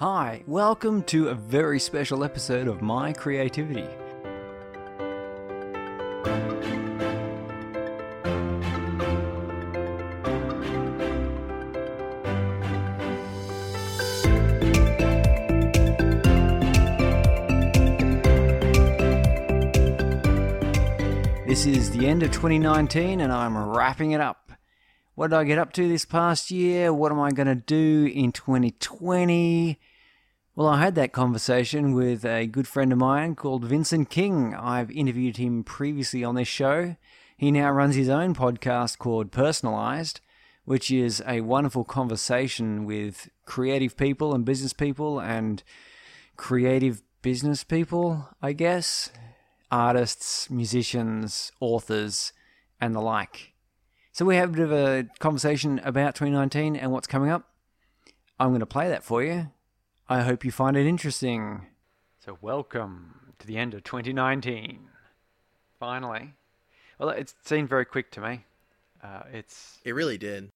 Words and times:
Hi, 0.00 0.42
welcome 0.46 1.02
to 1.02 1.28
a 1.28 1.34
very 1.34 1.78
special 1.78 2.24
episode 2.24 2.68
of 2.68 2.80
My 2.80 3.12
Creativity. 3.12 3.86
This 21.46 21.66
is 21.66 21.90
the 21.90 22.06
end 22.06 22.22
of 22.22 22.30
2019 22.30 23.20
and 23.20 23.30
I'm 23.30 23.54
wrapping 23.58 24.12
it 24.12 24.22
up. 24.22 24.50
What 25.14 25.28
did 25.28 25.36
I 25.36 25.44
get 25.44 25.58
up 25.58 25.74
to 25.74 25.86
this 25.86 26.06
past 26.06 26.50
year? 26.50 26.90
What 26.94 27.12
am 27.12 27.20
I 27.20 27.32
going 27.32 27.48
to 27.48 27.54
do 27.54 28.10
in 28.10 28.32
2020? 28.32 29.78
Well, 30.60 30.68
I 30.68 30.80
had 30.80 30.94
that 30.96 31.14
conversation 31.14 31.94
with 31.94 32.22
a 32.22 32.46
good 32.46 32.68
friend 32.68 32.92
of 32.92 32.98
mine 32.98 33.34
called 33.34 33.64
Vincent 33.64 34.10
King. 34.10 34.54
I've 34.54 34.90
interviewed 34.90 35.38
him 35.38 35.64
previously 35.64 36.22
on 36.22 36.34
this 36.34 36.48
show. 36.48 36.96
He 37.38 37.50
now 37.50 37.70
runs 37.70 37.94
his 37.94 38.10
own 38.10 38.34
podcast 38.34 38.98
called 38.98 39.32
Personalized, 39.32 40.20
which 40.66 40.90
is 40.90 41.22
a 41.26 41.40
wonderful 41.40 41.84
conversation 41.84 42.84
with 42.84 43.30
creative 43.46 43.96
people 43.96 44.34
and 44.34 44.44
business 44.44 44.74
people 44.74 45.18
and 45.18 45.62
creative 46.36 47.00
business 47.22 47.64
people, 47.64 48.28
I 48.42 48.52
guess 48.52 49.08
artists, 49.70 50.50
musicians, 50.50 51.52
authors, 51.60 52.34
and 52.78 52.94
the 52.94 53.00
like. 53.00 53.54
So 54.12 54.26
we 54.26 54.36
have 54.36 54.50
a 54.50 54.52
bit 54.52 54.64
of 54.64 54.72
a 54.72 55.06
conversation 55.20 55.80
about 55.84 56.16
2019 56.16 56.76
and 56.76 56.92
what's 56.92 57.06
coming 57.06 57.30
up. 57.30 57.48
I'm 58.38 58.48
going 58.48 58.60
to 58.60 58.66
play 58.66 58.90
that 58.90 59.02
for 59.02 59.22
you. 59.22 59.48
I 60.10 60.22
hope 60.22 60.44
you 60.44 60.50
find 60.50 60.76
it 60.76 60.86
interesting. 60.88 61.68
So, 62.18 62.36
welcome 62.40 63.32
to 63.38 63.46
the 63.46 63.56
end 63.56 63.74
of 63.74 63.84
2019. 63.84 64.88
Finally. 65.78 66.34
Well, 66.98 67.10
it 67.10 67.32
seemed 67.44 67.68
very 67.68 67.84
quick 67.84 68.10
to 68.10 68.20
me. 68.20 68.44
Uh, 69.04 69.22
it's 69.32 69.78
It 69.84 69.94
really 69.94 70.18
did. 70.18 70.50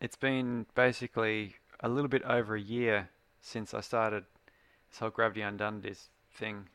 it's 0.00 0.16
been 0.16 0.64
basically 0.74 1.56
a 1.80 1.88
little 1.90 2.08
bit 2.08 2.22
over 2.22 2.54
a 2.56 2.60
year 2.60 3.10
since 3.42 3.74
I 3.74 3.82
started 3.82 4.24
this 4.88 5.00
whole 5.00 5.10
Gravity 5.10 5.42
Undone 5.42 5.82
this 5.82 6.08
thing, 6.34 6.70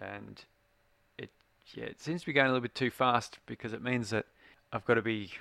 and 0.00 0.42
it 1.18 1.30
yeah 1.74 1.84
it 1.84 2.00
seems 2.00 2.22
to 2.22 2.26
be 2.26 2.32
going 2.32 2.46
a 2.46 2.48
little 2.48 2.62
bit 2.62 2.74
too 2.74 2.90
fast 2.90 3.40
because 3.44 3.74
it 3.74 3.82
means 3.82 4.08
that 4.08 4.24
I've 4.72 4.86
got 4.86 4.94
to 4.94 5.02
be 5.02 5.32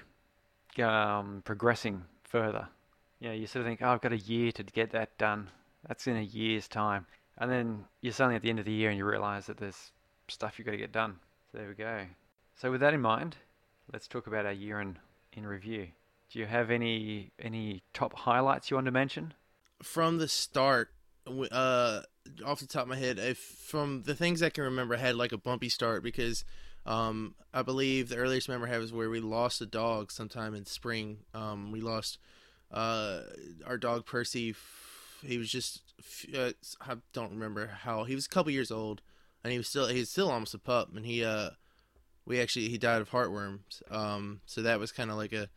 um, 0.83 1.41
progressing 1.45 2.03
further. 2.23 2.67
You 3.23 3.29
know, 3.29 3.35
you 3.35 3.47
sort 3.47 3.61
of 3.61 3.67
think, 3.67 3.81
oh, 3.81 3.87
I've 3.87 4.01
got 4.01 4.11
a 4.11 4.17
year 4.17 4.51
to 4.51 4.63
get 4.63 4.91
that 4.91 5.17
done. 5.17 5.49
That's 5.87 6.07
in 6.07 6.17
a 6.17 6.21
year's 6.21 6.67
time, 6.67 7.05
and 7.37 7.49
then 7.49 7.85
you're 8.01 8.11
suddenly 8.11 8.35
at 8.35 8.41
the 8.41 8.49
end 8.49 8.59
of 8.59 8.65
the 8.65 8.73
year 8.73 8.89
and 8.89 8.97
you 8.97 9.05
realise 9.05 9.45
that 9.45 9.55
there's 9.55 9.93
stuff 10.27 10.59
you've 10.59 10.65
got 10.65 10.71
to 10.71 10.77
get 10.77 10.91
done. 10.91 11.15
So 11.49 11.57
there 11.57 11.69
we 11.69 11.73
go. 11.73 12.01
So 12.57 12.69
with 12.69 12.81
that 12.81 12.93
in 12.93 12.99
mind, 12.99 13.37
let's 13.93 14.09
talk 14.09 14.27
about 14.27 14.45
our 14.45 14.51
year 14.51 14.81
in 14.81 14.97
in 15.31 15.47
review. 15.47 15.87
Do 16.31 16.39
you 16.39 16.45
have 16.47 16.69
any 16.69 17.31
any 17.39 17.83
top 17.93 18.13
highlights 18.13 18.69
you 18.69 18.75
want 18.75 18.87
to 18.87 18.91
mention? 18.91 19.33
From 19.81 20.17
the 20.17 20.27
start, 20.27 20.89
uh, 21.25 22.01
off 22.45 22.59
the 22.59 22.67
top 22.67 22.83
of 22.83 22.89
my 22.89 22.97
head, 22.97 23.19
if 23.19 23.37
from 23.37 24.03
the 24.03 24.15
things 24.15 24.43
I 24.43 24.49
can 24.49 24.65
remember, 24.65 24.95
I 24.95 24.99
had 24.99 25.15
like 25.15 25.31
a 25.31 25.37
bumpy 25.37 25.69
start 25.69 26.03
because 26.03 26.43
um, 26.85 27.35
I 27.53 27.61
believe 27.61 28.09
the 28.09 28.17
earliest 28.17 28.49
memory 28.49 28.69
I 28.69 28.73
have 28.73 28.83
is 28.83 28.91
where 28.91 29.09
we 29.09 29.21
lost 29.21 29.61
a 29.61 29.65
dog 29.65 30.11
sometime 30.11 30.53
in 30.53 30.65
spring. 30.65 31.19
Um, 31.33 31.71
we 31.71 31.79
lost 31.79 32.17
uh, 32.73 33.21
our 33.65 33.77
dog 33.77 34.05
Percy. 34.05 34.55
He 35.23 35.37
was 35.37 35.49
just 35.49 35.81
uh, 36.35 36.51
I 36.81 36.95
don't 37.13 37.31
remember 37.31 37.67
how 37.67 38.03
he 38.03 38.15
was 38.15 38.25
a 38.25 38.29
couple 38.29 38.51
years 38.51 38.71
old, 38.71 39.01
and 39.43 39.51
he 39.51 39.57
was 39.57 39.67
still 39.67 39.87
he's 39.87 40.09
still 40.09 40.29
almost 40.29 40.53
a 40.53 40.59
pup, 40.59 40.89
and 40.95 41.05
he 41.05 41.23
uh 41.23 41.51
we 42.25 42.41
actually 42.41 42.69
he 42.69 42.77
died 42.77 43.01
of 43.01 43.11
heartworms. 43.11 43.81
Um, 43.91 44.41
so 44.45 44.61
that 44.61 44.79
was 44.79 44.91
kind 44.91 45.09
of 45.09 45.17
like 45.17 45.33
a 45.33 45.49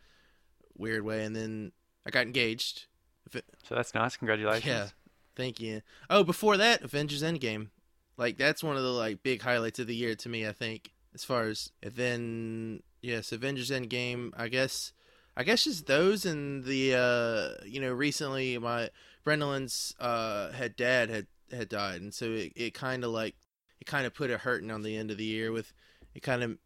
weird 0.77 1.03
way, 1.03 1.23
and 1.23 1.35
then 1.35 1.71
I 2.05 2.11
got 2.11 2.25
engaged. 2.25 2.85
It, 3.33 3.45
So 3.67 3.75
that's 3.75 3.93
nice. 3.93 4.15
Congratulations. 4.15 4.65
Yeah. 4.65 4.87
Thank 5.35 5.59
you. 5.59 5.81
Oh, 6.09 6.23
before 6.23 6.57
that, 6.57 6.81
Avengers 6.81 7.21
Endgame. 7.23 7.69
Like 8.17 8.37
that's 8.37 8.63
one 8.63 8.77
of 8.77 8.83
the 8.83 8.89
like 8.89 9.21
big 9.21 9.41
highlights 9.41 9.79
of 9.79 9.87
the 9.87 9.95
year 9.95 10.15
to 10.15 10.29
me. 10.29 10.47
I 10.47 10.53
think 10.53 10.91
as 11.13 11.23
far 11.23 11.43
as 11.43 11.71
and 11.83 11.93
then 11.93 12.83
yes, 13.01 13.31
Avengers 13.31 13.69
Endgame. 13.69 14.31
I 14.35 14.47
guess 14.47 14.93
I 15.37 15.43
guess 15.43 15.63
just 15.63 15.85
those 15.85 16.25
and 16.25 16.63
the 16.65 16.95
uh 16.95 17.63
you 17.65 17.79
know 17.79 17.93
recently 17.93 18.57
my 18.57 18.89
Brendalin's 19.23 19.93
uh 19.99 20.51
had 20.51 20.75
dad 20.75 21.09
had 21.09 21.27
had 21.51 21.69
died 21.69 22.01
and 22.01 22.13
so 22.13 22.25
it, 22.25 22.51
it 22.55 22.73
kind 22.73 23.03
of 23.03 23.11
like 23.11 23.35
it 23.79 23.85
kind 23.85 24.05
of 24.07 24.13
put 24.13 24.31
a 24.31 24.37
hurting 24.39 24.71
on 24.71 24.81
the 24.81 24.97
end 24.97 25.11
of 25.11 25.17
the 25.17 25.23
year 25.23 25.51
with 25.51 25.71
it 26.15 26.21
kind 26.23 26.41
of 26.43 26.57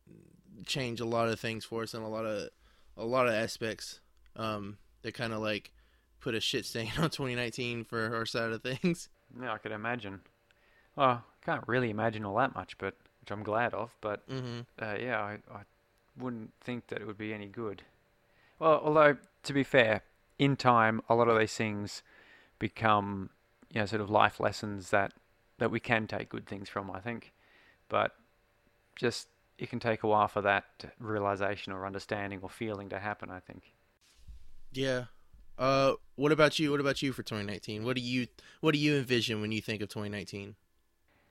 changed 0.66 1.02
a 1.02 1.06
lot 1.06 1.28
of 1.28 1.40
things 1.40 1.66
for 1.66 1.84
us 1.84 1.94
and 1.94 2.04
a 2.04 2.08
lot 2.08 2.26
of 2.26 2.50
a 2.98 3.06
lot 3.06 3.28
of 3.28 3.34
aspects 3.34 4.00
um 4.38 4.78
that 5.02 5.14
kind 5.14 5.34
of 5.34 5.40
like 5.42 5.72
put 6.22 6.34
a 6.36 6.40
shit 6.40 6.66
stain 6.66 6.92
on 6.98 7.10
2019 7.10 7.84
for 7.84 8.16
our 8.16 8.26
side 8.26 8.52
of 8.52 8.62
things. 8.64 9.10
Yeah, 9.42 9.54
I 9.54 9.58
could 9.58 9.72
imagine. 9.72 10.22
Well, 10.96 11.08
I 11.42 11.46
can't 11.46 11.68
really 11.68 11.90
imagine 11.90 12.24
all 12.26 12.36
that 12.38 12.54
much, 12.54 12.78
but 12.78 12.96
which 13.22 13.32
I'm 13.32 13.42
glad 13.44 13.74
of. 13.74 13.96
But 14.02 14.28
Mm-hmm. 14.30 14.60
uh, 14.80 14.96
yeah, 15.00 15.20
I, 15.20 15.40
I 15.52 15.62
wouldn't 16.18 16.52
think 16.62 16.88
that 16.88 17.02
it 17.02 17.08
would 17.08 17.18
be 17.18 17.34
any 17.34 17.48
good. 17.48 17.82
Well, 18.62 18.80
although 18.84 19.18
to 19.42 19.54
be 19.54 19.64
fair, 19.64 20.04
in 20.38 20.56
time, 20.56 21.02
a 21.10 21.16
lot 21.16 21.28
of 21.28 21.38
these 21.40 21.56
things 21.56 22.04
become 22.60 23.32
you 23.74 23.80
know 23.80 23.88
sort 23.88 24.02
of 24.02 24.10
life 24.12 24.40
lessons 24.40 24.92
that 24.92 25.14
that 25.58 25.72
we 25.72 25.80
can 25.80 26.06
take 26.06 26.30
good 26.30 26.46
things 26.46 26.70
from. 26.70 26.92
I 26.92 27.00
think, 27.00 27.34
but 27.90 28.16
just 28.96 29.30
it 29.58 29.72
can 29.72 29.80
take 29.80 30.04
a 30.04 30.08
while 30.08 30.28
for 30.28 30.44
that 30.44 30.66
realization 31.00 31.74
or 31.74 31.88
understanding 31.88 32.40
or 32.44 32.50
feeling 32.50 32.88
to 32.90 33.00
happen. 33.00 33.32
I 33.32 33.40
think. 33.40 33.74
Yeah. 34.72 35.06
Uh, 35.58 35.94
what 36.16 36.32
about 36.32 36.60
you? 36.60 36.70
What 36.70 36.80
about 36.80 37.02
you 37.02 37.14
for 37.14 37.24
2019? 37.24 37.84
What 37.84 37.96
do 37.96 38.02
you 38.04 38.28
What 38.60 38.74
do 38.74 38.80
you 38.80 38.96
envision 38.96 39.42
when 39.42 39.52
you 39.52 39.62
think 39.62 39.82
of 39.82 39.90
2019? 39.90 40.54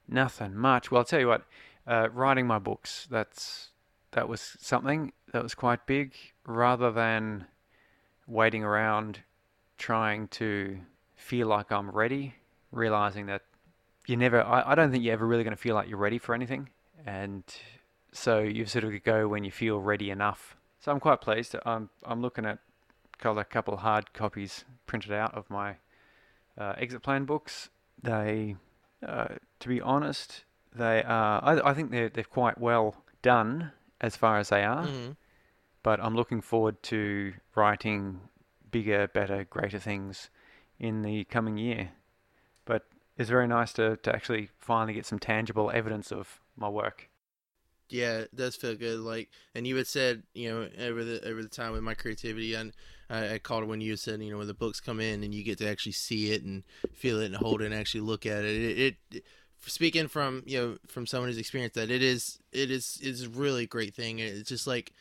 Nothing 0.08 0.56
much. 0.56 0.90
Well, 0.90 0.98
I'll 0.98 1.04
tell 1.04 1.20
you 1.20 1.28
what. 1.28 1.44
Uh, 1.86 2.08
writing 2.12 2.48
my 2.48 2.58
books. 2.58 3.06
That's 3.08 3.68
that 4.10 4.28
was 4.28 4.56
something 4.58 5.12
that 5.32 5.42
was 5.42 5.54
quite 5.54 5.86
big. 5.86 6.14
Rather 6.46 6.90
than 6.90 7.46
waiting 8.26 8.62
around, 8.64 9.20
trying 9.78 10.28
to 10.28 10.78
feel 11.16 11.46
like 11.48 11.70
I'm 11.72 11.90
ready, 11.90 12.34
realizing 12.72 13.26
that 13.26 13.42
you 14.06 14.16
never. 14.16 14.42
I, 14.42 14.72
I 14.72 14.74
don't 14.74 14.90
think 14.90 15.04
you're 15.04 15.12
ever 15.12 15.26
really 15.26 15.44
going 15.44 15.56
to 15.56 15.60
feel 15.62 15.74
like 15.74 15.88
you're 15.88 15.98
ready 15.98 16.18
for 16.18 16.34
anything, 16.34 16.68
and 17.06 17.44
so 18.12 18.40
you 18.40 18.66
sort 18.66 18.84
of 18.84 19.04
go 19.04 19.28
when 19.28 19.44
you 19.44 19.50
feel 19.50 19.78
ready 19.78 20.10
enough. 20.10 20.56
So 20.80 20.90
I'm 20.90 21.00
quite 21.00 21.20
pleased. 21.20 21.54
I'm 21.64 21.90
I'm 22.04 22.20
looking 22.22 22.44
at 22.46 22.58
got 23.20 23.36
a 23.36 23.44
couple 23.44 23.74
of 23.74 23.80
hard 23.80 24.12
copies 24.14 24.64
printed 24.86 25.12
out 25.12 25.34
of 25.34 25.48
my 25.50 25.76
uh, 26.58 26.72
exit 26.78 27.02
plan 27.02 27.26
books. 27.26 27.68
They, 28.02 28.56
uh, 29.06 29.34
to 29.60 29.68
be 29.68 29.80
honest, 29.80 30.44
they 30.74 31.02
are. 31.02 31.44
I, 31.44 31.70
I 31.70 31.74
think 31.74 31.90
they're 31.90 32.08
they're 32.08 32.24
quite 32.24 32.58
well 32.58 32.96
done 33.22 33.72
as 34.00 34.16
far 34.16 34.38
as 34.38 34.48
they 34.48 34.64
are. 34.64 34.86
Mhm. 34.86 35.16
But 35.82 36.00
I'm 36.00 36.14
looking 36.14 36.40
forward 36.40 36.82
to 36.84 37.34
writing 37.54 38.20
bigger, 38.70 39.08
better, 39.08 39.44
greater 39.44 39.78
things 39.78 40.30
in 40.78 41.02
the 41.02 41.24
coming 41.24 41.56
year. 41.56 41.90
But 42.64 42.86
it's 43.16 43.30
very 43.30 43.46
nice 43.46 43.72
to, 43.74 43.96
to 43.96 44.14
actually 44.14 44.50
finally 44.58 44.94
get 44.94 45.06
some 45.06 45.18
tangible 45.18 45.70
evidence 45.72 46.12
of 46.12 46.40
my 46.56 46.68
work. 46.68 47.08
Yeah, 47.88 48.18
it 48.18 48.36
does 48.36 48.54
feel 48.54 48.76
good. 48.76 49.00
Like, 49.00 49.30
and 49.54 49.66
you 49.66 49.76
had 49.76 49.86
said, 49.86 50.22
you 50.32 50.48
know, 50.48 50.68
over 50.86 51.02
the 51.02 51.26
over 51.26 51.42
the 51.42 51.48
time 51.48 51.72
with 51.72 51.82
my 51.82 51.94
creativity, 51.94 52.54
and 52.54 52.72
I, 53.08 53.34
I 53.34 53.38
called 53.38 53.64
it 53.64 53.68
when 53.68 53.80
you 53.80 53.96
said, 53.96 54.22
you 54.22 54.30
know, 54.30 54.38
when 54.38 54.46
the 54.46 54.54
books 54.54 54.80
come 54.80 55.00
in 55.00 55.24
and 55.24 55.34
you 55.34 55.42
get 55.42 55.58
to 55.58 55.68
actually 55.68 55.92
see 55.92 56.30
it 56.30 56.44
and 56.44 56.62
feel 56.94 57.20
it 57.20 57.26
and 57.26 57.36
hold 57.36 57.62
it 57.62 57.66
and 57.66 57.74
actually 57.74 58.02
look 58.02 58.26
at 58.26 58.44
it. 58.44 58.78
It, 58.78 58.96
it 59.10 59.24
speaking 59.66 60.08
from 60.08 60.42
you 60.46 60.58
know 60.58 60.78
from 60.86 61.06
someone 61.06 61.28
who's 61.28 61.38
experienced 61.38 61.74
that, 61.74 61.90
it 61.90 62.02
is 62.02 62.38
it 62.52 62.70
is 62.70 63.00
is 63.02 63.24
a 63.24 63.28
really 63.28 63.66
great 63.66 63.94
thing. 63.94 64.20
It's 64.20 64.48
just 64.48 64.68
like 64.68 64.92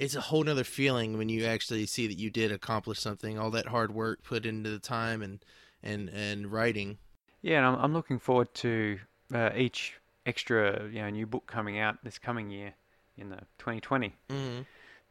it's 0.00 0.14
a 0.14 0.20
whole 0.20 0.42
nother 0.42 0.64
feeling 0.64 1.18
when 1.18 1.28
you 1.28 1.44
actually 1.44 1.84
see 1.84 2.06
that 2.06 2.18
you 2.18 2.30
did 2.30 2.50
accomplish 2.50 2.98
something. 2.98 3.38
All 3.38 3.50
that 3.50 3.66
hard 3.66 3.94
work 3.94 4.22
put 4.22 4.46
into 4.46 4.70
the 4.70 4.78
time 4.78 5.20
and 5.22 5.44
and 5.82 6.08
and 6.08 6.50
writing. 6.50 6.96
Yeah, 7.42 7.58
and 7.58 7.66
I'm, 7.66 7.74
I'm 7.76 7.92
looking 7.92 8.18
forward 8.18 8.52
to 8.54 8.98
uh, 9.32 9.50
each 9.54 10.00
extra 10.24 10.88
you 10.90 11.02
know 11.02 11.10
new 11.10 11.26
book 11.26 11.46
coming 11.46 11.78
out 11.78 12.02
this 12.02 12.18
coming 12.18 12.50
year 12.50 12.72
in 13.18 13.28
the 13.28 13.40
2020. 13.58 14.14
Mm-hmm. 14.30 14.60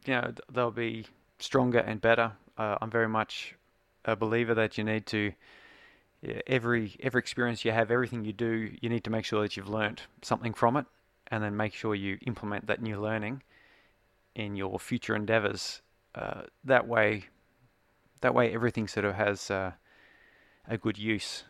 you 0.05 0.13
know, 0.13 0.33
they'll 0.51 0.71
be 0.71 1.05
stronger 1.37 1.79
and 1.79 2.01
better. 2.01 2.31
Uh, 2.57 2.77
I'm 2.81 2.89
very 2.89 3.07
much 3.07 3.55
a 4.05 4.15
believer 4.15 4.55
that 4.55 4.77
you 4.79 4.83
need 4.83 5.05
to 5.07 5.33
every 6.47 6.95
every 6.99 7.19
experience 7.19 7.63
you 7.63 7.71
have, 7.71 7.91
everything 7.91 8.25
you 8.25 8.33
do, 8.33 8.71
you 8.81 8.89
need 8.89 9.03
to 9.03 9.11
make 9.11 9.25
sure 9.25 9.43
that 9.43 9.55
you've 9.55 9.69
learnt 9.69 10.07
something 10.23 10.55
from 10.55 10.77
it, 10.77 10.87
and 11.27 11.43
then 11.43 11.55
make 11.55 11.75
sure 11.75 11.93
you 11.93 12.17
implement 12.25 12.65
that 12.65 12.81
new 12.81 12.99
learning 12.99 13.43
in 14.39 14.55
your 14.55 14.79
future 14.79 15.15
endeavors. 15.15 15.81
Uh, 16.15 16.43
that 16.63 16.87
way, 16.87 17.25
that 18.21 18.33
way 18.33 18.53
everything 18.53 18.87
sort 18.87 19.05
of 19.05 19.15
has 19.15 19.51
uh, 19.51 19.73
a 20.67 20.77
good 20.77 20.97
use. 20.97 21.43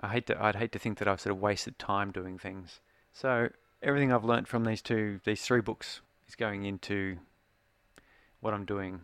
I 0.00 0.08
hate 0.08 0.26
to, 0.28 0.42
I'd 0.42 0.56
hate 0.56 0.72
to 0.72 0.78
think 0.78 0.98
that 0.98 1.08
I've 1.08 1.20
sort 1.20 1.34
of 1.34 1.42
wasted 1.42 1.78
time 1.78 2.12
doing 2.12 2.38
things. 2.38 2.80
So 3.12 3.50
everything 3.82 4.12
I've 4.12 4.24
learnt 4.24 4.48
from 4.48 4.64
these 4.64 4.80
two, 4.80 5.20
these 5.24 5.42
three 5.42 5.60
books, 5.60 6.00
is 6.28 6.36
going 6.36 6.64
into 6.64 7.18
what 8.40 8.54
I'm 8.54 8.64
doing 8.64 9.00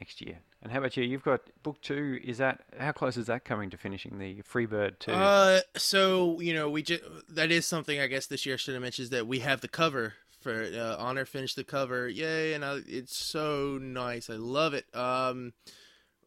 next 0.00 0.20
year. 0.20 0.38
And 0.62 0.70
how 0.70 0.78
about 0.78 0.96
you? 0.96 1.02
You've 1.02 1.24
got 1.24 1.40
book 1.64 1.80
two. 1.82 2.20
Is 2.22 2.38
that 2.38 2.60
how 2.78 2.92
close 2.92 3.16
is 3.16 3.26
that 3.26 3.44
coming 3.44 3.68
to 3.70 3.76
finishing 3.76 4.18
the 4.18 4.42
Freebird 4.42 5.00
two? 5.00 5.10
Uh, 5.12 5.60
so 5.76 6.40
you 6.40 6.54
know, 6.54 6.70
we 6.70 6.84
just 6.84 7.02
that 7.30 7.50
is 7.50 7.66
something 7.66 7.98
I 7.98 8.06
guess 8.06 8.26
this 8.26 8.46
year 8.46 8.54
I 8.54 8.58
should 8.58 8.74
have 8.74 8.82
mentioned 8.82 9.04
is 9.06 9.10
that 9.10 9.26
we 9.26 9.40
have 9.40 9.60
the 9.60 9.68
cover 9.68 10.14
for 10.42 10.62
uh, 10.62 10.96
Honor 10.98 11.24
finished 11.24 11.56
the 11.56 11.64
cover. 11.64 12.08
Yay! 12.08 12.54
And 12.54 12.64
I, 12.64 12.80
it's 12.86 13.16
so 13.16 13.78
nice. 13.80 14.28
I 14.28 14.34
love 14.34 14.74
it. 14.74 14.86
Um, 14.94 15.52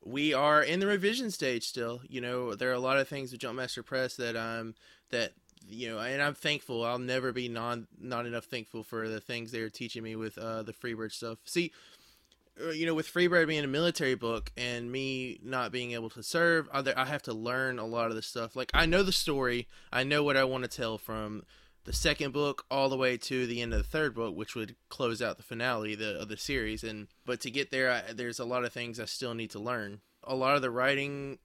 we 0.05 0.33
are 0.33 0.61
in 0.61 0.79
the 0.79 0.87
revision 0.87 1.31
stage 1.31 1.63
still. 1.63 2.01
You 2.07 2.21
know, 2.21 2.55
there 2.55 2.69
are 2.69 2.73
a 2.73 2.79
lot 2.79 2.97
of 2.97 3.07
things 3.07 3.31
with 3.31 3.41
Jumpmaster 3.41 3.83
Press 3.83 4.15
that 4.15 4.35
um 4.35 4.75
that 5.09 5.33
you 5.67 5.89
know, 5.89 5.99
and 5.99 6.21
I'm 6.21 6.35
thankful. 6.35 6.85
I'll 6.85 6.99
never 6.99 7.31
be 7.31 7.49
non 7.49 7.87
not 7.99 8.25
enough 8.25 8.45
thankful 8.45 8.83
for 8.83 9.09
the 9.09 9.19
things 9.19 9.51
they 9.51 9.61
are 9.61 9.69
teaching 9.69 10.03
me 10.03 10.15
with 10.15 10.37
uh 10.37 10.63
the 10.63 10.73
Freebird 10.73 11.11
stuff. 11.11 11.39
See, 11.45 11.71
uh, 12.61 12.69
you 12.69 12.85
know, 12.85 12.93
with 12.93 13.11
Freebird 13.11 13.47
being 13.47 13.63
a 13.63 13.67
military 13.67 14.15
book 14.15 14.51
and 14.55 14.91
me 14.91 15.39
not 15.43 15.71
being 15.71 15.91
able 15.91 16.09
to 16.11 16.23
serve, 16.23 16.69
I 16.71 17.05
have 17.05 17.23
to 17.23 17.33
learn 17.33 17.79
a 17.79 17.85
lot 17.85 18.09
of 18.09 18.15
the 18.15 18.21
stuff. 18.21 18.55
Like 18.55 18.71
I 18.73 18.85
know 18.85 19.03
the 19.03 19.11
story, 19.11 19.67
I 19.91 20.03
know 20.03 20.23
what 20.23 20.37
I 20.37 20.43
want 20.43 20.63
to 20.63 20.69
tell 20.69 20.97
from 20.97 21.43
the 21.85 21.93
second 21.93 22.33
book 22.33 22.65
all 22.69 22.89
the 22.89 22.97
way 22.97 23.15
to 23.15 23.47
the 23.47 23.61
end 23.61 23.73
of 23.73 23.79
the 23.79 23.87
third 23.87 24.13
book, 24.13 24.35
which 24.35 24.55
would 24.55 24.75
close 24.89 25.21
out 25.21 25.37
the 25.37 25.43
finale 25.43 25.95
the, 25.95 26.19
of 26.19 26.27
the 26.27 26.37
series. 26.37 26.83
And 26.83 27.07
but 27.25 27.39
to 27.41 27.51
get 27.51 27.71
there, 27.71 27.91
I, 27.91 28.13
there's 28.13 28.39
a 28.39 28.45
lot 28.45 28.65
of 28.65 28.73
things 28.73 28.99
I 28.99 29.05
still 29.05 29.33
need 29.33 29.51
to 29.51 29.59
learn. 29.59 30.01
A 30.23 30.35
lot 30.35 30.55
of 30.55 30.61
the 30.61 30.71
writing 30.71 31.37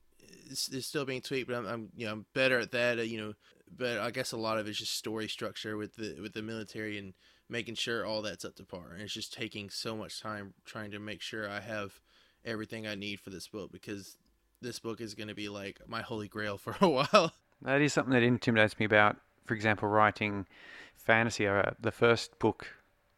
is, 0.49 0.69
is 0.69 0.85
still 0.85 1.05
being 1.05 1.21
tweaked, 1.21 1.47
but 1.47 1.57
I'm, 1.57 1.65
I'm, 1.65 1.89
you 1.95 2.05
know 2.05 2.13
I'm 2.13 2.25
better 2.33 2.59
at 2.59 2.71
that. 2.71 2.99
Uh, 2.99 3.03
you 3.03 3.21
know, 3.21 3.33
but 3.75 3.99
I 3.99 4.11
guess 4.11 4.31
a 4.31 4.37
lot 4.37 4.57
of 4.57 4.67
it's 4.67 4.79
just 4.79 4.97
story 4.97 5.27
structure 5.27 5.77
with 5.77 5.95
the 5.95 6.19
with 6.21 6.33
the 6.33 6.41
military 6.41 6.97
and 6.97 7.13
making 7.47 7.75
sure 7.75 8.05
all 8.05 8.21
that's 8.21 8.45
up 8.45 8.55
to 8.55 8.63
par. 8.63 8.91
And 8.93 9.01
it's 9.01 9.13
just 9.13 9.33
taking 9.33 9.69
so 9.69 9.95
much 9.95 10.21
time 10.21 10.53
trying 10.65 10.91
to 10.91 10.99
make 10.99 11.21
sure 11.21 11.49
I 11.49 11.59
have 11.59 11.99
everything 12.43 12.87
I 12.87 12.95
need 12.95 13.19
for 13.19 13.29
this 13.29 13.47
book 13.47 13.71
because 13.71 14.17
this 14.61 14.79
book 14.79 15.01
is 15.01 15.13
going 15.13 15.27
to 15.27 15.35
be 15.35 15.49
like 15.49 15.79
my 15.87 16.01
holy 16.01 16.27
grail 16.27 16.57
for 16.57 16.75
a 16.81 16.89
while. 16.89 17.33
That 17.61 17.81
is 17.81 17.93
something 17.93 18.13
that 18.13 18.23
intimidates 18.23 18.79
me 18.79 18.85
about, 18.85 19.17
for 19.51 19.55
example, 19.55 19.89
writing 19.89 20.47
fantasy. 20.95 21.45
Uh, 21.45 21.71
the 21.77 21.91
first 21.91 22.39
book 22.39 22.67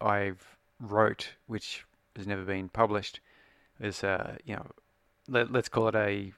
I've 0.02 0.58
wrote, 0.80 1.36
which 1.46 1.86
has 2.16 2.26
never 2.26 2.42
been 2.42 2.70
published, 2.70 3.20
is 3.80 4.04
uh, 4.04 4.38
you 4.44 4.56
know, 4.56 4.66
let, 5.28 5.56
us 5.56 5.70
call 5.70 5.90
it 5.90 5.96
a 5.96 6.34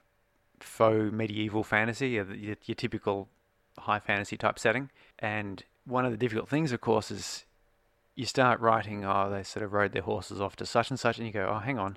faux 0.60 1.10
medieval 1.10 1.64
fantasy, 1.64 2.10
your, 2.10 2.26
your 2.34 2.56
typical 2.56 3.28
high 3.78 3.98
fantasy 3.98 4.36
type 4.36 4.58
setting. 4.58 4.90
And 5.18 5.64
one 5.86 6.04
of 6.04 6.10
the 6.10 6.18
difficult 6.18 6.50
things, 6.50 6.72
of 6.72 6.82
course, 6.82 7.10
is 7.10 7.46
you 8.14 8.26
start 8.26 8.60
writing, 8.60 9.02
oh, 9.02 9.30
they 9.30 9.44
sort 9.44 9.64
of 9.64 9.72
rode 9.72 9.92
their 9.92 10.02
horses 10.02 10.42
off 10.42 10.56
to 10.56 10.66
such 10.66 10.90
and 10.90 11.00
such, 11.00 11.16
and 11.16 11.26
you 11.26 11.32
go, 11.32 11.48
oh, 11.50 11.60
hang 11.60 11.78
on, 11.78 11.96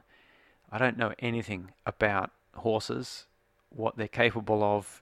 I 0.72 0.78
don't 0.78 0.98
know 0.98 1.14
anything 1.20 1.72
about 1.86 2.32
horses, 2.56 3.26
what 3.68 3.98
they're 3.98 4.08
capable 4.08 4.64
of, 4.64 5.02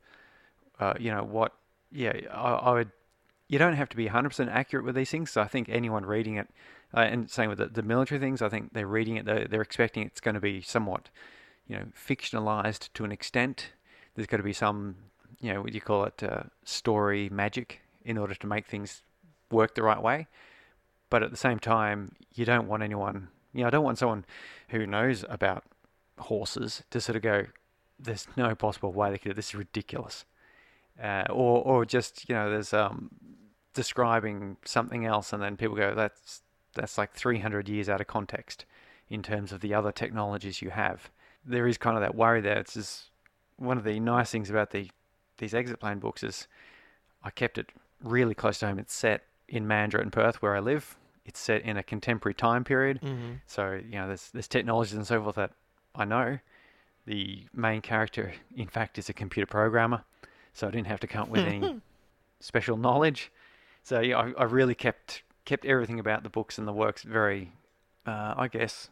uh, 0.80 0.96
you 1.00 1.12
know, 1.12 1.24
what, 1.24 1.54
yeah, 1.92 2.14
I, 2.32 2.54
I, 2.54 2.74
would, 2.74 2.92
you 3.48 3.60
don't 3.60 3.74
have 3.74 3.90
to 3.90 3.98
be 3.98 4.08
100% 4.08 4.50
accurate 4.50 4.86
with 4.86 4.96
these 4.96 5.10
things. 5.10 5.32
So 5.32 5.42
I 5.42 5.48
think 5.48 5.70
anyone 5.70 6.06
reading 6.06 6.38
it, 6.38 6.48
uh, 6.94 7.02
and 7.02 7.30
same 7.30 7.50
with 7.50 7.58
the, 7.60 7.68
the, 7.68 7.84
military 7.84 8.20
things, 8.20 8.42
I 8.42 8.50
think 8.50 8.74
they're 8.74 8.88
reading 8.88 9.18
it, 9.18 9.26
they're, 9.26 9.48
they're 9.48 9.62
expecting 9.62 10.04
it's 10.04 10.22
going 10.22 10.36
to 10.36 10.42
be 10.42 10.62
somewhat, 10.62 11.10
you 11.68 11.76
know, 11.76 11.86
fictionalized 11.96 12.90
to 12.94 13.04
an 13.04 13.12
extent. 13.12 13.72
There's 14.16 14.28
got 14.28 14.38
to 14.38 14.44
be 14.44 14.54
some, 14.54 14.96
you 15.40 15.54
know, 15.54 15.62
what 15.62 15.72
do 15.72 15.76
you 15.76 15.82
call 15.82 16.06
it, 16.06 16.24
uh, 16.24 16.44
story 16.64 17.30
magic 17.30 17.82
in 18.06 18.18
order 18.18 18.36
to 18.36 18.48
make 18.48 18.66
things 18.66 19.04
work 19.52 19.76
the 19.76 19.84
right 19.84 20.02
way 20.02 20.28
but 21.10 21.24
at 21.24 21.32
the 21.32 21.38
same 21.38 21.60
time, 21.60 22.16
you 22.34 22.46
don't 22.46 22.68
want 22.68 22.84
anyone, 22.84 23.30
you 23.54 23.62
know, 23.62 23.68
I 23.68 23.70
don't 23.70 23.84
want 23.84 23.98
someone 23.98 24.26
who 24.70 24.86
knows 24.86 25.24
about 25.30 25.64
horses 26.20 26.84
to 26.92 27.00
sort 27.00 27.16
of 27.16 27.22
go, 27.22 27.46
there's 28.00 28.28
no 28.36 28.54
possible 28.56 28.92
way 28.92 29.12
they 29.12 29.18
could 29.18 29.36
this. 29.36 29.50
is 29.50 29.56
ridiculous. 29.56 30.26
Uh, 31.02 31.26
or, 31.30 31.62
or 31.64 31.86
just, 31.86 32.28
you 32.28 32.36
know, 32.36 32.50
there's 32.50 32.74
um, 32.74 33.12
describing 33.74 34.58
something 34.66 35.06
else, 35.06 35.32
and 35.34 35.42
then 35.42 35.56
people 35.56 35.76
go, 35.76 35.94
that's, 35.94 36.42
that's 36.74 36.98
like 36.98 37.14
300 37.14 37.70
years 37.70 37.88
out 37.90 38.02
of 38.02 38.08
context 38.08 38.66
in 39.10 39.22
terms 39.22 39.52
of 39.52 39.62
the 39.62 39.74
other 39.74 39.92
technologies 39.92 40.62
you 40.62 40.70
have. 40.70 41.10
There 41.46 41.68
is 41.68 41.78
kind 41.78 41.96
of 41.96 42.02
that 42.02 42.16
worry 42.16 42.42
there. 42.42 42.58
It's 42.58 42.74
just 42.74 43.10
one 43.58 43.78
of 43.78 43.84
the 43.84 44.00
nice 44.00 44.32
things 44.32 44.50
about 44.50 44.72
the 44.72 44.90
these 45.38 45.54
exit 45.54 45.80
plan 45.80 46.00
books 46.00 46.24
is 46.24 46.48
I 47.24 47.30
kept 47.30 47.58
it 47.58 47.68
really 48.04 48.34
close 48.34 48.60
to 48.60 48.68
home. 48.68 48.80
It's 48.80 48.94
set 48.94 49.24
in 49.48 49.66
Mandurah 49.68 50.02
and 50.02 50.12
Perth, 50.12 50.42
where 50.42 50.56
I 50.56 50.60
live. 50.60 50.98
It's 51.26 51.40
set 51.40 51.62
in 51.62 51.78
a 51.78 51.84
contemporary 51.84 52.34
time 52.34 52.64
period, 52.64 53.02
mm-hmm. 53.02 53.34
so 53.46 53.74
you 53.74 53.98
know 53.98 54.08
there's 54.08 54.30
there's 54.32 54.48
technologies 54.48 54.94
and 54.94 55.06
so 55.06 55.22
forth 55.22 55.36
that 55.36 55.52
I 55.94 56.06
know. 56.06 56.40
The 57.06 57.46
main 57.54 57.82
character, 57.82 58.34
in 58.56 58.68
fact, 58.68 58.98
is 58.98 59.10
a 59.10 59.14
computer 59.14 59.46
programmer, 59.46 60.04
so 60.58 60.68
I 60.68 60.72
didn't 60.72 60.88
have 60.88 61.00
to 61.02 61.08
come 61.08 61.24
up 61.24 61.30
with 61.30 61.46
any 61.46 61.80
special 62.40 62.78
knowledge. 62.78 63.32
So 63.84 64.00
yeah, 64.00 64.18
I, 64.18 64.34
I, 64.40 64.44
really 64.46 64.74
kept 64.74 65.22
kept 65.46 65.66
everything 65.66 66.00
about 66.00 66.24
the 66.24 66.30
books 66.30 66.58
and 66.58 66.68
the 66.68 66.74
works 66.74 67.04
very, 67.04 67.52
uh, 68.08 68.34
I 68.36 68.48
guess, 68.48 68.90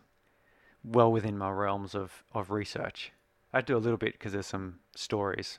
well 0.84 1.12
within 1.12 1.40
my 1.40 1.50
realms 1.50 1.96
of 1.96 2.24
of 2.36 2.52
research. 2.52 3.12
I 3.52 3.62
do 3.62 3.76
a 3.76 3.80
little 3.80 3.98
bit 3.98 4.14
because 4.14 4.34
there's 4.34 4.46
some 4.46 4.76
stories 4.96 5.58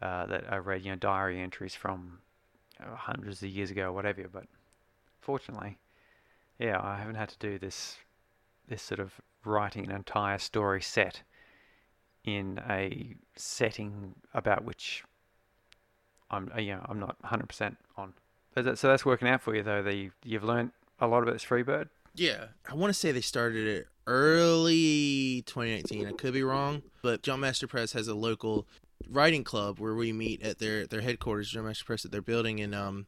uh, 0.00 0.26
that 0.26 0.44
I 0.52 0.58
read, 0.58 0.84
you 0.84 0.92
know, 0.92 0.96
diary 0.96 1.40
entries 1.40 1.74
from 1.74 2.20
hundreds 2.80 3.42
of 3.42 3.48
years 3.48 3.72
ago 3.72 3.88
or 3.88 3.92
whatever. 3.92 4.28
But 4.32 4.44
fortunately, 5.20 5.78
yeah, 6.60 6.80
I 6.80 6.96
haven't 6.96 7.16
had 7.16 7.30
to 7.30 7.38
do 7.40 7.58
this 7.58 7.96
this 8.68 8.82
sort 8.82 9.00
of 9.00 9.20
writing 9.44 9.84
an 9.84 9.90
entire 9.90 10.38
story 10.38 10.80
set 10.80 11.22
in 12.24 12.60
a 12.68 13.14
setting 13.36 14.14
about 14.34 14.64
which 14.64 15.04
I'm 16.30 16.50
uh, 16.54 16.60
you 16.60 16.74
know 16.74 16.86
I'm 16.88 17.00
not 17.00 17.20
100% 17.22 17.76
on. 17.96 18.14
That, 18.54 18.78
so 18.78 18.88
that's 18.88 19.04
working 19.04 19.28
out 19.28 19.40
for 19.40 19.54
you 19.54 19.62
though. 19.62 19.82
The 19.82 20.10
you've 20.24 20.44
learned 20.44 20.72
a 21.00 21.06
lot 21.06 21.22
about 21.22 21.32
this 21.32 21.44
Freebird. 21.44 21.88
Yeah, 22.14 22.46
I 22.68 22.74
want 22.74 22.90
to 22.90 22.98
say 22.98 23.12
they 23.12 23.20
started 23.20 23.66
it 23.66 23.86
early 24.06 25.42
2019. 25.46 26.06
I 26.06 26.12
could 26.12 26.32
be 26.32 26.42
wrong, 26.42 26.82
but 27.02 27.22
Jumpmaster 27.22 27.68
Press 27.68 27.92
has 27.92 28.08
a 28.08 28.14
local 28.14 28.66
writing 29.08 29.44
club 29.44 29.78
where 29.78 29.94
we 29.94 30.12
meet 30.12 30.42
at 30.42 30.58
their 30.58 30.86
their 30.86 31.02
headquarters, 31.02 31.52
Jumpmaster 31.52 31.84
Press, 31.84 32.04
at 32.04 32.10
their 32.10 32.22
building, 32.22 32.60
and 32.60 32.74
um, 32.74 33.06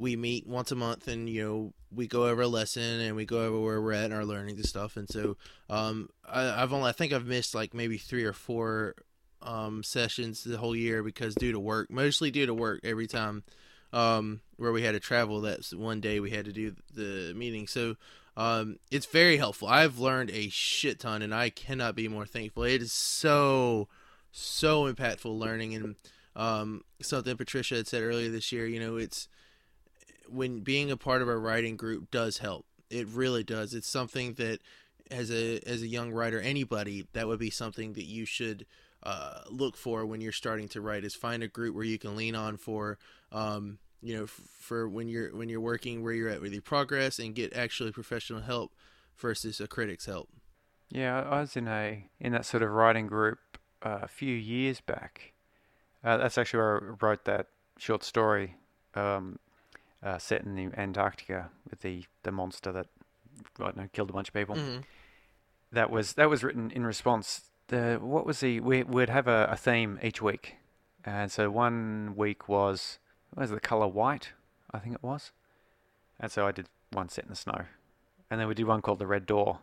we 0.00 0.16
meet 0.16 0.46
once 0.46 0.72
a 0.72 0.74
month, 0.74 1.06
and 1.06 1.28
you 1.28 1.44
know 1.44 1.72
we 1.94 2.06
go 2.06 2.26
over 2.26 2.42
a 2.42 2.48
lesson 2.48 3.00
and 3.00 3.14
we 3.14 3.26
go 3.26 3.44
over 3.44 3.60
where 3.60 3.80
we're 3.80 3.92
at 3.92 4.06
and 4.06 4.14
our 4.14 4.24
learning 4.24 4.56
and 4.56 4.66
stuff. 4.66 4.96
And 4.96 5.08
so 5.08 5.36
um, 5.68 6.08
I, 6.28 6.42
have 6.42 6.72
only 6.72 6.88
I 6.88 6.92
think 6.92 7.12
I've 7.12 7.26
missed 7.26 7.54
like 7.54 7.74
maybe 7.74 7.98
three 7.98 8.24
or 8.24 8.32
four 8.32 8.94
um 9.42 9.82
sessions 9.82 10.44
the 10.44 10.58
whole 10.58 10.76
year 10.76 11.02
because 11.02 11.34
due 11.34 11.52
to 11.52 11.60
work, 11.60 11.90
mostly 11.90 12.30
due 12.30 12.46
to 12.46 12.54
work. 12.54 12.80
Every 12.82 13.06
time 13.06 13.44
um 13.92 14.40
where 14.56 14.72
we 14.72 14.82
had 14.82 14.92
to 14.92 15.00
travel, 15.00 15.42
that's 15.42 15.74
one 15.74 16.00
day 16.00 16.18
we 16.18 16.30
had 16.30 16.46
to 16.46 16.52
do 16.52 16.74
the 16.94 17.34
meeting. 17.34 17.66
So 17.66 17.96
um, 18.36 18.78
it's 18.90 19.06
very 19.06 19.36
helpful. 19.36 19.68
I've 19.68 19.98
learned 19.98 20.30
a 20.30 20.48
shit 20.48 21.00
ton, 21.00 21.20
and 21.20 21.34
I 21.34 21.50
cannot 21.50 21.94
be 21.94 22.08
more 22.08 22.24
thankful. 22.26 22.62
It 22.62 22.80
is 22.80 22.92
so 22.92 23.88
so 24.32 24.90
impactful 24.90 25.36
learning 25.36 25.74
and 25.74 25.96
um, 26.36 26.82
something 27.02 27.36
Patricia 27.36 27.74
had 27.74 27.88
said 27.88 28.02
earlier 28.02 28.30
this 28.30 28.52
year. 28.52 28.66
You 28.66 28.80
know, 28.80 28.96
it's 28.96 29.28
when 30.30 30.60
being 30.60 30.90
a 30.90 30.96
part 30.96 31.22
of 31.22 31.28
a 31.28 31.36
writing 31.36 31.76
group 31.76 32.10
does 32.10 32.38
help. 32.38 32.66
It 32.88 33.06
really 33.08 33.44
does. 33.44 33.74
It's 33.74 33.88
something 33.88 34.34
that 34.34 34.60
as 35.10 35.30
a 35.30 35.60
as 35.66 35.82
a 35.82 35.86
young 35.86 36.12
writer, 36.12 36.40
anybody 36.40 37.06
that 37.12 37.26
would 37.26 37.38
be 37.38 37.50
something 37.50 37.92
that 37.94 38.04
you 38.04 38.24
should 38.24 38.66
uh, 39.02 39.40
look 39.48 39.76
for 39.76 40.04
when 40.04 40.20
you're 40.20 40.32
starting 40.32 40.68
to 40.68 40.80
write 40.80 41.04
is 41.04 41.14
find 41.14 41.42
a 41.42 41.48
group 41.48 41.74
where 41.74 41.84
you 41.84 41.98
can 41.98 42.16
lean 42.16 42.34
on 42.34 42.56
for 42.56 42.98
um, 43.32 43.78
you 44.02 44.16
know 44.16 44.24
f- 44.24 44.40
for 44.58 44.88
when 44.88 45.08
you're 45.08 45.34
when 45.34 45.48
you're 45.48 45.60
working 45.60 46.02
where 46.02 46.12
you're 46.12 46.28
at 46.28 46.40
with 46.40 46.52
your 46.52 46.62
progress 46.62 47.18
and 47.18 47.34
get 47.34 47.56
actually 47.56 47.92
professional 47.92 48.40
help 48.40 48.72
versus 49.16 49.60
a 49.60 49.66
critic's 49.66 50.06
help. 50.06 50.28
Yeah, 50.90 51.22
I 51.22 51.40
was 51.40 51.56
in 51.56 51.68
a 51.68 52.08
in 52.18 52.32
that 52.32 52.44
sort 52.44 52.62
of 52.62 52.70
writing 52.70 53.06
group 53.06 53.38
a 53.82 54.08
few 54.08 54.34
years 54.34 54.80
back. 54.80 55.32
Uh, 56.02 56.16
that's 56.16 56.38
actually 56.38 56.58
where 56.58 56.96
I 57.00 57.04
wrote 57.04 57.24
that 57.24 57.46
short 57.78 58.04
story 58.04 58.56
um, 58.94 59.38
uh, 60.02 60.18
set 60.18 60.42
in 60.42 60.54
the 60.54 60.70
Antarctica 60.78 61.50
with 61.68 61.80
the, 61.82 62.04
the 62.22 62.32
monster 62.32 62.72
that 62.72 62.86
I 63.58 63.64
don't 63.64 63.76
know, 63.76 63.88
killed 63.92 64.10
a 64.10 64.12
bunch 64.12 64.28
of 64.28 64.34
people. 64.34 64.56
Mm-hmm. 64.56 64.80
That 65.72 65.90
was 65.90 66.14
that 66.14 66.28
was 66.28 66.42
written 66.42 66.70
in 66.70 66.84
response. 66.84 67.42
The 67.68 67.98
what 68.00 68.26
was 68.26 68.40
the 68.40 68.60
we 68.60 68.82
would 68.82 69.08
have 69.08 69.28
a, 69.28 69.48
a 69.50 69.56
theme 69.56 69.98
each 70.02 70.20
week, 70.20 70.56
and 71.04 71.30
so 71.30 71.50
one 71.50 72.14
week 72.16 72.48
was 72.48 72.98
what 73.30 73.42
was 73.42 73.50
the 73.50 73.60
color 73.60 73.86
white, 73.86 74.32
I 74.72 74.80
think 74.80 74.96
it 74.96 75.02
was, 75.02 75.30
and 76.18 76.32
so 76.32 76.46
I 76.46 76.52
did 76.52 76.66
one 76.90 77.08
set 77.08 77.24
in 77.24 77.30
the 77.30 77.36
snow, 77.36 77.66
and 78.30 78.40
then 78.40 78.48
we 78.48 78.54
did 78.54 78.66
one 78.66 78.82
called 78.82 78.98
the 78.98 79.06
Red 79.06 79.26
Door, 79.26 79.60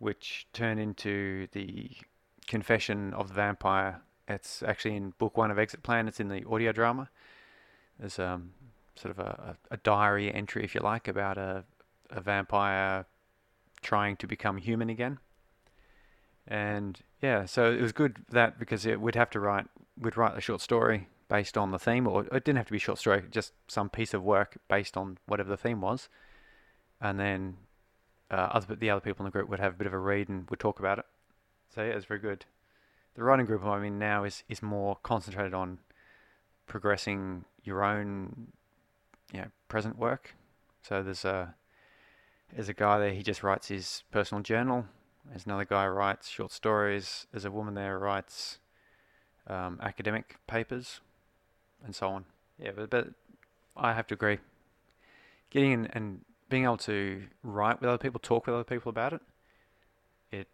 which 0.00 0.48
turned 0.52 0.80
into 0.80 1.46
the 1.52 1.90
Confession 2.48 3.12
of 3.14 3.28
the 3.28 3.34
Vampire 3.34 4.02
It's 4.28 4.62
actually 4.62 4.96
in 4.96 5.10
book 5.18 5.36
one 5.36 5.50
of 5.50 5.58
Exit 5.58 5.82
Plan. 5.82 6.08
It's 6.08 6.20
in 6.20 6.28
the 6.28 6.44
audio 6.48 6.72
drama. 6.72 7.10
There's 7.98 8.18
um, 8.18 8.50
sort 8.96 9.16
of 9.16 9.18
a, 9.18 9.56
a 9.70 9.76
diary 9.78 10.32
entry, 10.32 10.64
if 10.64 10.74
you 10.74 10.80
like, 10.80 11.08
about 11.08 11.38
a, 11.38 11.64
a 12.10 12.20
vampire 12.20 13.06
trying 13.82 14.16
to 14.16 14.26
become 14.26 14.56
human 14.56 14.90
again. 14.90 15.18
And 16.48 17.00
yeah, 17.20 17.44
so 17.44 17.72
it 17.72 17.80
was 17.80 17.92
good 17.92 18.18
that 18.30 18.58
because 18.58 18.86
it, 18.86 19.00
we'd 19.00 19.14
have 19.14 19.30
to 19.30 19.40
write, 19.40 19.66
we'd 20.00 20.16
write 20.16 20.36
a 20.36 20.40
short 20.40 20.60
story 20.60 21.08
based 21.28 21.58
on 21.58 21.72
the 21.72 21.78
theme, 21.78 22.06
or 22.06 22.24
it 22.24 22.44
didn't 22.44 22.56
have 22.56 22.66
to 22.66 22.72
be 22.72 22.78
a 22.78 22.80
short 22.80 22.98
story, 22.98 23.22
just 23.30 23.52
some 23.68 23.88
piece 23.88 24.14
of 24.14 24.22
work 24.22 24.56
based 24.68 24.96
on 24.96 25.18
whatever 25.26 25.50
the 25.50 25.56
theme 25.56 25.80
was. 25.80 26.08
And 27.00 27.18
then 27.18 27.56
uh, 28.30 28.48
other 28.52 28.74
the 28.76 28.90
other 28.90 29.00
people 29.00 29.24
in 29.24 29.30
the 29.30 29.32
group 29.32 29.48
would 29.48 29.60
have 29.60 29.74
a 29.74 29.76
bit 29.76 29.86
of 29.86 29.92
a 29.92 29.98
read 29.98 30.28
and 30.28 30.48
would 30.50 30.60
talk 30.60 30.78
about 30.78 30.98
it. 30.98 31.04
So 31.74 31.82
yeah, 31.82 31.90
it's 31.90 32.06
very 32.06 32.20
good. 32.20 32.44
The 33.14 33.24
writing 33.24 33.46
group 33.46 33.64
I'm 33.64 33.84
in 33.84 33.98
now 33.98 34.24
is 34.24 34.44
is 34.48 34.62
more 34.62 34.96
concentrated 35.02 35.54
on 35.54 35.78
progressing 36.66 37.44
your 37.64 37.82
own, 37.82 38.48
you 39.32 39.40
know, 39.40 39.48
present 39.68 39.98
work. 39.98 40.34
So 40.82 41.02
there's 41.02 41.24
a 41.24 41.54
there's 42.54 42.68
a 42.68 42.74
guy 42.74 42.98
there. 42.98 43.12
He 43.12 43.22
just 43.22 43.42
writes 43.42 43.68
his 43.68 44.04
personal 44.10 44.42
journal. 44.42 44.86
There's 45.28 45.46
another 45.46 45.64
guy 45.64 45.84
who 45.86 45.90
writes 45.90 46.28
short 46.28 46.52
stories. 46.52 47.26
There's 47.32 47.44
a 47.44 47.50
woman 47.50 47.74
there 47.74 47.98
writes 47.98 48.58
um, 49.48 49.78
academic 49.82 50.36
papers, 50.46 51.00
and 51.84 51.94
so 51.94 52.08
on. 52.08 52.24
Yeah, 52.58 52.70
but, 52.74 52.90
but 52.90 53.08
I 53.76 53.92
have 53.92 54.06
to 54.08 54.14
agree. 54.14 54.38
Getting 55.50 55.72
in 55.72 55.86
and 55.88 56.20
being 56.48 56.64
able 56.64 56.76
to 56.78 57.24
write 57.42 57.80
with 57.80 57.88
other 57.88 57.98
people, 57.98 58.20
talk 58.20 58.46
with 58.46 58.54
other 58.54 58.64
people 58.64 58.90
about 58.90 59.12
it, 59.12 59.20
it 60.30 60.48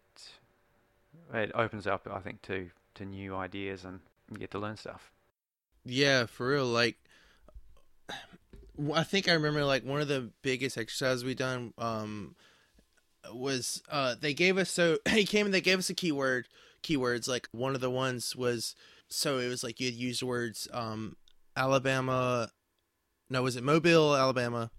it 1.33 1.51
opens 1.53 1.87
up, 1.87 2.07
I 2.11 2.19
think, 2.19 2.41
to 2.43 2.69
to 2.95 3.05
new 3.05 3.35
ideas 3.35 3.85
and 3.85 3.99
you 4.31 4.37
get 4.37 4.51
to 4.51 4.59
learn 4.59 4.77
stuff. 4.77 5.11
Yeah, 5.85 6.25
for 6.25 6.49
real. 6.49 6.65
Like, 6.65 6.97
I 8.93 9.03
think 9.03 9.27
I 9.27 9.33
remember 9.33 9.63
like 9.65 9.85
one 9.85 10.01
of 10.01 10.07
the 10.07 10.31
biggest 10.41 10.77
exercises 10.77 11.23
we 11.23 11.35
done 11.35 11.73
um 11.77 12.35
was 13.33 13.81
uh 13.89 14.15
they 14.19 14.33
gave 14.33 14.57
us 14.57 14.69
so 14.69 14.97
he 15.09 15.25
came 15.25 15.45
and 15.45 15.53
they 15.53 15.61
gave 15.61 15.79
us 15.79 15.89
a 15.89 15.93
keyword 15.93 16.47
keywords 16.83 17.27
like 17.27 17.47
one 17.51 17.75
of 17.75 17.81
the 17.81 17.89
ones 17.89 18.35
was 18.35 18.75
so 19.09 19.37
it 19.37 19.47
was 19.47 19.63
like 19.63 19.79
you 19.79 19.87
had 19.87 19.95
used 19.95 20.21
words 20.21 20.67
um 20.73 21.15
Alabama 21.55 22.49
no 23.29 23.43
was 23.43 23.55
it 23.55 23.63
Mobile 23.63 24.15
Alabama 24.15 24.71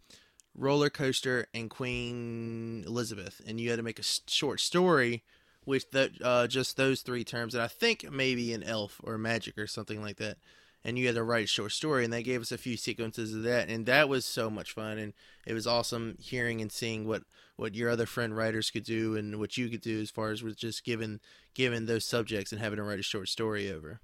roller 0.56 0.90
coaster 0.90 1.46
and 1.52 1.68
Queen 1.68 2.84
Elizabeth. 2.86 3.40
And 3.46 3.60
you 3.60 3.70
had 3.70 3.76
to 3.76 3.82
make 3.82 3.98
a 3.98 4.04
short 4.26 4.60
story 4.60 5.24
with 5.66 5.90
that 5.92 6.10
uh 6.22 6.46
just 6.46 6.76
those 6.76 7.00
three 7.00 7.24
terms 7.24 7.54
and 7.54 7.62
I 7.62 7.68
think 7.68 8.10
maybe 8.12 8.52
an 8.52 8.62
elf 8.62 9.00
or 9.02 9.16
magic 9.16 9.56
or 9.56 9.66
something 9.66 10.02
like 10.02 10.16
that 10.18 10.36
and 10.84 10.98
you 10.98 11.06
had 11.06 11.14
to 11.14 11.22
write 11.22 11.44
a 11.44 11.48
short 11.48 11.72
story 11.72 12.04
and 12.04 12.12
they 12.12 12.22
gave 12.22 12.40
us 12.40 12.52
a 12.52 12.58
few 12.58 12.76
sequences 12.76 13.34
of 13.34 13.42
that 13.42 13.68
and 13.68 13.86
that 13.86 14.08
was 14.08 14.24
so 14.24 14.50
much 14.50 14.72
fun 14.72 14.98
and 14.98 15.12
it 15.46 15.54
was 15.54 15.66
awesome 15.66 16.16
hearing 16.20 16.60
and 16.60 16.72
seeing 16.72 17.06
what 17.06 17.22
what 17.56 17.74
your 17.74 17.88
other 17.88 18.06
friend 18.06 18.36
writers 18.36 18.70
could 18.70 18.84
do 18.84 19.16
and 19.16 19.38
what 19.38 19.56
you 19.56 19.68
could 19.68 19.80
do 19.80 20.00
as 20.00 20.10
far 20.10 20.30
as 20.30 20.42
with 20.42 20.56
just 20.56 20.84
given 20.84 21.20
given 21.54 21.86
those 21.86 22.04
subjects 22.04 22.52
and 22.52 22.60
having 22.60 22.76
to 22.76 22.82
write 22.82 22.98
a 22.98 23.02
short 23.02 23.28
story 23.28 23.70
over 23.70 24.00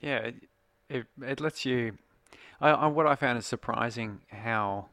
yeah 0.00 0.18
it 0.18 0.34
it, 0.90 1.06
it 1.22 1.40
lets 1.40 1.64
you 1.64 1.96
I, 2.60 2.70
I, 2.70 2.86
what 2.86 3.06
I 3.06 3.14
found 3.14 3.38
is 3.38 3.46
surprising 3.46 4.20
how 4.28 4.86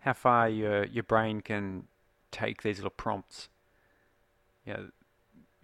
how 0.00 0.12
far 0.12 0.48
your 0.48 0.84
your 0.84 1.04
brain 1.04 1.40
can 1.40 1.84
take 2.30 2.62
these 2.62 2.78
little 2.78 2.90
prompts. 2.90 3.48
You 4.66 4.72
know, 4.74 4.86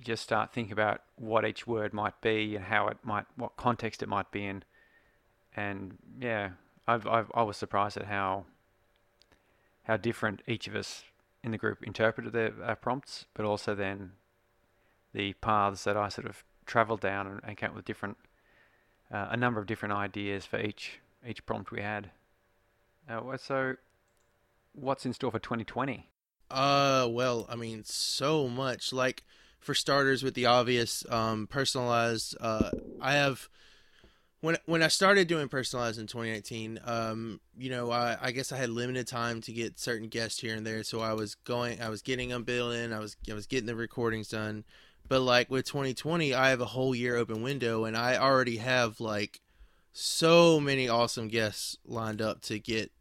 just 0.00 0.22
start 0.22 0.52
thinking 0.52 0.72
about 0.72 1.02
what 1.16 1.44
each 1.44 1.66
word 1.66 1.92
might 1.92 2.20
be 2.20 2.56
and 2.56 2.64
how 2.64 2.88
it 2.88 2.98
might, 3.02 3.26
what 3.36 3.56
context 3.56 4.02
it 4.02 4.08
might 4.08 4.30
be 4.30 4.46
in, 4.46 4.64
and 5.56 5.98
yeah, 6.20 6.50
I've, 6.86 7.06
I've 7.06 7.30
I 7.34 7.42
was 7.42 7.56
surprised 7.56 7.96
at 7.96 8.06
how 8.06 8.46
how 9.84 9.96
different 9.96 10.42
each 10.46 10.68
of 10.68 10.74
us 10.74 11.04
in 11.42 11.50
the 11.50 11.58
group 11.58 11.82
interpreted 11.82 12.32
their, 12.32 12.50
their 12.50 12.76
prompts, 12.76 13.26
but 13.34 13.44
also 13.44 13.74
then 13.74 14.12
the 15.12 15.32
paths 15.34 15.84
that 15.84 15.96
I 15.96 16.08
sort 16.08 16.26
of 16.26 16.44
travelled 16.66 17.00
down 17.00 17.26
and, 17.26 17.40
and, 17.42 17.56
came 17.56 17.70
up 17.70 17.76
with 17.76 17.84
different 17.84 18.16
uh, 19.12 19.28
a 19.30 19.36
number 19.36 19.60
of 19.60 19.66
different 19.66 19.94
ideas 19.94 20.46
for 20.46 20.60
each 20.60 21.00
each 21.26 21.44
prompt 21.44 21.70
we 21.70 21.82
had. 21.82 22.10
Uh, 23.08 23.36
so, 23.36 23.74
what's 24.72 25.04
in 25.04 25.12
store 25.12 25.30
for 25.30 25.38
2020? 25.38 26.08
Uh, 26.50 27.08
well, 27.10 27.46
I 27.48 27.56
mean, 27.56 27.82
so 27.84 28.48
much. 28.48 28.92
Like 28.92 29.24
for 29.60 29.74
starters, 29.74 30.22
with 30.22 30.34
the 30.34 30.46
obvious, 30.46 31.04
um, 31.10 31.46
personalized. 31.46 32.36
Uh, 32.40 32.70
I 33.00 33.12
have 33.12 33.48
when 34.40 34.56
when 34.66 34.82
I 34.82 34.88
started 34.88 35.28
doing 35.28 35.48
personalized 35.48 35.98
in 36.00 36.06
2019, 36.06 36.80
um, 36.84 37.40
you 37.56 37.70
know, 37.70 37.90
I, 37.90 38.16
I 38.20 38.30
guess 38.32 38.52
I 38.52 38.56
had 38.56 38.70
limited 38.70 39.06
time 39.06 39.40
to 39.42 39.52
get 39.52 39.78
certain 39.78 40.08
guests 40.08 40.40
here 40.40 40.54
and 40.54 40.66
there, 40.66 40.82
so 40.82 41.00
I 41.00 41.12
was 41.12 41.34
going, 41.34 41.80
I 41.80 41.90
was 41.90 42.02
getting 42.02 42.30
them 42.30 42.44
bill 42.44 42.70
in, 42.70 42.92
I 42.92 42.98
was 42.98 43.16
I 43.30 43.34
was 43.34 43.46
getting 43.46 43.66
the 43.66 43.76
recordings 43.76 44.28
done, 44.28 44.64
but 45.08 45.20
like 45.20 45.50
with 45.50 45.66
2020, 45.66 46.32
I 46.32 46.50
have 46.50 46.60
a 46.60 46.66
whole 46.66 46.94
year 46.94 47.16
open 47.16 47.42
window, 47.42 47.84
and 47.84 47.96
I 47.96 48.16
already 48.16 48.56
have 48.56 49.00
like 49.00 49.40
so 49.92 50.58
many 50.58 50.88
awesome 50.88 51.28
guests 51.28 51.76
lined 51.84 52.22
up 52.22 52.40
to 52.42 52.58
get 52.58 52.92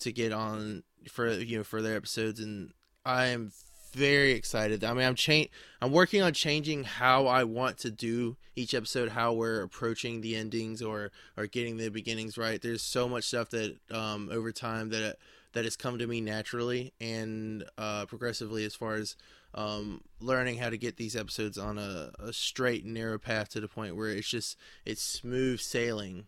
to 0.00 0.12
get 0.12 0.32
on 0.32 0.82
for 1.10 1.30
you 1.32 1.58
know 1.58 1.64
for 1.64 1.80
their 1.80 1.96
episodes, 1.96 2.40
and 2.40 2.72
I 3.04 3.26
am 3.26 3.52
very 3.96 4.32
excited. 4.32 4.84
I 4.84 4.92
mean, 4.92 5.06
I'm 5.06 5.14
change. 5.14 5.48
I'm 5.80 5.90
working 5.90 6.20
on 6.22 6.34
changing 6.34 6.84
how 6.84 7.26
I 7.26 7.44
want 7.44 7.78
to 7.78 7.90
do 7.90 8.36
each 8.54 8.74
episode, 8.74 9.10
how 9.10 9.32
we're 9.32 9.62
approaching 9.62 10.20
the 10.20 10.36
endings 10.36 10.82
or 10.82 11.10
or 11.36 11.46
getting 11.46 11.78
the 11.78 11.88
beginnings 11.88 12.36
right. 12.36 12.60
There's 12.60 12.82
so 12.82 13.08
much 13.08 13.24
stuff 13.24 13.50
that 13.50 13.76
um, 13.90 14.28
over 14.30 14.52
time 14.52 14.90
that 14.90 15.16
that 15.54 15.64
has 15.64 15.76
come 15.76 15.98
to 15.98 16.06
me 16.06 16.20
naturally 16.20 16.92
and 17.00 17.64
uh, 17.78 18.04
progressively 18.04 18.64
as 18.66 18.74
far 18.74 18.94
as 18.96 19.16
um, 19.54 20.02
learning 20.20 20.58
how 20.58 20.68
to 20.68 20.76
get 20.76 20.98
these 20.98 21.16
episodes 21.16 21.56
on 21.56 21.78
a, 21.78 22.10
a 22.18 22.34
straight 22.34 22.84
narrow 22.84 23.18
path 23.18 23.48
to 23.50 23.60
the 23.60 23.68
point 23.68 23.96
where 23.96 24.10
it's 24.10 24.28
just 24.28 24.58
it's 24.84 25.02
smooth 25.02 25.58
sailing. 25.58 26.26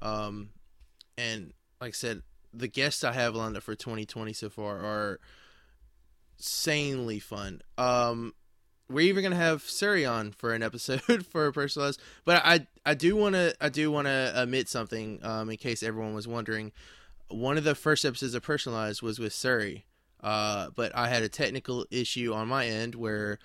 Um, 0.00 0.50
and 1.16 1.54
like 1.80 1.90
I 1.90 1.92
said, 1.92 2.22
the 2.52 2.68
guests 2.68 3.02
I 3.02 3.12
have 3.12 3.34
lined 3.34 3.56
up 3.56 3.62
for 3.62 3.74
2020 3.74 4.34
so 4.34 4.50
far 4.50 4.76
are 4.78 5.20
insanely 6.42 7.20
fun. 7.20 7.62
Um, 7.78 8.34
we're 8.90 9.06
even 9.06 9.22
gonna 9.22 9.36
have 9.36 9.62
Suri 9.62 10.10
on 10.10 10.32
for 10.32 10.52
an 10.52 10.62
episode 10.62 11.24
for 11.30 11.52
personalized. 11.52 12.00
But 12.24 12.42
I 12.44 12.66
I 12.84 12.94
do 12.94 13.14
want 13.14 13.36
to 13.36 13.54
I 13.60 13.68
do 13.68 13.90
want 13.92 14.06
to 14.08 14.32
admit 14.34 14.68
something 14.68 15.20
um, 15.22 15.50
in 15.50 15.56
case 15.56 15.82
everyone 15.82 16.14
was 16.14 16.26
wondering. 16.26 16.72
One 17.28 17.56
of 17.56 17.64
the 17.64 17.76
first 17.76 18.04
episodes 18.04 18.34
of 18.34 18.42
personalized 18.42 19.02
was 19.02 19.18
with 19.18 19.32
Suri, 19.32 19.84
uh, 20.20 20.70
but 20.74 20.94
I 20.94 21.08
had 21.08 21.22
a 21.22 21.28
technical 21.28 21.86
issue 21.90 22.34
on 22.34 22.48
my 22.48 22.66
end 22.66 22.96
where 22.96 23.38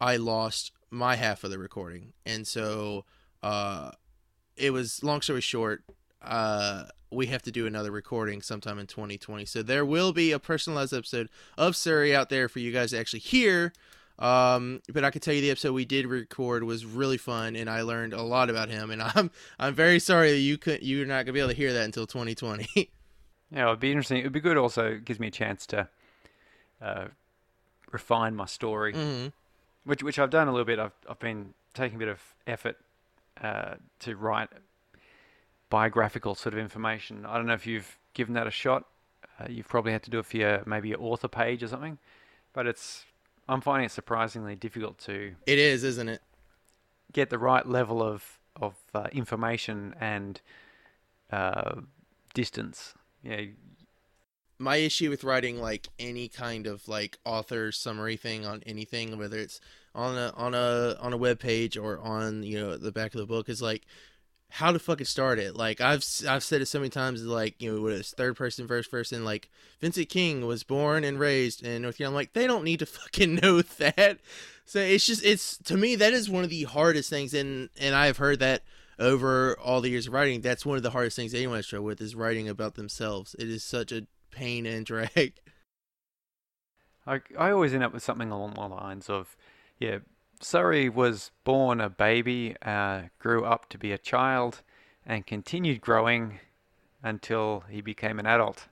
I 0.00 0.16
lost 0.16 0.72
my 0.90 1.16
half 1.16 1.44
of 1.44 1.50
the 1.50 1.58
recording, 1.58 2.14
and 2.24 2.46
so 2.46 3.04
uh, 3.42 3.90
it 4.56 4.70
was 4.70 5.04
long 5.04 5.20
story 5.20 5.42
short. 5.42 5.84
Uh, 6.22 6.84
we 7.10 7.26
have 7.26 7.42
to 7.42 7.50
do 7.50 7.66
another 7.66 7.90
recording 7.90 8.42
sometime 8.42 8.78
in 8.78 8.86
2020. 8.86 9.44
So 9.44 9.62
there 9.62 9.84
will 9.84 10.12
be 10.12 10.32
a 10.32 10.38
personalized 10.38 10.94
episode 10.94 11.28
of 11.58 11.74
Suri 11.74 12.14
out 12.14 12.28
there 12.28 12.48
for 12.48 12.60
you 12.60 12.72
guys 12.72 12.90
to 12.90 12.98
actually 12.98 13.20
hear. 13.20 13.72
Um, 14.20 14.82
but 14.92 15.02
I 15.02 15.10
can 15.10 15.22
tell 15.22 15.32
you 15.32 15.40
the 15.40 15.50
episode 15.50 15.72
we 15.72 15.86
did 15.86 16.06
record 16.06 16.62
was 16.62 16.84
really 16.84 17.16
fun, 17.16 17.56
and 17.56 17.70
I 17.70 17.82
learned 17.82 18.12
a 18.12 18.22
lot 18.22 18.50
about 18.50 18.68
him. 18.68 18.90
And 18.90 19.02
I'm 19.14 19.30
I'm 19.58 19.74
very 19.74 19.98
sorry 19.98 20.30
that 20.32 20.38
you 20.38 20.58
could 20.58 20.82
you're 20.82 21.06
not 21.06 21.24
gonna 21.24 21.32
be 21.32 21.40
able 21.40 21.50
to 21.50 21.56
hear 21.56 21.72
that 21.72 21.84
until 21.84 22.06
2020. 22.06 22.68
yeah, 23.50 23.66
it'd 23.66 23.80
be 23.80 23.90
interesting. 23.90 24.18
It'd 24.18 24.32
be 24.32 24.40
good. 24.40 24.58
Also, 24.58 24.92
it 24.92 25.04
gives 25.04 25.18
me 25.18 25.28
a 25.28 25.30
chance 25.30 25.66
to 25.66 25.88
uh, 26.82 27.06
refine 27.90 28.36
my 28.36 28.46
story, 28.46 28.92
mm-hmm. 28.92 29.28
which 29.84 30.02
which 30.02 30.18
I've 30.18 30.30
done 30.30 30.48
a 30.48 30.52
little 30.52 30.66
bit. 30.66 30.78
I've 30.78 30.92
I've 31.08 31.18
been 31.18 31.54
taking 31.72 31.96
a 31.96 31.98
bit 31.98 32.08
of 32.08 32.20
effort 32.46 32.76
uh, 33.42 33.76
to 34.00 34.16
write 34.16 34.50
biographical 35.70 36.34
sort 36.34 36.52
of 36.52 36.60
information. 36.60 37.24
I 37.24 37.36
don't 37.36 37.46
know 37.46 37.54
if 37.54 37.66
you've 37.66 37.96
given 38.12 38.34
that 38.34 38.46
a 38.46 38.50
shot. 38.50 38.84
Uh, 39.38 39.46
you've 39.48 39.68
probably 39.68 39.92
had 39.92 40.02
to 40.02 40.10
do 40.10 40.18
it 40.18 40.26
for 40.26 40.36
your, 40.36 40.62
maybe 40.66 40.90
your 40.90 41.00
author 41.00 41.28
page 41.28 41.62
or 41.62 41.68
something, 41.68 41.98
but 42.52 42.66
it's 42.66 43.04
I'm 43.48 43.60
finding 43.60 43.86
it 43.86 43.92
surprisingly 43.92 44.54
difficult 44.54 44.98
to. 45.00 45.34
It 45.46 45.58
is, 45.58 45.82
isn't 45.82 46.08
it? 46.08 46.22
Get 47.12 47.30
the 47.30 47.38
right 47.38 47.66
level 47.66 48.02
of 48.02 48.38
of 48.56 48.74
uh, 48.94 49.08
information 49.12 49.94
and 50.00 50.40
uh, 51.32 51.80
distance. 52.34 52.94
Yeah. 53.22 53.42
My 54.58 54.76
issue 54.76 55.08
with 55.08 55.24
writing 55.24 55.58
like 55.58 55.88
any 55.98 56.28
kind 56.28 56.66
of 56.66 56.86
like 56.86 57.18
author 57.24 57.72
summary 57.72 58.16
thing 58.16 58.44
on 58.44 58.62
anything, 58.66 59.16
whether 59.16 59.38
it's 59.38 59.60
on 59.94 60.16
a 60.16 60.32
on 60.36 60.54
a 60.54 60.96
on 61.00 61.12
a 61.12 61.16
web 61.16 61.40
page 61.40 61.78
or 61.78 61.98
on 61.98 62.42
you 62.42 62.60
know 62.60 62.76
the 62.76 62.92
back 62.92 63.14
of 63.14 63.20
the 63.20 63.26
book, 63.26 63.48
is 63.48 63.62
like 63.62 63.86
how 64.50 64.72
to 64.72 64.78
fucking 64.78 65.06
start 65.06 65.38
it. 65.38 65.56
Like 65.56 65.80
I've 65.80 66.04
I've 66.28 66.44
said 66.44 66.60
it 66.60 66.66
so 66.66 66.80
many 66.80 66.90
times. 66.90 67.24
Like 67.24 67.60
you 67.60 67.72
know, 67.72 67.82
what 67.82 67.92
is 67.92 68.10
third 68.10 68.36
person, 68.36 68.66
first 68.66 68.90
person. 68.90 69.24
Like 69.24 69.48
Vincent 69.80 70.08
King 70.08 70.46
was 70.46 70.62
born 70.62 71.04
and 71.04 71.18
raised 71.18 71.64
in 71.64 71.82
North 71.82 71.98
Carolina. 71.98 72.14
I'm 72.14 72.20
like 72.20 72.32
they 72.32 72.46
don't 72.46 72.64
need 72.64 72.80
to 72.80 72.86
fucking 72.86 73.36
know 73.36 73.62
that. 73.62 74.18
So 74.64 74.78
it's 74.80 75.06
just 75.06 75.24
it's 75.24 75.56
to 75.58 75.76
me 75.76 75.96
that 75.96 76.12
is 76.12 76.28
one 76.28 76.44
of 76.44 76.50
the 76.50 76.64
hardest 76.64 77.10
things, 77.10 77.32
and 77.32 77.70
and 77.78 77.94
I've 77.94 78.18
heard 78.18 78.40
that 78.40 78.62
over 78.98 79.58
all 79.58 79.80
the 79.80 79.90
years 79.90 80.06
of 80.06 80.12
writing. 80.12 80.40
That's 80.40 80.66
one 80.66 80.76
of 80.76 80.82
the 80.82 80.90
hardest 80.90 81.16
things 81.16 81.32
anyone 81.32 81.62
struggle 81.62 81.86
with 81.86 82.00
is 82.00 82.14
writing 82.14 82.48
about 82.48 82.74
themselves. 82.74 83.34
It 83.38 83.48
is 83.48 83.64
such 83.64 83.92
a 83.92 84.06
pain 84.30 84.66
and 84.66 84.84
drag. 84.84 85.34
I 87.06 87.20
I 87.38 87.50
always 87.50 87.74
end 87.74 87.82
up 87.82 87.92
with 87.92 88.02
something 88.02 88.30
along 88.30 88.54
the 88.54 88.60
lines 88.68 89.08
of, 89.08 89.36
yeah, 89.78 89.98
Suri 90.40 90.92
was 90.92 91.30
born 91.44 91.80
a 91.80 91.90
baby, 91.90 92.56
uh, 92.62 93.02
grew 93.18 93.44
up 93.44 93.68
to 93.68 93.78
be 93.78 93.92
a 93.92 93.98
child, 93.98 94.62
and 95.04 95.26
continued 95.26 95.80
growing 95.80 96.40
until 97.02 97.64
he 97.68 97.80
became 97.80 98.18
an 98.18 98.26
adult. 98.26 98.68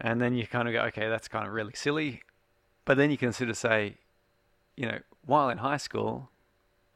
And 0.00 0.20
then 0.20 0.34
you 0.34 0.46
kind 0.46 0.66
of 0.66 0.72
go, 0.72 0.80
okay, 0.84 1.08
that's 1.08 1.28
kind 1.28 1.46
of 1.46 1.52
really 1.52 1.74
silly. 1.74 2.22
But 2.86 2.96
then 2.96 3.10
you 3.10 3.18
can 3.18 3.32
sort 3.32 3.50
of 3.50 3.58
say, 3.58 3.96
you 4.76 4.86
know, 4.86 5.00
while 5.26 5.50
in 5.50 5.58
high 5.58 5.76
school, 5.76 6.30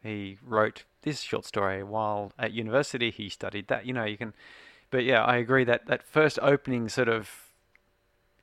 he 0.03 0.39
wrote 0.43 0.85
this 1.03 1.21
short 1.21 1.45
story. 1.45 1.83
While 1.83 2.33
at 2.39 2.53
university, 2.53 3.11
he 3.11 3.29
studied 3.29 3.69
that. 3.69 3.85
You 3.85 3.93
know, 3.93 4.05
you 4.05 4.17
can, 4.17 4.33
but 4.91 5.05
yeah, 5.05 5.23
I 5.23 5.37
agree 5.37 5.65
that 5.65 5.87
that 5.87 6.03
first 6.03 6.39
opening 6.41 6.89
sort 6.89 7.09
of 7.09 7.53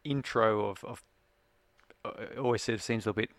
intro 0.03 0.69
of, 0.69 0.83
of 0.83 1.03
uh, 2.05 2.39
always 2.39 2.61
sort 2.61 2.75
of 2.75 2.83
seems 2.83 3.05
a 3.05 3.09
little 3.09 3.21
bit 3.21 3.31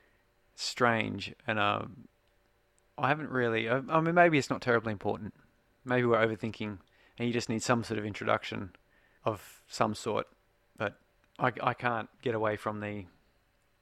strange, 0.55 1.35
and 1.47 1.59
um, 1.59 2.09
I 2.99 3.09
haven't 3.09 3.31
really. 3.31 3.69
I, 3.69 3.81
I 3.89 4.01
mean, 4.01 4.15
maybe 4.15 4.39
it's 4.39 4.51
not 4.51 4.63
terribly 4.63 4.93
important. 4.93 5.35
Maybe 5.85 6.07
we're 6.07 6.25
overthinking, 6.25 6.79
and 7.19 7.29
you 7.29 7.33
just 7.33 7.49
need 7.49 7.63
some 7.63 7.85
sort 7.85 7.99
of 7.99 8.07
introduction 8.07 8.71
of 9.25 9.63
some 9.69 9.95
sort. 9.95 10.27
But 10.77 10.99
I, 11.39 11.53
I 11.63 11.75
can't 11.75 12.09
get 12.23 12.35
away 12.35 12.57
from 12.57 12.81
the 12.81 13.07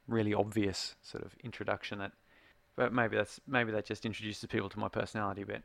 really 0.06 0.34
obvious 0.34 0.96
sort 1.02 1.24
of 1.24 1.34
introduction 1.44 2.00
that 2.00 2.12
but 2.80 2.94
maybe 2.94 3.14
that's 3.14 3.38
maybe 3.46 3.72
that 3.72 3.84
just 3.84 4.06
introduces 4.06 4.46
people 4.46 4.70
to 4.70 4.78
my 4.78 4.88
personality 4.88 5.42
a 5.42 5.46
bit. 5.46 5.62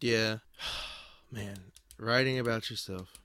Yeah. 0.00 0.38
Man, 1.30 1.58
writing 1.96 2.40
about 2.40 2.70
yourself. 2.70 3.20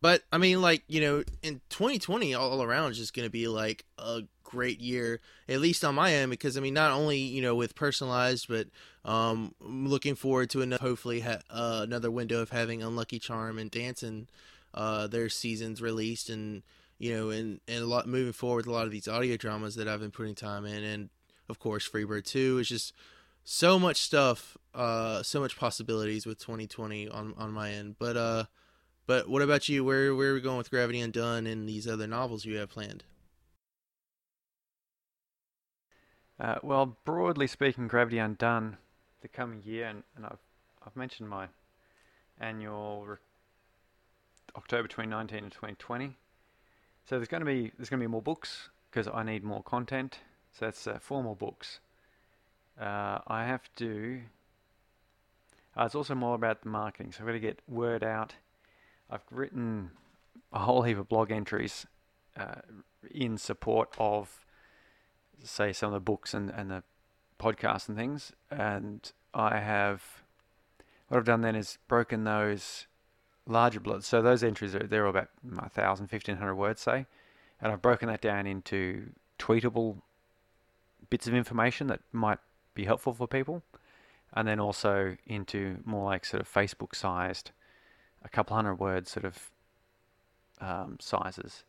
But 0.00 0.22
I 0.32 0.38
mean 0.38 0.60
like, 0.60 0.82
you 0.88 1.00
know, 1.00 1.22
in 1.40 1.60
2020 1.68 2.34
all 2.34 2.62
around 2.64 2.90
is 2.90 2.98
just 2.98 3.14
to 3.26 3.30
be 3.30 3.46
like 3.46 3.84
a 3.96 4.22
great 4.50 4.80
year 4.80 5.20
at 5.48 5.60
least 5.60 5.84
on 5.84 5.94
my 5.94 6.12
end 6.12 6.30
because 6.30 6.56
I 6.56 6.60
mean 6.60 6.74
not 6.74 6.90
only, 6.92 7.18
you 7.18 7.42
know, 7.42 7.54
with 7.54 7.74
personalized 7.74 8.48
but 8.48 8.68
um 9.04 9.54
looking 9.60 10.14
forward 10.14 10.50
to 10.50 10.62
another 10.62 10.82
hopefully 10.82 11.20
ha- 11.20 11.42
uh, 11.50 11.80
another 11.82 12.10
window 12.10 12.40
of 12.40 12.50
having 12.50 12.82
Unlucky 12.82 13.18
Charm 13.18 13.58
and 13.58 13.70
Dancing 13.70 14.28
uh 14.74 15.06
their 15.06 15.28
seasons 15.28 15.80
released 15.80 16.28
and 16.30 16.62
you 16.98 17.14
know, 17.14 17.30
and 17.30 17.60
and 17.68 17.82
a 17.82 17.86
lot 17.86 18.06
moving 18.08 18.32
forward 18.32 18.66
with 18.66 18.74
a 18.74 18.76
lot 18.76 18.84
of 18.84 18.90
these 18.90 19.08
audio 19.08 19.36
dramas 19.36 19.76
that 19.76 19.88
I've 19.88 20.00
been 20.00 20.10
putting 20.10 20.34
time 20.34 20.64
in, 20.66 20.82
and 20.82 21.08
of 21.48 21.58
course 21.58 21.88
Freebird 21.88 22.24
Two 22.24 22.58
is 22.58 22.68
just 22.68 22.92
so 23.44 23.78
much 23.78 23.98
stuff, 23.98 24.56
uh, 24.74 25.22
so 25.22 25.40
much 25.40 25.56
possibilities 25.56 26.26
with 26.26 26.38
2020 26.38 27.08
on 27.08 27.34
on 27.38 27.52
my 27.52 27.70
end. 27.70 27.96
But 27.98 28.16
uh, 28.16 28.44
but 29.06 29.28
what 29.28 29.42
about 29.42 29.68
you? 29.68 29.84
Where 29.84 30.14
where 30.14 30.32
are 30.32 30.34
we 30.34 30.40
going 30.40 30.58
with 30.58 30.70
Gravity 30.70 31.00
Undone 31.00 31.46
and 31.46 31.68
these 31.68 31.86
other 31.86 32.06
novels 32.06 32.44
you 32.44 32.56
have 32.56 32.70
planned? 32.70 33.04
Uh, 36.40 36.56
well, 36.62 36.96
broadly 37.04 37.46
speaking, 37.46 37.88
Gravity 37.88 38.18
Undone, 38.18 38.76
the 39.22 39.28
coming 39.28 39.62
year, 39.64 39.86
and, 39.86 40.02
and 40.16 40.26
I've 40.26 40.38
I've 40.86 40.96
mentioned 40.96 41.28
my 41.28 41.48
annual 42.40 43.04
re- 43.04 43.16
October 44.56 44.88
2019 44.88 45.38
and 45.38 45.52
2020 45.52 46.16
so 47.08 47.16
there's 47.16 47.28
going 47.28 47.40
to 47.40 47.46
be 47.46 47.72
there's 47.78 47.88
going 47.88 48.00
to 48.00 48.04
be 48.04 48.10
more 48.10 48.20
books 48.20 48.68
because 48.90 49.08
I 49.08 49.22
need 49.22 49.42
more 49.42 49.62
content. 49.62 50.18
So 50.52 50.66
that's 50.66 50.86
uh, 50.86 50.98
four 51.00 51.22
more 51.22 51.36
books. 51.36 51.80
Uh, 52.78 53.20
I 53.26 53.46
have 53.46 53.62
to. 53.76 54.20
Uh, 55.74 55.84
it's 55.84 55.94
also 55.94 56.14
more 56.14 56.34
about 56.34 56.62
the 56.62 56.68
marketing. 56.68 57.12
So 57.12 57.20
I've 57.20 57.26
got 57.28 57.32
to 57.32 57.40
get 57.40 57.60
word 57.66 58.04
out. 58.04 58.34
I've 59.08 59.22
written 59.30 59.92
a 60.52 60.58
whole 60.58 60.82
heap 60.82 60.98
of 60.98 61.08
blog 61.08 61.32
entries 61.32 61.86
uh, 62.36 62.60
in 63.10 63.38
support 63.38 63.94
of, 63.98 64.44
say, 65.42 65.72
some 65.72 65.88
of 65.88 65.94
the 65.94 66.00
books 66.00 66.34
and, 66.34 66.50
and 66.50 66.70
the 66.70 66.82
podcasts 67.38 67.88
and 67.88 67.96
things. 67.96 68.32
And 68.50 69.10
I 69.34 69.58
have. 69.58 70.02
What 71.08 71.18
I've 71.18 71.24
done 71.24 71.40
then 71.40 71.56
is 71.56 71.78
broken 71.88 72.24
those 72.24 72.86
larger 73.46 73.80
blocks. 73.80 74.06
So 74.06 74.20
those 74.20 74.44
entries 74.44 74.74
are 74.74 74.80
they're 74.80 75.04
all 75.04 75.10
about 75.10 75.30
1,000, 75.42 76.04
1,500 76.10 76.54
words, 76.54 76.82
say, 76.82 77.06
and 77.60 77.72
I've 77.72 77.82
broken 77.82 78.08
that 78.08 78.20
down 78.20 78.46
into 78.46 79.10
tweetable 79.38 79.96
bits 81.10 81.26
of 81.26 81.34
information 81.34 81.86
that 81.88 82.00
might 82.12 82.38
be 82.74 82.84
helpful 82.84 83.12
for 83.12 83.26
people, 83.26 83.62
and 84.34 84.46
then 84.46 84.60
also 84.60 85.16
into 85.26 85.78
more 85.84 86.04
like 86.04 86.24
sort 86.24 86.42
of 86.42 86.52
Facebook-sized, 86.52 87.50
a 88.22 88.28
couple 88.28 88.54
hundred 88.54 88.74
words 88.74 89.10
sort 89.10 89.24
of 89.24 89.50
um, 90.60 90.98
sizes. 91.00 91.64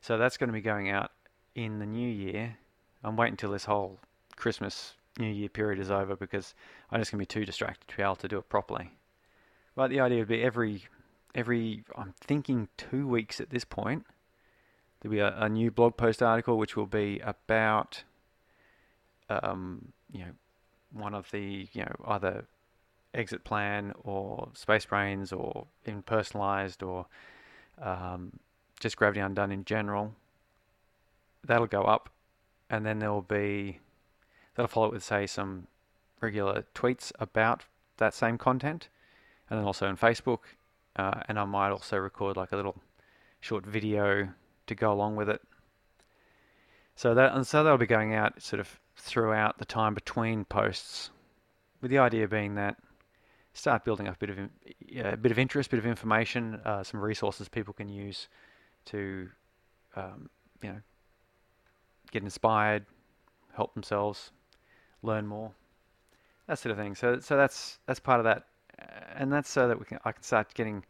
So 0.00 0.16
that's 0.16 0.36
going 0.36 0.48
to 0.48 0.52
be 0.52 0.60
going 0.60 0.88
out 0.88 1.10
in 1.54 1.78
the 1.78 1.86
new 1.86 2.08
year. 2.08 2.58
I'm 3.06 3.16
waiting 3.16 3.34
until 3.34 3.52
this 3.52 3.64
whole 3.64 3.98
Christmas 4.36 4.94
New 5.18 5.30
Year 5.30 5.48
period 5.48 5.78
is 5.78 5.90
over 5.90 6.16
because 6.16 6.54
I'm 6.90 7.00
just 7.00 7.10
going 7.10 7.18
to 7.18 7.22
be 7.22 7.26
too 7.26 7.46
distracted 7.46 7.88
to 7.88 7.96
be 7.96 8.02
able 8.02 8.16
to 8.16 8.28
do 8.28 8.38
it 8.38 8.48
properly. 8.48 8.90
But 9.74 9.90
the 9.90 10.00
idea 10.00 10.18
would 10.18 10.28
be 10.28 10.42
every 10.42 10.82
every, 11.36 11.84
I'm 11.94 12.14
thinking 12.20 12.68
two 12.76 13.06
weeks 13.06 13.40
at 13.40 13.50
this 13.50 13.64
point, 13.64 14.06
there'll 15.00 15.12
be 15.12 15.20
a, 15.20 15.36
a 15.38 15.48
new 15.48 15.70
blog 15.70 15.96
post 15.96 16.22
article 16.22 16.58
which 16.58 16.76
will 16.76 16.86
be 16.86 17.20
about, 17.22 18.02
um, 19.28 19.92
you 20.10 20.20
know, 20.20 20.32
one 20.92 21.14
of 21.14 21.30
the, 21.30 21.68
you 21.72 21.82
know, 21.82 21.94
either 22.06 22.46
exit 23.14 23.44
plan 23.44 23.92
or 24.02 24.48
space 24.54 24.86
brains 24.86 25.32
or 25.32 25.66
in 25.84 26.02
personalized 26.02 26.82
or 26.82 27.06
um, 27.80 28.32
just 28.80 28.96
gravity 28.96 29.20
undone 29.20 29.52
in 29.52 29.64
general. 29.64 30.14
That'll 31.44 31.66
go 31.66 31.82
up, 31.82 32.08
and 32.70 32.84
then 32.84 32.98
there 32.98 33.12
will 33.12 33.22
be 33.22 33.80
that'll 34.54 34.68
follow 34.68 34.86
it 34.86 34.92
with 34.92 35.04
say 35.04 35.26
some 35.26 35.66
regular 36.20 36.64
tweets 36.74 37.12
about 37.18 37.64
that 37.98 38.14
same 38.14 38.38
content, 38.38 38.88
and 39.48 39.58
then 39.58 39.66
also 39.66 39.88
in 39.88 39.96
Facebook 39.96 40.40
uh, 40.96 41.20
and 41.28 41.38
I 41.38 41.44
might 41.44 41.70
also 41.70 41.98
record 41.98 42.36
like 42.36 42.52
a 42.52 42.56
little 42.56 42.76
short 43.40 43.64
video 43.64 44.30
to 44.66 44.74
go 44.74 44.92
along 44.92 45.16
with 45.16 45.28
it. 45.28 45.42
So 46.94 47.14
that 47.14 47.34
and 47.34 47.46
so 47.46 47.62
that'll 47.62 47.78
be 47.78 47.86
going 47.86 48.14
out 48.14 48.42
sort 48.42 48.60
of 48.60 48.80
throughout 48.96 49.58
the 49.58 49.66
time 49.66 49.92
between 49.94 50.44
posts, 50.46 51.10
with 51.82 51.90
the 51.90 51.98
idea 51.98 52.26
being 52.26 52.54
that 52.54 52.76
start 53.52 53.84
building 53.84 54.08
up 54.08 54.16
a 54.16 54.18
bit 54.18 54.30
of 54.30 54.38
a 55.04 55.16
bit 55.16 55.32
of 55.32 55.38
interest, 55.38 55.70
bit 55.70 55.78
of 55.78 55.86
information, 55.86 56.60
uh, 56.64 56.82
some 56.82 57.00
resources 57.00 57.48
people 57.48 57.74
can 57.74 57.88
use 57.88 58.28
to 58.86 59.28
um, 59.94 60.30
you 60.62 60.70
know 60.70 60.80
get 62.16 62.24
inspired, 62.24 62.84
help 63.54 63.74
themselves, 63.74 64.30
learn 65.02 65.26
more, 65.26 65.52
that 66.46 66.58
sort 66.58 66.72
of 66.72 66.78
thing. 66.78 66.94
So 66.94 67.20
so 67.20 67.36
that's 67.36 67.78
that's 67.86 68.00
part 68.00 68.20
of 68.20 68.24
that 68.24 68.46
and 69.14 69.32
that's 69.32 69.48
so 69.48 69.68
that 69.68 69.78
we 69.78 69.84
can 69.84 69.98
I 70.04 70.12
can 70.12 70.22
start 70.22 70.54
getting, 70.54 70.84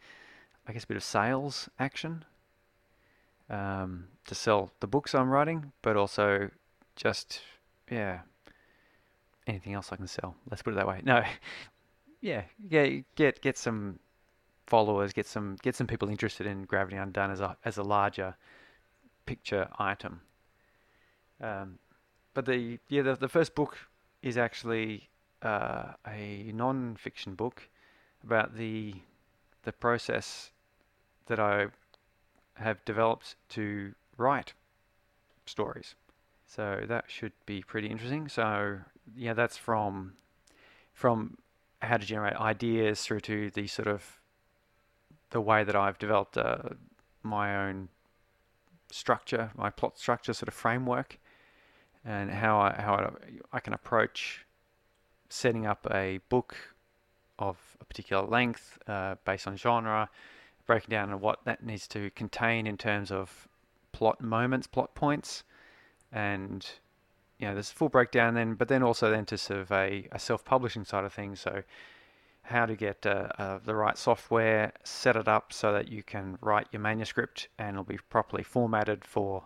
I 0.66 0.72
guess, 0.72 0.84
a 0.84 0.86
bit 0.86 0.96
of 0.96 1.04
sales 1.04 1.68
action 1.78 2.24
um, 3.48 4.08
to 4.26 4.34
sell 4.34 4.70
the 4.80 4.86
books 4.86 5.14
I'm 5.14 5.30
writing, 5.30 5.72
but 5.82 5.96
also 5.96 6.50
just 6.96 7.40
yeah, 7.90 8.20
anything 9.46 9.74
else 9.74 9.92
I 9.92 9.96
can 9.96 10.06
sell. 10.06 10.34
Let's 10.50 10.62
put 10.62 10.72
it 10.72 10.76
that 10.76 10.88
way. 10.88 11.00
No, 11.04 11.22
yeah, 12.20 12.42
yeah, 12.68 13.00
get 13.14 13.40
get 13.40 13.58
some 13.58 13.98
followers, 14.66 15.12
get 15.12 15.26
some 15.26 15.56
get 15.62 15.74
some 15.76 15.86
people 15.86 16.08
interested 16.08 16.46
in 16.46 16.64
Gravity 16.64 16.96
Undone 16.96 17.30
as 17.30 17.40
a 17.40 17.56
as 17.64 17.78
a 17.78 17.82
larger 17.82 18.36
picture 19.26 19.68
item. 19.78 20.20
Um, 21.40 21.78
but 22.34 22.46
the 22.46 22.78
yeah 22.88 23.02
the 23.02 23.16
the 23.16 23.28
first 23.28 23.54
book 23.54 23.78
is 24.22 24.36
actually 24.36 25.08
uh, 25.42 25.92
a 26.06 26.50
non-fiction 26.54 27.34
book 27.34 27.68
about 28.24 28.56
the 28.56 28.94
the 29.62 29.72
process 29.72 30.50
that 31.26 31.38
I 31.38 31.66
have 32.54 32.84
developed 32.84 33.36
to 33.50 33.94
write 34.16 34.54
stories. 35.46 35.94
So 36.46 36.84
that 36.86 37.04
should 37.08 37.32
be 37.44 37.62
pretty 37.62 37.88
interesting. 37.88 38.28
So 38.28 38.78
yeah, 39.14 39.34
that's 39.34 39.56
from 39.56 40.14
from 40.94 41.38
how 41.82 41.98
to 41.98 42.06
generate 42.06 42.36
ideas 42.36 43.02
through 43.02 43.20
to 43.20 43.50
the 43.50 43.66
sort 43.66 43.88
of 43.88 44.20
the 45.30 45.40
way 45.40 45.64
that 45.64 45.76
I've 45.76 45.98
developed 45.98 46.38
uh, 46.38 46.58
my 47.22 47.66
own 47.66 47.88
structure, 48.90 49.50
my 49.56 49.70
plot 49.70 49.98
structure 49.98 50.32
sort 50.32 50.48
of 50.48 50.54
framework, 50.54 51.18
and 52.06 52.30
how 52.30 52.58
I 52.58 52.80
how 52.80 52.94
I, 52.94 53.56
I 53.56 53.60
can 53.60 53.72
approach 53.72 54.46
setting 55.28 55.66
up 55.66 55.86
a 55.90 56.20
book 56.28 56.56
of 57.38 57.58
a 57.80 57.84
particular 57.84 58.24
length 58.26 58.78
uh, 58.86 59.16
based 59.24 59.46
on 59.46 59.56
genre, 59.56 60.08
breaking 60.66 60.90
down 60.90 61.20
what 61.20 61.44
that 61.44 61.64
needs 61.64 61.86
to 61.88 62.10
contain 62.10 62.66
in 62.66 62.78
terms 62.78 63.10
of 63.10 63.48
plot 63.92 64.20
moments, 64.20 64.66
plot 64.66 64.94
points, 64.94 65.42
and 66.12 66.66
you 67.38 67.46
know 67.46 67.54
there's 67.54 67.70
a 67.70 67.74
full 67.74 67.88
breakdown 67.88 68.34
then, 68.34 68.54
but 68.54 68.68
then 68.68 68.82
also 68.82 69.10
then 69.10 69.26
to 69.26 69.36
sort 69.36 69.60
of 69.60 69.72
a, 69.72 70.08
a 70.12 70.18
self-publishing 70.18 70.84
side 70.84 71.04
of 71.04 71.12
things. 71.12 71.40
So 71.40 71.62
how 72.42 72.64
to 72.64 72.76
get 72.76 73.04
uh, 73.04 73.28
uh, 73.38 73.58
the 73.64 73.74
right 73.74 73.98
software, 73.98 74.72
set 74.84 75.16
it 75.16 75.26
up 75.26 75.52
so 75.52 75.72
that 75.72 75.88
you 75.88 76.02
can 76.02 76.38
write 76.40 76.68
your 76.70 76.80
manuscript 76.80 77.48
and 77.58 77.70
it'll 77.70 77.82
be 77.82 77.98
properly 78.08 78.44
formatted 78.44 79.04
for 79.04 79.42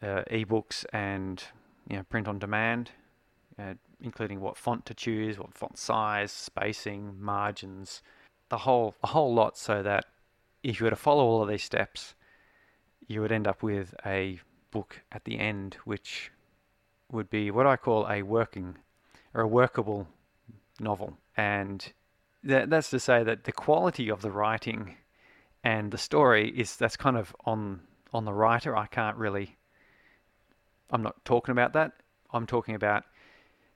uh, 0.00 0.22
ebooks 0.30 0.84
and 0.92 1.42
you 1.90 1.96
know 1.96 2.04
print 2.04 2.28
on 2.28 2.38
demand, 2.38 2.90
uh, 3.58 3.74
including 4.00 4.40
what 4.40 4.56
font 4.56 4.86
to 4.86 4.94
choose, 4.94 5.38
what 5.38 5.52
font 5.52 5.76
size, 5.76 6.32
spacing, 6.32 7.20
margins, 7.20 8.02
the 8.48 8.58
whole 8.58 8.94
a 9.02 9.08
whole 9.08 9.34
lot, 9.34 9.58
so 9.58 9.82
that 9.82 10.06
if 10.62 10.80
you 10.80 10.84
were 10.84 10.90
to 10.90 10.96
follow 10.96 11.24
all 11.24 11.42
of 11.42 11.48
these 11.48 11.64
steps, 11.64 12.14
you 13.06 13.20
would 13.20 13.32
end 13.32 13.48
up 13.48 13.62
with 13.62 13.94
a 14.06 14.40
book 14.70 15.00
at 15.10 15.24
the 15.24 15.38
end, 15.38 15.76
which 15.84 16.30
would 17.10 17.28
be 17.28 17.50
what 17.50 17.66
I 17.66 17.76
call 17.76 18.08
a 18.08 18.22
working 18.22 18.76
or 19.34 19.42
a 19.42 19.48
workable 19.48 20.06
novel. 20.78 21.16
And 21.36 21.92
that, 22.44 22.70
that's 22.70 22.90
to 22.90 23.00
say 23.00 23.24
that 23.24 23.44
the 23.44 23.52
quality 23.52 24.10
of 24.10 24.22
the 24.22 24.30
writing 24.30 24.96
and 25.64 25.90
the 25.90 25.98
story 25.98 26.50
is 26.50 26.76
that's 26.76 26.96
kind 26.96 27.16
of 27.16 27.34
on 27.44 27.80
on 28.12 28.24
the 28.24 28.32
writer. 28.32 28.76
I 28.76 28.86
can't 28.86 29.16
really. 29.16 29.56
I'm 30.90 31.02
not 31.02 31.24
talking 31.24 31.52
about 31.52 31.72
that. 31.74 31.92
I'm 32.32 32.46
talking 32.46 32.74
about 32.74 33.04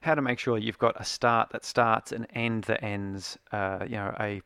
how 0.01 0.15
to 0.15 0.21
make 0.21 0.39
sure 0.39 0.57
you've 0.57 0.79
got 0.79 0.99
a 0.99 1.05
start 1.05 1.49
that 1.51 1.65
starts, 1.65 2.11
an 2.11 2.25
end 2.33 2.65
that 2.65 2.83
ends. 2.83 3.37
Uh, 3.51 3.79
you 3.83 3.95
know, 3.95 4.15
a 4.19 4.41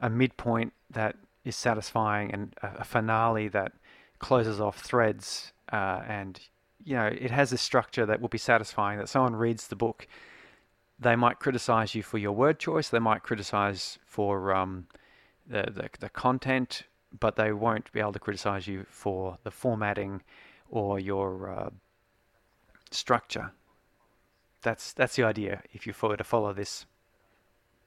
a 0.00 0.08
midpoint 0.10 0.72
that 0.90 1.16
is 1.44 1.56
satisfying, 1.56 2.32
and 2.32 2.54
a, 2.62 2.80
a 2.80 2.84
finale 2.84 3.48
that 3.48 3.72
closes 4.18 4.60
off 4.60 4.80
threads. 4.80 5.52
Uh, 5.72 6.02
and 6.06 6.40
you 6.84 6.94
know, 6.96 7.06
it 7.06 7.30
has 7.30 7.52
a 7.52 7.58
structure 7.58 8.06
that 8.06 8.20
will 8.20 8.28
be 8.28 8.38
satisfying. 8.38 8.98
That 8.98 9.08
someone 9.08 9.36
reads 9.36 9.68
the 9.68 9.76
book 9.76 10.06
they 11.00 11.16
might 11.16 11.38
criticize 11.38 11.94
you 11.94 12.02
for 12.02 12.18
your 12.18 12.32
word 12.32 12.58
choice. 12.58 12.90
They 12.90 12.98
might 12.98 13.22
criticize 13.22 13.98
for 14.04 14.54
um, 14.54 14.86
the, 15.46 15.62
the, 15.62 15.88
the 15.98 16.08
content, 16.10 16.82
but 17.18 17.36
they 17.36 17.52
won't 17.52 17.90
be 17.92 18.00
able 18.00 18.12
to 18.12 18.18
criticize 18.18 18.68
you 18.68 18.84
for 18.90 19.38
the 19.42 19.50
formatting 19.50 20.22
or 20.68 21.00
your 21.00 21.50
uh, 21.50 21.70
structure. 22.90 23.52
That's 24.62 24.92
that's 24.92 25.16
the 25.16 25.24
idea. 25.24 25.62
If 25.72 25.86
you 25.86 25.94
were 26.02 26.16
to 26.16 26.24
follow 26.24 26.52
this 26.52 26.86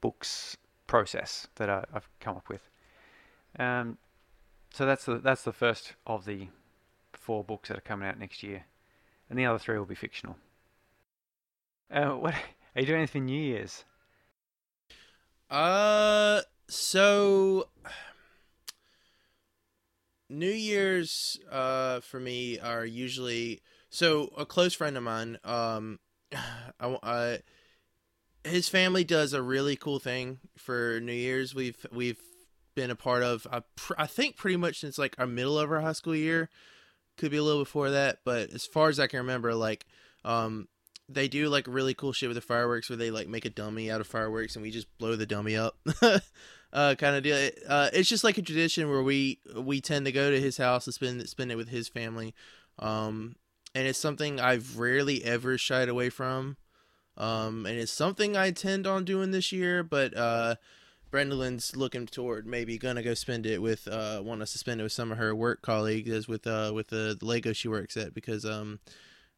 book's 0.00 0.56
process 0.86 1.46
that 1.56 1.70
I, 1.70 1.84
have 1.92 2.08
come 2.20 2.36
up 2.36 2.48
with, 2.48 2.68
um, 3.58 3.98
so 4.72 4.84
that's 4.86 5.04
the 5.04 5.18
that's 5.18 5.42
the 5.42 5.52
first 5.52 5.94
of 6.06 6.24
the 6.24 6.48
four 7.12 7.44
books 7.44 7.68
that 7.68 7.78
are 7.78 7.82
coming 7.82 8.08
out 8.08 8.18
next 8.18 8.42
year, 8.42 8.64
and 9.30 9.38
the 9.38 9.46
other 9.46 9.58
three 9.58 9.78
will 9.78 9.84
be 9.84 9.94
fictional. 9.94 10.36
Uh, 11.90 12.10
what 12.10 12.34
are 12.34 12.80
you 12.80 12.86
doing 12.86 12.98
anything 12.98 13.26
New 13.26 13.40
Year's? 13.40 13.84
Uh, 15.48 16.40
so 16.68 17.68
New 20.28 20.50
Year's 20.50 21.38
uh 21.52 22.00
for 22.00 22.18
me 22.18 22.58
are 22.58 22.84
usually 22.84 23.60
so 23.94 24.30
a 24.36 24.44
close 24.44 24.74
friend 24.74 24.96
of 24.96 25.02
mine 25.02 25.38
um 25.44 25.98
I, 26.80 26.98
I 27.02 27.38
his 28.44 28.68
family 28.68 29.04
does 29.04 29.32
a 29.32 29.42
really 29.42 29.74
cool 29.74 29.98
thing 29.98 30.38
for 30.56 31.00
New 31.00 31.12
Year's. 31.12 31.54
We've 31.54 31.86
we've 31.90 32.20
been 32.74 32.90
a 32.90 32.96
part 32.96 33.22
of 33.22 33.46
I, 33.50 33.62
pr- 33.76 33.94
I 33.96 34.06
think 34.06 34.36
pretty 34.36 34.56
much 34.56 34.80
since 34.80 34.98
like 34.98 35.14
our 35.18 35.26
middle 35.26 35.58
of 35.58 35.70
our 35.70 35.80
high 35.80 35.92
school 35.92 36.14
year. 36.14 36.50
Could 37.16 37.30
be 37.30 37.36
a 37.36 37.42
little 37.42 37.62
before 37.62 37.90
that, 37.90 38.18
but 38.24 38.50
as 38.50 38.66
far 38.66 38.88
as 38.88 38.98
I 38.98 39.06
can 39.06 39.20
remember, 39.20 39.54
like 39.54 39.86
um 40.24 40.68
they 41.08 41.28
do 41.28 41.48
like 41.48 41.66
really 41.68 41.94
cool 41.94 42.12
shit 42.12 42.28
with 42.28 42.34
the 42.34 42.40
fireworks 42.40 42.88
where 42.88 42.96
they 42.96 43.10
like 43.10 43.28
make 43.28 43.44
a 43.44 43.50
dummy 43.50 43.90
out 43.90 44.00
of 44.00 44.06
fireworks 44.06 44.56
and 44.56 44.62
we 44.62 44.70
just 44.70 44.86
blow 44.98 45.14
the 45.16 45.26
dummy 45.26 45.54
up 45.54 45.76
uh 46.72 46.94
kind 46.94 47.14
of 47.14 47.22
deal 47.22 47.50
uh 47.68 47.90
it's 47.92 48.08
just 48.08 48.24
like 48.24 48.38
a 48.38 48.42
tradition 48.42 48.88
where 48.88 49.02
we 49.02 49.38
we 49.54 49.82
tend 49.82 50.06
to 50.06 50.12
go 50.12 50.30
to 50.30 50.40
his 50.40 50.56
house 50.56 50.86
and 50.86 50.94
spend 50.94 51.28
spend 51.28 51.52
it 51.52 51.56
with 51.56 51.68
his 51.68 51.88
family 51.88 52.34
um 52.78 53.36
and 53.74 53.86
it's 53.86 53.98
something 53.98 54.40
i've 54.40 54.78
rarely 54.78 55.24
ever 55.24 55.58
shied 55.58 55.88
away 55.88 56.10
from. 56.10 56.56
Um 57.16 57.66
and 57.66 57.78
it's 57.78 57.92
something 57.92 58.36
i 58.36 58.46
intend 58.46 58.86
on 58.86 59.04
doing 59.04 59.30
this 59.30 59.52
year 59.52 59.82
but 59.82 60.16
uh 60.16 60.56
Brendalin's 61.10 61.76
looking 61.76 62.06
toward 62.06 62.44
maybe 62.44 62.76
gonna 62.76 63.02
go 63.02 63.14
spend 63.14 63.46
it 63.46 63.62
with 63.62 63.86
uh 63.86 64.20
to 64.22 64.46
spend 64.46 64.80
it 64.80 64.84
with 64.84 64.92
some 64.92 65.12
of 65.12 65.18
her 65.18 65.34
work 65.34 65.62
colleagues 65.62 66.26
with 66.26 66.46
uh 66.46 66.72
with 66.74 66.88
the, 66.88 67.16
the 67.18 67.24
Lego 67.24 67.52
she 67.52 67.68
works 67.68 67.96
at 67.96 68.14
because 68.14 68.44
um 68.44 68.80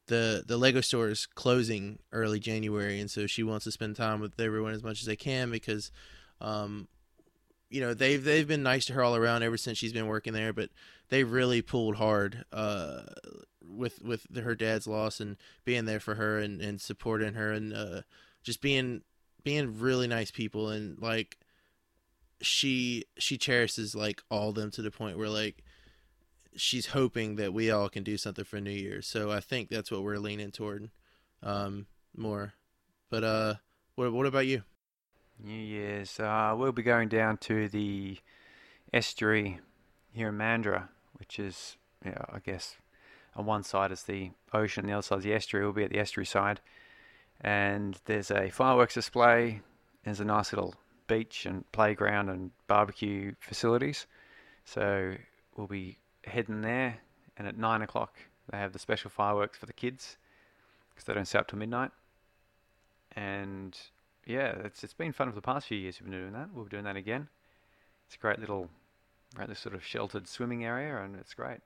the 0.07 0.45
the 0.47 0.57
Lego 0.57 0.81
store 0.81 1.09
is 1.09 1.27
closing 1.27 1.99
early 2.13 2.39
January, 2.39 3.01
and 3.01 3.11
so 3.11 3.27
she 3.27 3.43
wants 3.43 3.65
to 3.65 3.73
spend 3.73 3.97
time 3.97 4.21
with 4.21 4.39
everyone 4.39 4.73
as 4.73 4.83
much 4.83 5.01
as 5.01 5.07
they 5.07 5.17
can 5.17 5.51
because, 5.51 5.91
um, 6.41 6.89
you 7.71 7.81
know, 7.81 7.95
they've 7.95 8.23
they've 8.23 8.47
been 8.47 8.63
nice 8.63 8.85
to 8.87 8.93
her 8.93 9.03
all 9.03 9.17
around 9.17 9.43
ever 9.43 9.57
since 9.57 9.79
she's 9.79 9.93
been 9.93 10.07
working 10.07 10.33
there, 10.33 10.53
but 10.53 10.71
they 11.09 11.25
really 11.25 11.63
pulled 11.63 11.97
hard 11.97 12.45
uh, 12.53 13.03
with 13.69 14.03
with 14.03 14.27
her 14.37 14.55
dad's 14.55 14.87
loss 14.87 15.21
and 15.21 15.37
being 15.65 15.85
there 15.85 16.01
for 16.01 16.15
her 16.15 16.39
and, 16.39 16.61
and 16.61 16.81
supporting 16.81 17.35
her 17.35 17.53
and 17.53 17.75
uh, 17.75 18.03
just 18.43 18.61
being 18.61 19.03
being 19.45 19.79
really 19.79 20.07
nice 20.07 20.31
people 20.31 20.71
and 20.71 21.01
like 21.01 21.39
she 22.41 23.05
she 23.19 23.39
cherishes 23.39 23.95
like 23.95 24.23
all 24.31 24.53
them 24.53 24.71
to 24.71 24.83
the 24.83 24.91
point 24.91 25.19
where 25.19 25.29
like 25.29 25.63
she's 26.57 26.87
hoping 26.87 27.37
that 27.37 27.53
we 27.53 27.71
all 27.71 27.89
can 27.89 28.03
do 28.03 28.17
something 28.17 28.45
for 28.45 28.61
New 28.61 28.71
Year's. 28.71 29.07
So 29.07 29.31
I 29.31 29.41
think 29.41 29.69
that's 29.69 29.91
what 29.91 30.03
we're 30.03 30.19
leaning 30.19 30.51
toward 30.51 30.91
um, 31.43 31.87
more. 32.17 32.55
But 33.11 33.25
uh, 33.25 33.55
what 33.95 34.13
what 34.13 34.27
about 34.27 34.47
you? 34.47 34.63
New 35.43 35.53
Year's, 35.53 36.19
uh, 36.19 36.55
we'll 36.57 36.73
be 36.73 36.83
going 36.83 37.09
down 37.09 37.37
to 37.39 37.69
the 37.69 38.19
estuary 38.93 39.61
here 40.13 40.29
in 40.29 40.39
Mandurah, 40.39 40.89
which 41.15 41.39
is, 41.39 41.77
know, 42.11 42.25
I 42.33 42.39
guess, 42.39 42.77
on 43.37 43.47
one 43.47 43.63
side 43.63 43.93
is 43.93 44.03
the 44.03 44.31
ocean, 44.53 44.87
the 44.87 44.93
other 44.93 45.03
side 45.03 45.19
is 45.19 45.25
the 45.25 45.35
estuary. 45.35 45.65
We'll 45.65 45.75
be 45.75 45.85
at 45.85 45.91
the 45.91 45.99
estuary 45.99 46.27
side, 46.27 46.61
and 47.41 47.99
there's 48.07 48.31
a 48.31 48.51
fireworks 48.51 48.95
display. 48.95 49.61
There's 50.05 50.21
a 50.21 50.25
nice 50.25 50.53
little 50.53 50.75
beach 51.07 51.47
and 51.47 51.71
playground 51.73 52.31
and 52.31 52.51
barbecue 52.67 53.35
facilities. 53.41 54.07
So 54.65 55.15
we'll 55.57 55.67
be 55.67 55.99
heading 56.25 56.63
there, 56.63 56.99
and 57.37 57.47
at 57.47 57.59
nine 57.59 57.83
o'clock 57.83 58.17
they 58.51 58.59
have 58.59 58.73
the 58.73 58.79
special 58.79 59.11
fireworks 59.11 59.59
for 59.59 59.67
the 59.67 59.73
kids 59.73 60.17
because 60.91 61.05
they 61.05 61.15
don't 61.15 61.27
stay 61.27 61.39
up 61.39 61.49
till 61.49 61.59
midnight. 61.59 61.91
And 63.15 63.79
yeah, 64.25 64.55
it's 64.65 64.83
it's 64.83 64.95
been 64.95 65.13
fun 65.13 65.29
for 65.29 65.35
the 65.35 65.43
past 65.43 65.67
few 65.67 65.79
years. 65.79 66.01
We've 66.01 66.11
been 66.11 66.21
doing 66.21 66.33
that. 66.33 66.49
We'll 66.55 66.65
be 66.65 66.71
doing 66.71 66.85
that 66.85 66.97
again. 66.97 67.29
It's 68.07 68.17
a 68.17 68.19
great 68.19 68.39
little, 68.39 68.71
great 69.35 69.49
little 69.49 69.61
sort 69.61 69.75
of 69.75 69.85
sheltered 69.85 70.27
swimming 70.27 70.65
area, 70.65 71.03
and 71.03 71.17
it's 71.17 71.35
great. 71.35 71.61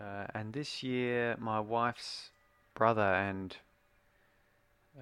Uh, 0.00 0.26
and 0.34 0.52
this 0.52 0.82
year, 0.82 1.36
my 1.38 1.60
wife's 1.60 2.30
brother 2.74 3.02
and 3.02 3.56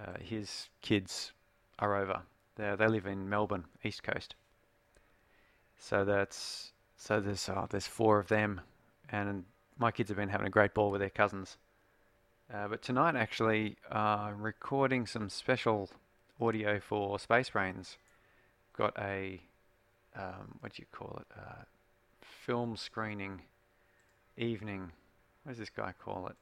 uh, 0.01 0.15
his 0.21 0.69
kids 0.83 1.33
are 1.79 1.97
over. 1.97 2.23
They 2.57 2.75
they 2.77 2.89
live 2.89 3.07
in 3.07 3.29
Melbourne, 3.29 3.65
East 3.85 4.03
Coast. 4.03 4.35
So 5.79 6.05
that's 6.05 6.73
so 6.97 7.21
there's 7.21 7.49
uh, 7.49 7.67
there's 7.71 7.87
four 7.87 8.19
of 8.19 8.29
them, 8.29 8.61
and 9.11 9.45
my 9.79 9.93
kids 9.93 10.09
have 10.09 10.17
been 10.17 10.29
having 10.29 10.47
a 10.47 10.51
great 10.51 10.75
ball 10.75 10.91
with 10.91 11.01
their 11.01 11.11
cousins. 11.11 11.57
Uh, 12.53 12.67
but 12.67 12.83
tonight, 12.83 13.15
actually, 13.15 13.77
uh, 13.91 14.33
recording 14.37 15.07
some 15.07 15.29
special 15.29 15.91
audio 16.41 16.81
for 16.81 17.19
Space 17.19 17.51
Brains. 17.51 17.99
Got 18.77 18.97
a 18.99 19.41
um, 20.17 20.59
what 20.61 20.75
do 20.75 20.83
you 20.83 20.87
call 20.91 21.21
it? 21.21 21.27
Uh, 21.39 21.63
film 22.21 22.77
screening 22.77 23.43
evening. 24.39 24.91
What 25.43 25.53
does 25.53 25.59
this 25.59 25.71
guy 25.71 25.93
call 25.99 26.29
it? 26.29 26.37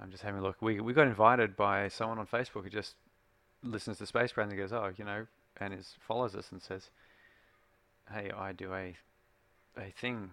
I'm 0.00 0.10
just 0.10 0.22
having 0.22 0.40
a 0.40 0.42
look. 0.42 0.56
We 0.60 0.80
we 0.80 0.92
got 0.92 1.06
invited 1.06 1.56
by 1.56 1.88
someone 1.88 2.18
on 2.18 2.26
Facebook 2.26 2.64
who 2.64 2.70
just 2.70 2.94
listens 3.62 3.98
to 3.98 4.06
Space 4.06 4.32
Brains 4.32 4.52
and 4.52 4.60
goes, 4.60 4.72
oh, 4.72 4.90
you 4.96 5.04
know, 5.04 5.26
and 5.58 5.74
is 5.74 5.94
follows 6.00 6.34
us 6.34 6.52
and 6.52 6.62
says, 6.62 6.90
hey, 8.12 8.30
I 8.30 8.52
do 8.52 8.72
a 8.74 8.96
a 9.76 9.90
thing, 10.00 10.30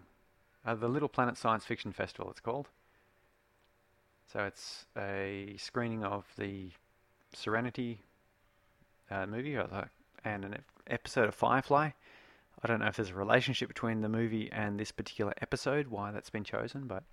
uh, 0.65 0.75
the 0.75 0.88
Little 0.88 1.10
Planet 1.10 1.38
Science 1.38 1.65
Fiction 1.65 1.91
Festival. 1.91 2.31
It's 2.31 2.39
called. 2.39 2.67
So 4.31 4.39
it's 4.43 4.86
a 4.97 5.55
screening 5.58 6.03
of 6.03 6.25
the 6.38 6.69
Serenity 7.34 7.99
uh, 9.12 9.25
movie 9.25 9.55
and 9.55 10.45
an 10.45 10.58
episode 10.88 11.27
of 11.27 11.36
Firefly. 11.36 11.91
I 12.65 12.67
don't 12.67 12.80
know 12.80 12.88
if 12.88 12.95
there's 12.95 13.12
a 13.12 13.13
relationship 13.13 13.67
between 13.67 14.01
the 14.01 14.10
movie 14.10 14.49
and 14.51 14.80
this 14.80 14.91
particular 14.91 15.36
episode, 15.39 15.86
why 15.86 16.10
that's 16.10 16.32
been 16.32 16.43
chosen, 16.43 16.88
but 16.88 17.04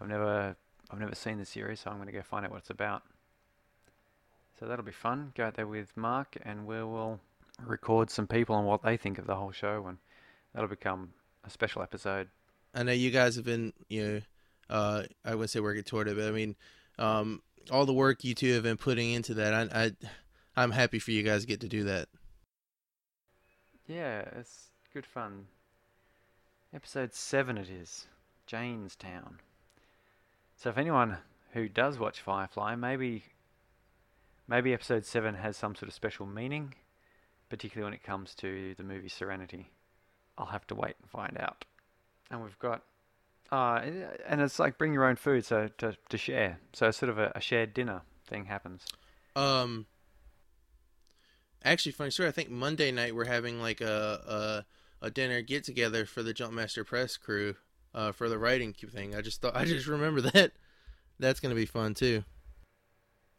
I've 0.00 0.08
never 0.08 0.56
I've 0.90 0.98
never 0.98 1.14
seen 1.14 1.38
the 1.38 1.44
series, 1.44 1.78
so 1.78 1.90
I'm 1.90 1.98
going 1.98 2.08
to 2.08 2.12
go 2.12 2.22
find 2.22 2.44
out 2.44 2.50
what 2.50 2.58
it's 2.58 2.70
about. 2.70 3.04
So 4.58 4.66
that'll 4.66 4.84
be 4.84 4.90
fun. 4.90 5.30
Go 5.36 5.44
out 5.44 5.54
there 5.54 5.68
with 5.68 5.96
Mark, 5.96 6.36
and 6.44 6.66
we 6.66 6.82
will 6.82 7.20
record 7.64 8.10
some 8.10 8.26
people 8.26 8.56
on 8.56 8.64
what 8.64 8.82
they 8.82 8.96
think 8.96 9.18
of 9.18 9.28
the 9.28 9.36
whole 9.36 9.52
show, 9.52 9.86
and 9.86 9.98
that'll 10.52 10.68
become 10.68 11.12
a 11.44 11.50
special 11.50 11.80
episode. 11.80 12.28
I 12.74 12.82
know 12.82 12.90
you 12.90 13.12
guys 13.12 13.36
have 13.36 13.44
been, 13.44 13.74
you 13.88 14.02
know, 14.04 14.20
Uh, 14.68 15.02
I 15.24 15.36
wouldn't 15.36 15.50
say 15.50 15.60
working 15.60 15.84
toward 15.84 16.08
it, 16.08 16.16
but 16.16 16.26
I 16.26 16.32
mean, 16.32 16.56
um, 16.98 17.42
all 17.70 17.86
the 17.86 17.92
work 17.92 18.24
you 18.24 18.34
two 18.34 18.54
have 18.54 18.64
been 18.64 18.76
putting 18.76 19.12
into 19.12 19.34
that, 19.34 19.54
I, 19.54 19.84
I 19.84 19.92
I'm 20.56 20.72
happy 20.72 20.98
for 20.98 21.12
you 21.12 21.22
guys 21.22 21.42
to 21.42 21.46
get 21.46 21.60
to 21.60 21.68
do 21.68 21.84
that. 21.84 22.08
Yeah, 23.86 24.24
it's 24.36 24.70
good 24.92 25.06
fun. 25.06 25.46
Episode 26.74 27.12
7 27.12 27.58
it 27.58 27.68
is. 27.68 28.06
Jaynestown. 28.48 29.36
So 30.56 30.70
if 30.70 30.78
anyone 30.78 31.18
who 31.52 31.68
does 31.68 31.98
watch 31.98 32.20
Firefly, 32.20 32.76
maybe 32.76 33.24
maybe 34.48 34.72
episode 34.72 35.04
7 35.04 35.34
has 35.34 35.56
some 35.56 35.74
sort 35.74 35.88
of 35.88 35.94
special 35.94 36.26
meaning, 36.26 36.74
particularly 37.48 37.84
when 37.84 37.94
it 37.94 38.02
comes 38.02 38.34
to 38.36 38.74
the 38.76 38.82
movie 38.82 39.08
Serenity. 39.08 39.70
I'll 40.38 40.46
have 40.46 40.66
to 40.68 40.74
wait 40.74 40.96
and 41.00 41.10
find 41.10 41.36
out. 41.38 41.64
And 42.30 42.42
we've 42.42 42.58
got 42.58 42.82
uh, 43.52 43.82
and 44.26 44.40
it's 44.40 44.58
like 44.58 44.78
bring 44.78 44.94
your 44.94 45.04
own 45.04 45.16
food 45.16 45.44
so 45.44 45.68
to, 45.78 45.96
to 46.08 46.18
share. 46.18 46.58
So 46.72 46.90
sort 46.90 47.10
of 47.10 47.18
a, 47.18 47.32
a 47.34 47.40
shared 47.40 47.74
dinner 47.74 48.02
thing 48.26 48.46
happens. 48.46 48.84
Um 49.36 49.86
actually 51.64 51.92
funny 51.92 52.10
story, 52.10 52.28
I 52.28 52.32
think 52.32 52.50
Monday 52.50 52.90
night 52.90 53.14
we're 53.14 53.24
having 53.24 53.60
like 53.60 53.80
a 53.80 54.64
a, 55.02 55.06
a 55.06 55.10
dinner 55.10 55.42
get 55.42 55.64
together 55.64 56.04
for 56.06 56.22
the 56.22 56.34
Jumpmaster 56.34 56.86
Press 56.86 57.16
crew 57.16 57.56
uh, 57.94 58.12
for 58.12 58.28
the 58.28 58.38
writing 58.38 58.72
cube 58.72 58.92
thing. 58.92 59.14
I 59.14 59.20
just 59.20 59.40
thought 59.40 59.56
I 59.56 59.64
just 59.64 59.86
remember 59.86 60.20
that. 60.22 60.52
That's 61.18 61.40
gonna 61.40 61.54
be 61.54 61.66
fun 61.66 61.94
too. 61.94 62.24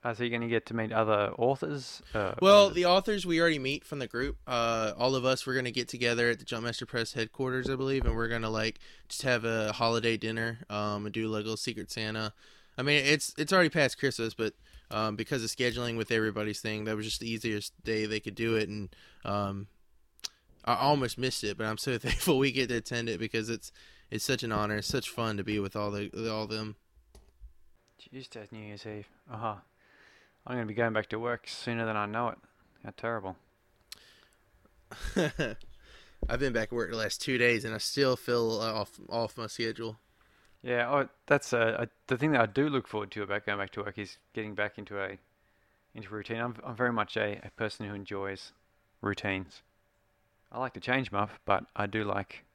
Uh, 0.06 0.14
so 0.14 0.22
you're 0.22 0.30
going 0.30 0.42
to 0.44 0.48
get 0.48 0.68
to 0.68 0.76
meet 0.76 0.92
other 0.92 1.34
authors? 1.40 2.04
Uh, 2.14 2.36
well, 2.40 2.70
the 2.70 2.86
authors 2.86 3.26
we 3.26 3.42
already 3.42 3.58
meet 3.58 3.84
from 3.84 3.98
the 3.98 4.06
group. 4.06 4.38
Uh, 4.46 4.92
all 5.00 5.16
of 5.16 5.26
us 5.26 5.48
we're 5.48 5.54
going 5.54 5.66
to 5.66 5.72
get 5.72 5.88
together 5.88 6.30
at 6.30 6.38
the 6.38 6.46
Jumpmaster 6.46 6.88
Press 6.88 7.14
headquarters, 7.14 7.68
I 7.72 7.76
believe, 7.76 8.06
and 8.06 8.16
we're 8.16 8.28
going 8.28 8.44
to 8.44 8.50
like 8.50 8.78
just 9.10 9.24
have 9.24 9.46
a 9.46 9.72
holiday 9.72 10.16
dinner, 10.16 10.60
um, 10.70 11.08
and 11.08 11.12
do 11.12 11.28
like 11.28 11.40
a 11.40 11.46
little 11.46 11.58
Secret 11.58 11.90
Santa. 11.90 12.34
I 12.78 12.84
mean, 12.84 13.04
it's 13.04 13.34
it's 13.36 13.52
already 13.52 13.70
past 13.70 13.98
Christmas, 13.98 14.36
but 14.36 14.54
um, 14.92 15.16
because 15.16 15.44
of 15.44 15.50
scheduling 15.50 15.98
with 15.98 16.12
everybody's 16.12 16.62
thing, 16.62 16.86
that 16.86 16.96
was 16.96 17.06
just 17.06 17.20
the 17.20 17.30
easiest 17.30 17.74
day 17.84 18.06
they 18.06 18.20
could 18.20 18.36
do 18.36 18.56
it, 18.56 18.70
and 18.70 18.96
um, 19.24 19.68
I 20.64 20.76
almost 20.76 21.18
missed 21.18 21.44
it, 21.44 21.58
but 21.58 21.66
I'm 21.66 21.78
so 21.78 21.98
thankful 21.98 22.38
we 22.38 22.52
get 22.52 22.70
to 22.70 22.78
attend 22.78 23.10
it 23.10 23.20
because 23.20 23.50
it's 23.50 23.72
it's 24.12 24.26
such 24.26 24.44
an 24.44 24.52
honor, 24.52 24.78
it's 24.78 24.88
such 24.88 25.10
fun 25.10 25.38
to 25.38 25.44
be 25.44 25.60
with 25.60 25.76
all 25.76 25.92
the 25.92 26.10
all 26.32 26.44
of 26.44 26.50
them. 26.50 26.76
Tuesday, 27.98 28.48
New 28.52 28.60
Year's 28.60 28.86
Eve. 28.86 29.08
Uh 29.32 29.38
huh. 29.38 29.56
I'm 30.48 30.56
going 30.56 30.68
to 30.68 30.72
be 30.72 30.76
going 30.76 30.94
back 30.94 31.10
to 31.10 31.18
work 31.18 31.48
sooner 31.48 31.86
than 31.86 31.98
I 31.98 32.06
know 32.06 32.30
it. 32.30 32.38
How 32.84 32.94
terrible. 32.96 33.36
I've 36.30 36.40
been 36.40 36.54
back 36.54 36.68
at 36.68 36.72
work 36.72 36.92
the 36.92 36.98
last 36.98 37.22
two 37.22 37.40
days, 37.40 37.66
and 37.66 37.74
I 37.74 37.80
still 37.80 38.16
feel 38.16 38.60
off 38.62 39.00
off 39.10 39.38
my 39.38 39.48
schedule. 39.48 39.98
Yeah, 40.66 40.90
oh, 40.90 41.10
that's 41.28 41.54
uh, 41.54 41.86
the 42.08 42.18
thing 42.18 42.32
that 42.32 42.42
I 42.42 42.48
do 42.48 42.70
look 42.70 42.88
forward 42.88 43.12
to 43.12 43.22
about 43.22 43.46
going 43.46 43.60
back 43.60 43.70
to 43.74 43.84
work 43.84 44.00
is 44.00 44.18
getting 44.34 44.56
back 44.56 44.80
into 44.80 45.00
a 45.00 45.20
into 45.94 46.10
routine. 46.10 46.42
I'm 46.42 46.56
I'm 46.66 46.76
very 46.76 46.92
much 46.92 47.16
a, 47.18 47.40
a 47.44 47.52
person 47.52 47.88
who 47.88 47.94
enjoys 47.94 48.52
routines. 49.00 49.62
I 50.52 50.58
like 50.58 50.74
to 50.74 50.80
change 50.80 51.12
them 51.12 51.20
up, 51.20 51.30
but 51.46 51.66
I 51.76 51.86
do 51.86 52.04
like 52.04 52.46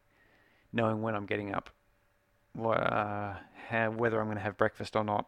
knowing 0.72 1.02
when 1.02 1.14
I'm 1.14 1.24
getting 1.24 1.54
up, 1.54 1.70
uh, 2.58 3.34
how, 3.68 3.90
whether 3.92 4.18
I'm 4.18 4.26
going 4.26 4.38
to 4.38 4.42
have 4.42 4.58
breakfast 4.58 4.96
or 4.96 5.04
not, 5.04 5.26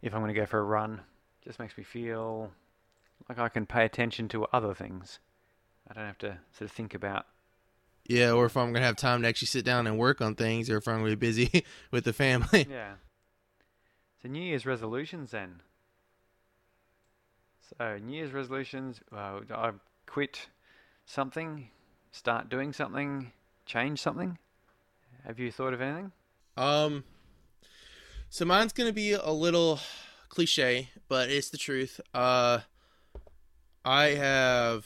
if 0.00 0.14
I'm 0.14 0.20
going 0.20 0.32
to 0.32 0.40
go 0.40 0.46
for 0.46 0.60
a 0.60 0.64
run. 0.64 1.00
Just 1.44 1.58
makes 1.58 1.76
me 1.76 1.82
feel 1.82 2.52
like 3.28 3.40
I 3.40 3.48
can 3.48 3.66
pay 3.66 3.84
attention 3.84 4.28
to 4.28 4.46
other 4.52 4.74
things. 4.74 5.18
I 5.90 5.94
don't 5.94 6.06
have 6.06 6.18
to 6.18 6.38
sort 6.56 6.70
of 6.70 6.76
think 6.76 6.94
about 6.94 7.26
yeah, 8.06 8.32
or 8.32 8.46
if 8.46 8.56
I'm 8.56 8.72
gonna 8.72 8.84
have 8.84 8.96
time 8.96 9.22
to 9.22 9.28
actually 9.28 9.46
sit 9.48 9.64
down 9.64 9.86
and 9.86 9.98
work 9.98 10.20
on 10.20 10.34
things, 10.34 10.68
or 10.68 10.76
if 10.76 10.86
I'm 10.86 10.98
gonna 10.98 11.10
be 11.10 11.14
busy 11.14 11.64
with 11.90 12.04
the 12.04 12.12
family. 12.12 12.66
Yeah. 12.70 12.94
So 14.22 14.28
New 14.28 14.42
Year's 14.42 14.66
resolutions 14.66 15.30
then. 15.30 15.62
So 17.78 17.98
New 17.98 18.16
Year's 18.16 18.32
resolutions. 18.32 19.00
Uh, 19.14 19.40
I 19.50 19.72
quit 20.06 20.48
something, 21.06 21.70
start 22.12 22.48
doing 22.48 22.72
something, 22.72 23.32
change 23.66 24.00
something. 24.00 24.38
Have 25.26 25.38
you 25.38 25.50
thought 25.50 25.72
of 25.72 25.80
anything? 25.80 26.12
Um. 26.56 27.04
So 28.28 28.44
mine's 28.44 28.72
gonna 28.72 28.92
be 28.92 29.12
a 29.12 29.30
little 29.30 29.80
cliche, 30.28 30.90
but 31.08 31.30
it's 31.30 31.50
the 31.50 31.56
truth. 31.56 32.00
Uh, 32.12 32.60
I 33.84 34.06
have 34.08 34.84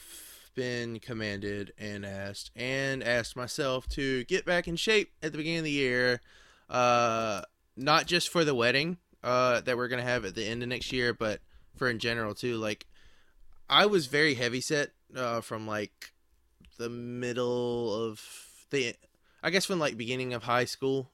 been 0.59 0.99
commanded 0.99 1.73
and 1.79 2.05
asked 2.05 2.51
and 2.57 3.05
asked 3.05 3.37
myself 3.37 3.87
to 3.89 4.25
get 4.25 4.45
back 4.45 4.67
in 4.67 4.75
shape 4.75 5.13
at 5.23 5.31
the 5.31 5.39
beginning 5.39 5.61
of 5.61 5.65
the 5.65 5.71
year 5.71 6.21
uh 6.69 7.41
not 7.77 8.09
just 8.09 8.29
for 8.29 8.43
the 8.45 8.57
wedding 8.57 8.97
uh 9.23 9.61
that 9.61 9.77
we're 9.77 9.87
to 9.87 10.03
have 10.03 10.25
at 10.25 10.35
the 10.35 10.45
end 10.45 10.61
of 10.61 10.69
next 10.69 10.93
year 10.93 11.15
but 11.15 11.41
for 11.77 11.89
in 11.89 12.01
general 12.01 12.35
too 12.35 12.57
like 12.57 12.87
I 13.71 13.87
was 13.87 14.07
very 14.09 14.35
heavy 14.35 14.61
set 14.61 14.91
uh 15.15 15.43
from 15.43 15.65
like 15.65 16.13
the 16.77 16.89
middle 16.89 17.95
of 17.95 18.21
the 18.71 18.97
I 19.45 19.51
guess 19.51 19.65
from 19.65 19.79
like 19.79 19.97
beginning 19.97 20.35
of 20.35 20.43
high 20.43 20.65
school 20.65 21.09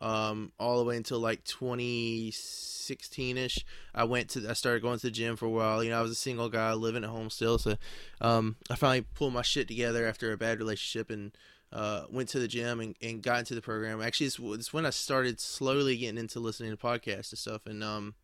um 0.00 0.50
all 0.58 0.78
the 0.78 0.84
way 0.84 0.96
until 0.96 1.18
like 1.18 1.44
2016ish 1.44 3.64
i 3.94 4.04
went 4.04 4.28
to 4.28 4.46
i 4.48 4.52
started 4.52 4.82
going 4.82 4.98
to 4.98 5.06
the 5.06 5.10
gym 5.10 5.36
for 5.36 5.46
a 5.46 5.50
while. 5.50 5.82
You 5.82 5.90
know 5.90 5.98
i 5.98 6.02
was 6.02 6.10
a 6.10 6.16
single 6.16 6.50
guy 6.50 6.74
living 6.74 7.02
at 7.02 7.10
home 7.10 7.30
still 7.30 7.58
so 7.58 7.76
um 8.20 8.56
i 8.68 8.74
finally 8.74 9.06
pulled 9.14 9.32
my 9.32 9.40
shit 9.42 9.68
together 9.68 10.06
after 10.06 10.32
a 10.32 10.36
bad 10.36 10.58
relationship 10.58 11.10
and 11.10 11.32
uh 11.72 12.02
went 12.10 12.28
to 12.30 12.38
the 12.38 12.46
gym 12.46 12.78
and, 12.80 12.94
and 13.02 13.22
got 13.22 13.40
into 13.40 13.54
the 13.54 13.62
program. 13.62 14.02
Actually 14.02 14.26
it's, 14.26 14.38
it's 14.38 14.72
when 14.72 14.84
i 14.84 14.90
started 14.90 15.40
slowly 15.40 15.96
getting 15.96 16.18
into 16.18 16.40
listening 16.40 16.70
to 16.70 16.76
podcasts 16.76 17.32
and 17.32 17.38
stuff 17.38 17.64
and 17.66 17.82
um 17.82 18.14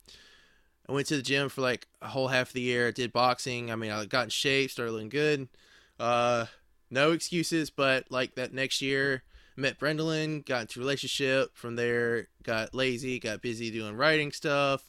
i 0.88 0.92
went 0.92 1.06
to 1.06 1.16
the 1.16 1.22
gym 1.22 1.48
for 1.48 1.62
like 1.62 1.86
a 2.02 2.08
whole 2.08 2.28
half 2.28 2.48
of 2.48 2.54
the 2.54 2.60
year. 2.60 2.88
I 2.88 2.90
did 2.90 3.14
boxing. 3.14 3.72
I 3.72 3.76
mean 3.76 3.90
i 3.90 4.04
got 4.04 4.24
in 4.24 4.30
shape 4.30 4.70
started 4.70 4.92
looking 4.92 5.08
good. 5.08 5.48
Uh 5.98 6.44
no 6.90 7.12
excuses 7.12 7.70
but 7.70 8.10
like 8.10 8.34
that 8.34 8.52
next 8.52 8.82
year 8.82 9.22
met 9.56 9.78
Brendolyn, 9.78 10.44
got 10.44 10.62
into 10.62 10.80
relationship. 10.80 11.56
From 11.56 11.76
there, 11.76 12.28
got 12.42 12.74
lazy, 12.74 13.18
got 13.18 13.42
busy 13.42 13.70
doing 13.70 13.96
writing 13.96 14.32
stuff, 14.32 14.88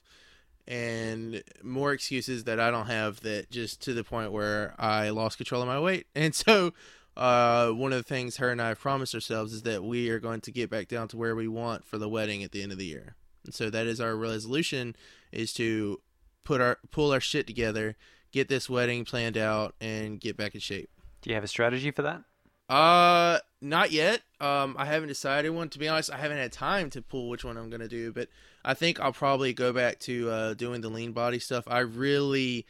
and 0.68 1.44
more 1.62 1.94
excuses 1.94 2.46
that 2.46 2.60
I 2.60 2.72
don't 2.72 2.88
have. 2.88 3.22
That 3.22 3.50
just 3.50 3.82
to 3.84 3.94
the 3.94 4.04
point 4.04 4.32
where 4.32 4.76
I 4.78 5.10
lost 5.10 5.38
control 5.38 5.62
of 5.62 5.68
my 5.68 5.80
weight. 5.80 6.08
And 6.16 6.34
so, 6.34 6.74
uh, 7.16 7.70
one 7.70 7.94
of 7.94 7.98
the 7.98 8.04
things 8.04 8.38
her 8.38 8.50
and 8.50 8.62
I 8.62 8.70
have 8.70 8.80
promised 8.80 9.14
ourselves 9.14 9.54
is 9.54 9.64
that 9.64 9.84
we 9.84 10.10
are 10.10 10.20
going 10.20 10.42
to 10.42 10.52
get 10.52 10.70
back 10.70 10.88
down 10.88 11.08
to 11.10 11.18
where 11.18 11.36
we 11.36 11.48
want 11.48 11.86
for 11.86 11.98
the 11.98 12.10
wedding 12.10 12.44
at 12.44 12.52
the 12.52 12.64
end 12.64 12.72
of 12.72 12.78
the 12.78 12.86
year. 12.86 13.16
And 13.46 13.54
so 13.54 13.70
that 13.70 13.88
is 13.88 14.00
our 14.00 14.16
resolution: 14.16 14.96
is 15.32 15.54
to 15.54 16.02
put 16.44 16.62
our 16.62 16.80
pull 16.92 17.12
our 17.12 17.20
shit 17.20 17.48
together, 17.48 17.96
get 18.32 18.48
this 18.48 18.70
wedding 18.70 19.06
planned 19.06 19.38
out, 19.38 19.76
and 19.82 20.20
get 20.20 20.38
back 20.38 20.56
in 20.56 20.62
shape. 20.62 20.90
Do 21.22 21.30
you 21.30 21.36
have 21.36 21.44
a 21.44 21.48
strategy 21.48 21.92
for 21.92 22.02
that? 22.02 22.24
Uh, 22.70 23.40
not 23.64 23.92
yet. 23.92 24.22
Um, 24.40 24.76
I 24.78 24.86
haven't 24.86 25.08
decided 25.08 25.50
one. 25.52 25.70
To 25.70 25.80
be 25.80 25.88
honest, 25.88 26.12
I 26.12 26.18
haven't 26.18 26.38
had 26.38 26.52
time 26.52 26.90
to 26.92 27.02
pull 27.02 27.30
which 27.30 27.44
one 27.44 27.58
I'm 27.58 27.70
gonna 27.70 27.88
do. 27.88 28.12
But 28.12 28.30
I 28.64 28.74
think 28.74 29.00
I'll 29.00 29.14
probably 29.14 29.54
go 29.54 29.74
back 29.74 30.00
to 30.02 30.30
uh, 30.30 30.54
doing 30.54 30.82
the 30.82 30.90
lean 30.90 31.14
body 31.14 31.40
stuff. 31.40 31.64
I 31.68 31.80
really, 31.80 32.66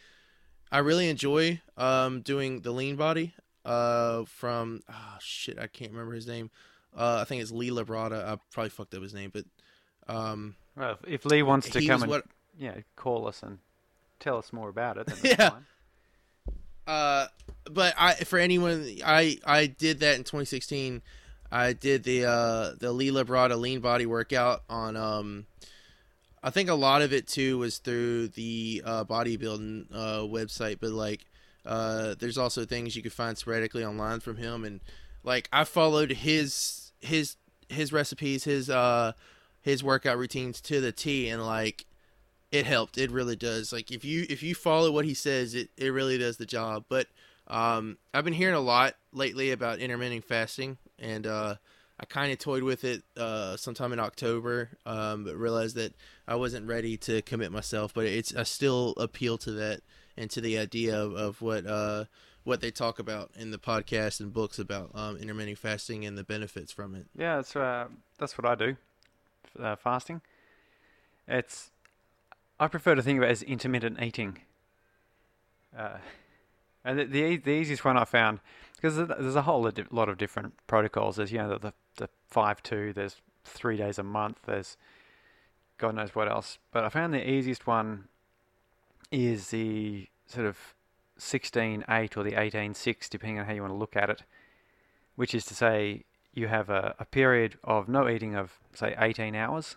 I 0.71 0.79
really 0.79 1.09
enjoy 1.09 1.61
um 1.77 2.21
doing 2.21 2.61
the 2.61 2.71
lean 2.71 2.95
body. 2.95 3.33
Uh, 3.65 4.25
from 4.25 4.81
oh 4.89 5.17
shit, 5.19 5.57
I 5.57 5.67
can't 5.67 5.91
remember 5.91 6.13
his 6.13 6.27
name. 6.27 6.51
Uh, 6.95 7.19
I 7.21 7.23
think 7.23 7.41
it's 7.41 7.51
Lee 7.51 7.71
Labrada. 7.71 8.25
I 8.25 8.37
probably 8.51 8.69
fucked 8.69 8.93
up 8.93 9.01
his 9.01 9.13
name, 9.13 9.31
but 9.33 9.45
um. 10.07 10.55
Well, 10.75 10.97
if 11.07 11.25
Lee 11.25 11.43
wants 11.43 11.69
to 11.69 11.85
come 11.85 12.01
and 12.01 12.09
what, 12.09 12.25
yeah, 12.57 12.77
call 12.95 13.27
us 13.27 13.43
and 13.43 13.59
tell 14.19 14.37
us 14.37 14.51
more 14.51 14.69
about 14.69 14.97
it. 14.97 15.11
yeah. 15.23 15.49
Fine. 15.49 15.65
Uh, 16.85 17.27
but 17.69 17.93
I 17.97 18.13
for 18.15 18.39
anyone 18.39 18.87
I 19.05 19.37
I 19.45 19.67
did 19.67 19.99
that 19.99 20.15
in 20.15 20.23
2016. 20.23 21.01
I 21.51 21.73
did 21.73 22.03
the 22.03 22.25
uh 22.25 22.71
the 22.79 22.91
Lee 22.91 23.11
Labrada 23.11 23.59
lean 23.59 23.79
body 23.79 24.05
workout 24.05 24.63
on 24.69 24.97
um 24.97 25.45
I 26.43 26.49
think 26.49 26.69
a 26.69 26.75
lot 26.75 27.01
of 27.01 27.13
it 27.13 27.27
too 27.27 27.57
was 27.57 27.77
through 27.77 28.29
the 28.29 28.83
uh, 28.85 29.05
bodybuilding 29.05 29.85
uh, 29.93 30.19
website, 30.27 30.79
but 30.81 30.91
like 30.91 31.25
uh, 31.65 32.15
there's 32.19 32.37
also 32.37 32.65
things 32.65 32.97
you 32.97 33.01
could 33.01 33.13
find 33.13 33.37
sporadically 33.37 33.85
online 33.85 34.19
from 34.19 34.35
him, 34.35 34.65
and 34.65 34.81
like 35.23 35.47
I 35.53 35.63
followed 35.63 36.11
his 36.11 36.91
his 36.99 37.37
his 37.69 37.93
recipes, 37.93 38.43
his 38.43 38.69
uh 38.69 39.13
his 39.61 39.81
workout 39.83 40.17
routines 40.17 40.59
to 40.61 40.81
the 40.81 40.91
T, 40.91 41.29
and 41.29 41.45
like 41.45 41.85
it 42.51 42.65
helped. 42.65 42.97
It 42.97 43.09
really 43.09 43.37
does. 43.37 43.71
Like 43.71 43.89
if 43.89 44.03
you 44.03 44.25
if 44.29 44.43
you 44.43 44.53
follow 44.53 44.91
what 44.91 45.05
he 45.05 45.13
says, 45.13 45.55
it 45.55 45.69
it 45.77 45.89
really 45.89 46.17
does 46.17 46.35
the 46.35 46.45
job. 46.45 46.83
But 46.89 47.07
um, 47.47 47.97
I've 48.13 48.23
been 48.23 48.33
hearing 48.33 48.55
a 48.55 48.59
lot 48.59 48.95
lately 49.11 49.51
about 49.51 49.79
intermittent 49.79 50.25
fasting, 50.25 50.77
and 50.97 51.27
uh, 51.27 51.55
I 51.99 52.05
kind 52.05 52.31
of 52.31 52.39
toyed 52.39 52.63
with 52.63 52.83
it 52.83 53.03
uh, 53.17 53.57
sometime 53.57 53.93
in 53.93 53.99
October, 53.99 54.69
um, 54.85 55.25
but 55.25 55.35
realized 55.35 55.75
that 55.75 55.93
I 56.27 56.35
wasn't 56.35 56.67
ready 56.67 56.97
to 56.97 57.21
commit 57.21 57.51
myself. 57.51 57.93
But 57.93 58.05
it's 58.05 58.35
I 58.35 58.43
still 58.43 58.91
appeal 58.97 59.37
to 59.39 59.51
that 59.51 59.81
and 60.17 60.29
to 60.31 60.41
the 60.41 60.57
idea 60.57 60.97
of, 60.99 61.13
of 61.13 61.41
what 61.41 61.65
uh, 61.65 62.05
what 62.43 62.61
they 62.61 62.71
talk 62.71 62.99
about 62.99 63.31
in 63.35 63.51
the 63.51 63.57
podcast 63.57 64.19
and 64.19 64.33
books 64.33 64.59
about 64.59 64.91
um, 64.93 65.17
intermittent 65.17 65.57
fasting 65.57 66.05
and 66.05 66.17
the 66.17 66.23
benefits 66.23 66.71
from 66.71 66.95
it. 66.95 67.05
Yeah, 67.17 67.37
that's 67.37 67.55
uh, 67.55 67.87
that's 68.17 68.37
what 68.37 68.45
I 68.45 68.55
do. 68.55 68.77
uh, 69.59 69.75
fasting. 69.75 70.21
It's 71.27 71.71
I 72.59 72.67
prefer 72.67 72.95
to 72.95 73.01
think 73.01 73.17
of 73.17 73.23
it 73.23 73.29
as 73.31 73.43
intermittent 73.43 74.01
eating. 74.01 74.39
Uh, 75.77 75.97
and 76.83 76.99
the, 76.99 77.05
the 77.05 77.37
the 77.37 77.51
easiest 77.51 77.85
one 77.85 77.97
I 77.97 78.05
found 78.05 78.39
because 78.75 78.95
there's 78.95 79.35
a 79.35 79.43
whole 79.43 79.71
lot 79.91 80.09
of 80.09 80.17
different 80.17 80.53
protocols. 80.67 81.15
There's 81.15 81.31
you 81.31 81.39
know 81.39 81.49
the 81.49 81.59
the, 81.59 81.73
the 81.97 82.09
five 82.27 82.61
two. 82.63 82.93
There's 82.93 83.21
three 83.43 83.77
days 83.77 83.97
a 83.97 84.03
month. 84.03 84.39
There's 84.45 84.77
God 85.77 85.95
knows 85.95 86.15
what 86.15 86.29
else. 86.29 86.57
But 86.71 86.83
I 86.83 86.89
found 86.89 87.13
the 87.13 87.29
easiest 87.29 87.67
one 87.67 88.07
is 89.11 89.49
the 89.49 90.07
sort 90.25 90.45
of 90.45 90.57
16-8 91.19 92.17
or 92.17 92.23
the 92.23 92.31
18-6, 92.31 93.09
depending 93.09 93.39
on 93.39 93.45
how 93.45 93.53
you 93.53 93.61
want 93.61 93.73
to 93.73 93.77
look 93.77 93.95
at 93.95 94.09
it, 94.09 94.23
which 95.15 95.35
is 95.35 95.45
to 95.45 95.53
say 95.53 96.03
you 96.33 96.47
have 96.47 96.69
a, 96.69 96.95
a 96.99 97.05
period 97.05 97.57
of 97.63 97.87
no 97.87 98.09
eating 98.09 98.35
of, 98.35 98.59
say, 98.73 98.95
18 98.97 99.35
hours 99.35 99.75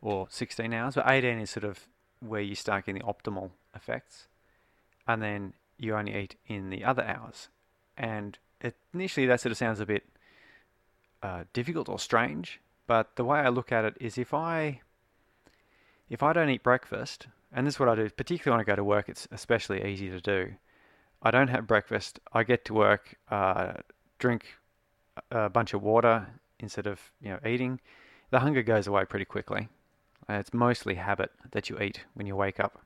or 0.00 0.26
16 0.30 0.72
hours, 0.72 0.94
but 0.96 1.08
18 1.08 1.38
is 1.38 1.50
sort 1.50 1.64
of 1.64 1.86
where 2.20 2.40
you 2.40 2.54
start 2.54 2.86
getting 2.86 3.00
the 3.00 3.06
optimal 3.06 3.50
effects, 3.74 4.26
and 5.06 5.22
then 5.22 5.52
you 5.78 5.94
only 5.94 6.14
eat 6.14 6.36
in 6.46 6.70
the 6.70 6.84
other 6.84 7.02
hours. 7.04 7.48
And 7.96 8.38
initially, 8.92 9.26
that 9.26 9.40
sort 9.40 9.52
of 9.52 9.58
sounds 9.58 9.80
a 9.80 9.86
bit 9.86 10.04
uh, 11.22 11.44
difficult 11.52 11.88
or 11.88 11.98
strange, 11.98 12.60
but 12.86 13.16
the 13.16 13.24
way 13.24 13.40
I 13.40 13.48
look 13.48 13.72
at 13.72 13.84
it 13.84 13.96
is 14.00 14.18
if 14.18 14.34
I 14.34 14.80
if 16.08 16.22
I 16.22 16.32
don't 16.32 16.50
eat 16.50 16.62
breakfast, 16.62 17.26
and 17.52 17.66
this 17.66 17.74
is 17.74 17.80
what 17.80 17.88
I 17.88 17.96
do, 17.96 18.08
particularly 18.10 18.56
when 18.56 18.60
I 18.60 18.64
go 18.64 18.76
to 18.76 18.84
work, 18.84 19.08
it's 19.08 19.26
especially 19.32 19.84
easy 19.84 20.08
to 20.08 20.20
do. 20.20 20.54
I 21.22 21.30
don't 21.30 21.48
have 21.48 21.66
breakfast. 21.66 22.20
I 22.32 22.44
get 22.44 22.64
to 22.66 22.74
work, 22.74 23.16
uh, 23.28 23.72
drink 24.18 24.44
a 25.30 25.48
bunch 25.48 25.74
of 25.74 25.82
water 25.82 26.28
instead 26.60 26.86
of 26.86 27.00
you 27.20 27.30
know 27.30 27.40
eating. 27.44 27.80
The 28.30 28.40
hunger 28.40 28.62
goes 28.62 28.86
away 28.86 29.04
pretty 29.04 29.24
quickly. 29.24 29.68
It's 30.28 30.52
mostly 30.52 30.96
habit 30.96 31.30
that 31.52 31.70
you 31.70 31.78
eat 31.80 32.04
when 32.14 32.26
you 32.26 32.36
wake 32.36 32.60
up, 32.60 32.80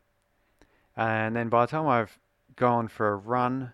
and 0.97 1.35
then 1.37 1.49
by 1.49 1.67
the 1.67 1.71
time 1.71 1.87
I've 1.87 2.19
gone 2.57 2.89
for 2.89 3.13
a 3.13 3.17
run, 3.17 3.73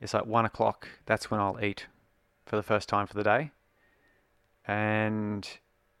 it's 0.00 0.14
like 0.14 0.26
one 0.26 0.44
o'clock. 0.44 0.88
That's 1.06 1.30
when 1.30 1.40
I'll 1.40 1.62
eat 1.62 1.86
for 2.44 2.56
the 2.56 2.62
first 2.62 2.88
time 2.88 3.06
for 3.06 3.14
the 3.14 3.22
day, 3.22 3.50
and 4.66 5.48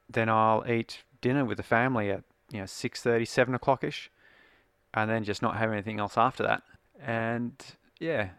then 0.08 0.28
I'll 0.28 0.64
eat 0.68 1.02
dinner 1.20 1.44
with 1.44 1.56
the 1.56 1.62
family 1.62 2.10
at 2.10 2.24
you 2.50 2.60
know 2.60 2.66
six 2.66 3.02
thirty, 3.02 3.24
seven 3.24 3.54
o'clock 3.54 3.84
ish, 3.84 4.10
and 4.94 5.10
then 5.10 5.24
just 5.24 5.42
not 5.42 5.56
have 5.56 5.72
anything 5.72 6.00
else 6.00 6.18
after 6.18 6.42
that. 6.42 6.62
And 7.00 7.54
yeah, 7.98 8.30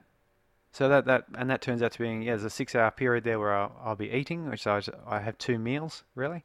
so 0.72 0.90
that 0.90 1.06
that 1.06 1.26
and 1.36 1.50
that 1.50 1.62
turns 1.62 1.82
out 1.82 1.94
to 1.94 2.00
being 2.00 2.22
yeah, 2.22 2.32
there's 2.32 2.44
a 2.44 2.50
six 2.50 2.76
hour 2.76 2.92
period 2.92 3.24
there 3.24 3.40
where 3.40 3.54
I'll, 3.54 3.76
I'll 3.84 3.96
be 3.96 4.12
eating, 4.12 4.50
which 4.50 4.68
I 4.68 4.82
I 5.08 5.20
have 5.20 5.38
two 5.38 5.58
meals 5.58 6.04
really, 6.16 6.44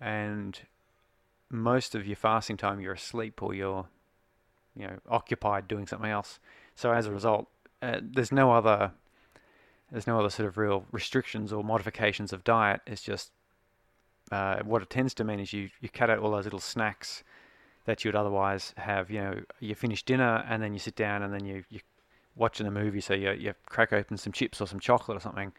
and 0.00 0.58
most 1.50 1.94
of 1.94 2.06
your 2.06 2.16
fasting 2.16 2.56
time 2.56 2.80
you're 2.80 2.94
asleep 2.94 3.42
or 3.42 3.54
you're 3.54 3.86
you 4.76 4.86
know 4.86 4.98
occupied 5.08 5.68
doing 5.68 5.86
something 5.86 6.10
else. 6.10 6.38
So 6.74 6.92
as 6.92 7.06
a 7.06 7.12
result, 7.12 7.48
uh, 7.82 8.00
there's 8.02 8.32
no 8.32 8.52
other 8.52 8.92
there's 9.90 10.06
no 10.06 10.18
other 10.18 10.30
sort 10.30 10.48
of 10.48 10.58
real 10.58 10.84
restrictions 10.92 11.52
or 11.52 11.62
modifications 11.62 12.32
of 12.32 12.42
diet. 12.44 12.80
It's 12.86 13.02
just 13.02 13.30
uh, 14.32 14.60
what 14.64 14.82
it 14.82 14.90
tends 14.90 15.14
to 15.14 15.24
mean 15.24 15.40
is 15.40 15.52
you, 15.52 15.68
you 15.80 15.88
cut 15.88 16.10
out 16.10 16.18
all 16.18 16.30
those 16.30 16.44
little 16.44 16.60
snacks 16.60 17.22
that 17.84 18.04
you 18.04 18.08
would 18.08 18.16
otherwise 18.16 18.74
have. 18.76 19.10
You 19.10 19.20
know, 19.20 19.40
you 19.60 19.74
finish 19.74 20.02
dinner 20.02 20.44
and 20.48 20.62
then 20.62 20.72
you 20.72 20.78
sit 20.78 20.96
down 20.96 21.22
and 21.22 21.32
then 21.32 21.44
you 21.44 21.64
you 21.68 21.80
watching 22.36 22.66
a 22.66 22.70
movie, 22.70 23.00
so 23.00 23.14
you 23.14 23.32
you 23.32 23.54
crack 23.66 23.92
open 23.92 24.16
some 24.16 24.32
chips 24.32 24.60
or 24.60 24.66
some 24.66 24.80
chocolate 24.80 25.16
or 25.16 25.20
something. 25.20 25.52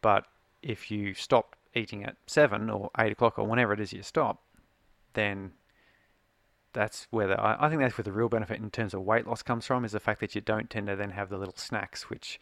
But 0.00 0.24
if 0.62 0.90
you 0.90 1.14
stop 1.14 1.56
eating 1.74 2.04
at 2.04 2.16
seven 2.26 2.70
or 2.70 2.90
eight 2.98 3.12
o'clock 3.12 3.38
or 3.38 3.46
whenever 3.46 3.72
it 3.72 3.80
is 3.80 3.92
you 3.92 4.02
stop, 4.02 4.42
then 5.14 5.52
that's 6.72 7.06
where 7.10 7.26
the, 7.28 7.40
I, 7.40 7.66
I 7.66 7.68
think 7.68 7.80
that's 7.80 7.96
where 7.96 8.04
the 8.04 8.12
real 8.12 8.28
benefit 8.28 8.60
in 8.60 8.70
terms 8.70 8.94
of 8.94 9.02
weight 9.02 9.26
loss 9.26 9.42
comes 9.42 9.66
from 9.66 9.84
is 9.84 9.92
the 9.92 10.00
fact 10.00 10.20
that 10.20 10.34
you 10.34 10.40
don't 10.40 10.70
tend 10.70 10.86
to 10.86 10.96
then 10.96 11.10
have 11.10 11.28
the 11.28 11.38
little 11.38 11.56
snacks 11.56 12.08
which 12.08 12.40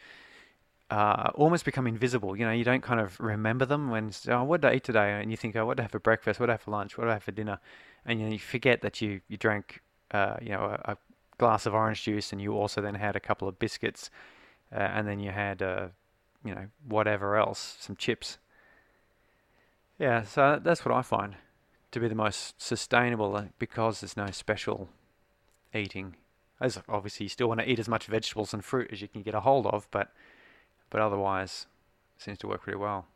uh, 0.91 1.31
almost 1.35 1.65
become 1.65 1.87
invisible. 1.87 2.37
You 2.37 2.47
know, 2.47 2.53
you 2.53 2.65
don't 2.65 2.83
kind 2.83 3.01
of 3.01 3.19
remember 3.21 3.67
them 3.67 3.91
when, 3.91 4.13
oh, 4.29 4.45
what 4.45 4.61
did 4.61 4.71
I 4.71 4.75
eat 4.75 4.85
today? 4.85 5.21
And 5.21 5.31
you 5.31 5.37
think, 5.37 5.57
oh, 5.57 5.67
what 5.67 5.77
did 5.77 5.83
I 5.83 5.85
have 5.85 5.93
for 5.93 5.99
breakfast? 5.99 6.41
What 6.41 6.47
did 6.47 6.53
I 6.53 6.55
have 6.55 6.63
for 6.63 6.71
lunch? 6.71 6.97
What 6.97 7.05
did 7.05 7.11
I 7.11 7.15
have 7.15 7.23
for 7.23 7.33
dinner? 7.33 7.59
And 8.07 8.21
you, 8.21 8.27
know, 8.27 8.33
you 8.33 8.39
forget 8.39 8.81
that 8.83 9.01
you, 9.01 9.21
you 9.29 9.37
drank, 9.37 9.83
uh, 10.11 10.37
you 10.41 10.51
know, 10.51 10.65
a, 10.65 10.93
a, 10.93 10.97
glass 11.37 11.67
of 11.67 11.73
orange 11.73 12.03
juice 12.03 12.33
and 12.33 12.43
you 12.43 12.53
also 12.53 12.81
then 12.81 12.97
had 12.97 13.15
a 13.15 13.21
couple 13.21 13.47
of 13.47 13.61
biscuits 13.61 14.11
uh, 14.75 14.79
and 14.79 15.07
then 15.07 15.21
you 15.21 15.31
had, 15.31 15.63
uh, 15.63 15.87
you 16.45 16.53
know, 16.53 16.67
whatever 16.89 17.37
else, 17.37 17.77
some 17.79 17.95
chips. 17.95 18.39
Yeah, 20.01 20.25
so 20.25 20.59
that's 20.61 20.85
what 20.85 20.93
I 20.93 21.03
find 21.03 21.37
to 21.91 22.01
be 22.01 22.09
the 22.09 22.15
most 22.15 22.61
sustainable 22.61 23.49
because 23.59 24.01
there's 24.01 24.17
no 24.17 24.31
special 24.31 24.89
eating. 25.75 26.17
As 26.61 26.81
obviously, 26.89 27.25
you 27.25 27.31
still 27.31 27.49
want 27.49 27.61
to 27.61 27.71
eat 27.71 27.79
as 27.79 27.89
much 27.89 28.07
vegetables 28.07 28.53
and 28.53 28.65
fruit 28.65 28.91
as 28.93 29.01
you 29.01 29.09
can 29.09 29.23
get 29.23 29.35
a 29.35 29.41
hold 29.41 29.67
of, 29.67 29.89
but 29.91 30.13
but 30.91 31.01
otherwise 31.01 31.67
seems 32.17 32.39
to 32.39 32.49
work 32.49 32.63
pretty 32.63 32.79
well. 32.79 33.07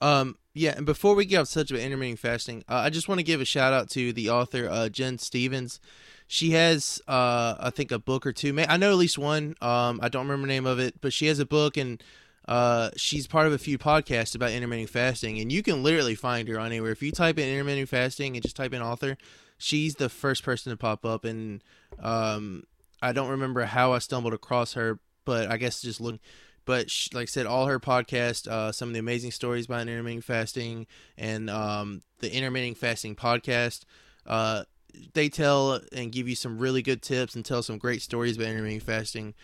Um, 0.00 0.36
yeah, 0.54 0.74
and 0.76 0.86
before 0.86 1.14
we 1.14 1.24
get 1.24 1.40
off 1.40 1.48
such 1.48 1.70
about 1.70 1.82
intermittent 1.82 2.18
fasting, 2.18 2.64
uh, 2.68 2.76
I 2.76 2.90
just 2.90 3.08
want 3.08 3.18
to 3.18 3.24
give 3.24 3.40
a 3.40 3.44
shout 3.44 3.72
out 3.72 3.90
to 3.90 4.12
the 4.12 4.30
author 4.30 4.68
uh, 4.68 4.88
Gin 4.88 5.18
Stephens. 5.18 5.80
She 6.26 6.52
has, 6.52 7.00
uh, 7.06 7.56
I 7.58 7.70
think, 7.70 7.90
a 7.90 7.98
book 7.98 8.26
or 8.26 8.32
two. 8.32 8.58
I 8.58 8.76
know 8.76 8.90
at 8.90 8.96
least 8.96 9.18
one. 9.18 9.56
Um, 9.60 10.00
I 10.02 10.08
don't 10.08 10.26
remember 10.26 10.46
the 10.46 10.52
name 10.52 10.66
of 10.66 10.78
it, 10.78 11.00
but 11.00 11.12
she 11.12 11.26
has 11.26 11.38
a 11.38 11.46
book, 11.46 11.76
and 11.76 12.02
uh, 12.46 12.90
she's 12.96 13.26
part 13.26 13.46
of 13.46 13.52
a 13.52 13.58
few 13.58 13.78
podcasts 13.78 14.34
about 14.34 14.50
intermittent 14.50 14.90
fasting. 14.90 15.38
And 15.38 15.50
you 15.50 15.62
can 15.62 15.82
literally 15.82 16.14
find 16.14 16.48
her 16.48 16.58
on 16.58 16.66
anywhere. 16.66 16.92
If 16.92 17.02
you 17.02 17.12
type 17.12 17.38
in 17.38 17.48
intermittent 17.48 17.88
fasting 17.88 18.36
and 18.36 18.42
just 18.42 18.56
type 18.56 18.74
in 18.74 18.82
author, 18.82 19.16
she's 19.58 19.94
the 19.94 20.08
first 20.08 20.42
person 20.42 20.70
to 20.70 20.76
pop 20.76 21.06
up. 21.06 21.24
And 21.24 21.62
um, 22.00 22.64
I 23.00 23.12
don't 23.12 23.30
remember 23.30 23.64
how 23.64 23.92
I 23.92 23.98
stumbled 23.98 24.34
across 24.34 24.74
her, 24.74 24.98
but 25.24 25.50
I 25.50 25.56
guess 25.56 25.80
just 25.80 26.00
look. 26.00 26.20
But 26.66 26.90
she, 26.90 27.10
like 27.14 27.24
I 27.24 27.26
said, 27.26 27.46
all 27.46 27.66
her 27.66 27.78
podcast, 27.78 28.48
uh, 28.48 28.72
some 28.72 28.88
of 28.88 28.94
the 28.94 29.00
amazing 29.00 29.32
stories 29.32 29.66
behind 29.66 29.90
intermittent 29.90 30.24
fasting, 30.24 30.86
and 31.18 31.50
um, 31.50 32.02
the 32.20 32.34
intermittent 32.34 32.78
fasting 32.78 33.16
podcast. 33.16 33.84
Uh, 34.26 34.64
they 35.12 35.28
tell 35.28 35.80
and 35.92 36.12
give 36.12 36.26
you 36.26 36.34
some 36.34 36.58
really 36.58 36.80
good 36.80 37.02
tips 37.02 37.34
and 37.34 37.44
tell 37.44 37.62
some 37.62 37.76
great 37.76 38.00
stories 38.00 38.36
about 38.36 38.48
intermittent 38.48 38.82
fasting. 38.82 39.34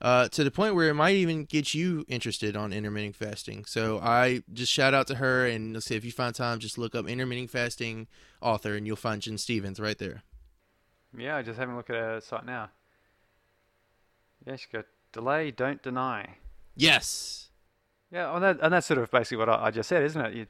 Uh, 0.00 0.28
to 0.28 0.44
the 0.44 0.50
point 0.50 0.74
where 0.74 0.90
it 0.90 0.94
might 0.94 1.14
even 1.14 1.44
get 1.44 1.72
you 1.72 2.04
interested 2.06 2.54
on 2.54 2.72
intermittent 2.72 3.16
fasting. 3.16 3.64
So 3.64 3.98
I 3.98 4.42
just 4.52 4.70
shout 4.70 4.92
out 4.92 5.06
to 5.06 5.14
her 5.14 5.46
and 5.46 5.72
let's 5.72 5.86
say 5.86 5.96
if 5.96 6.04
you 6.04 6.12
find 6.12 6.34
time, 6.34 6.58
just 6.58 6.76
look 6.76 6.94
up 6.94 7.08
intermittent 7.08 7.50
fasting 7.50 8.06
author 8.42 8.74
and 8.74 8.86
you'll 8.86 8.96
find 8.96 9.22
Gin 9.22 9.38
Stephens 9.38 9.80
right 9.80 9.96
there. 9.96 10.22
Yeah, 11.16 11.36
I 11.36 11.42
just 11.42 11.58
having 11.58 11.74
a 11.74 11.76
look 11.78 11.88
at 11.88 11.96
her 11.96 12.20
site 12.20 12.44
now. 12.44 12.68
Yeah, 14.46 14.56
she 14.56 14.66
got 14.70 14.84
delay, 15.12 15.50
don't 15.50 15.82
deny. 15.82 16.36
Yes. 16.76 17.48
Yeah, 18.12 18.30
well, 18.32 18.40
that, 18.40 18.58
and 18.60 18.72
that's 18.72 18.86
sort 18.86 18.98
of 18.98 19.10
basically 19.10 19.38
what 19.38 19.48
I, 19.48 19.66
I 19.66 19.70
just 19.70 19.88
said, 19.88 20.02
isn't 20.02 20.20
it? 20.20 20.34
You, 20.34 20.46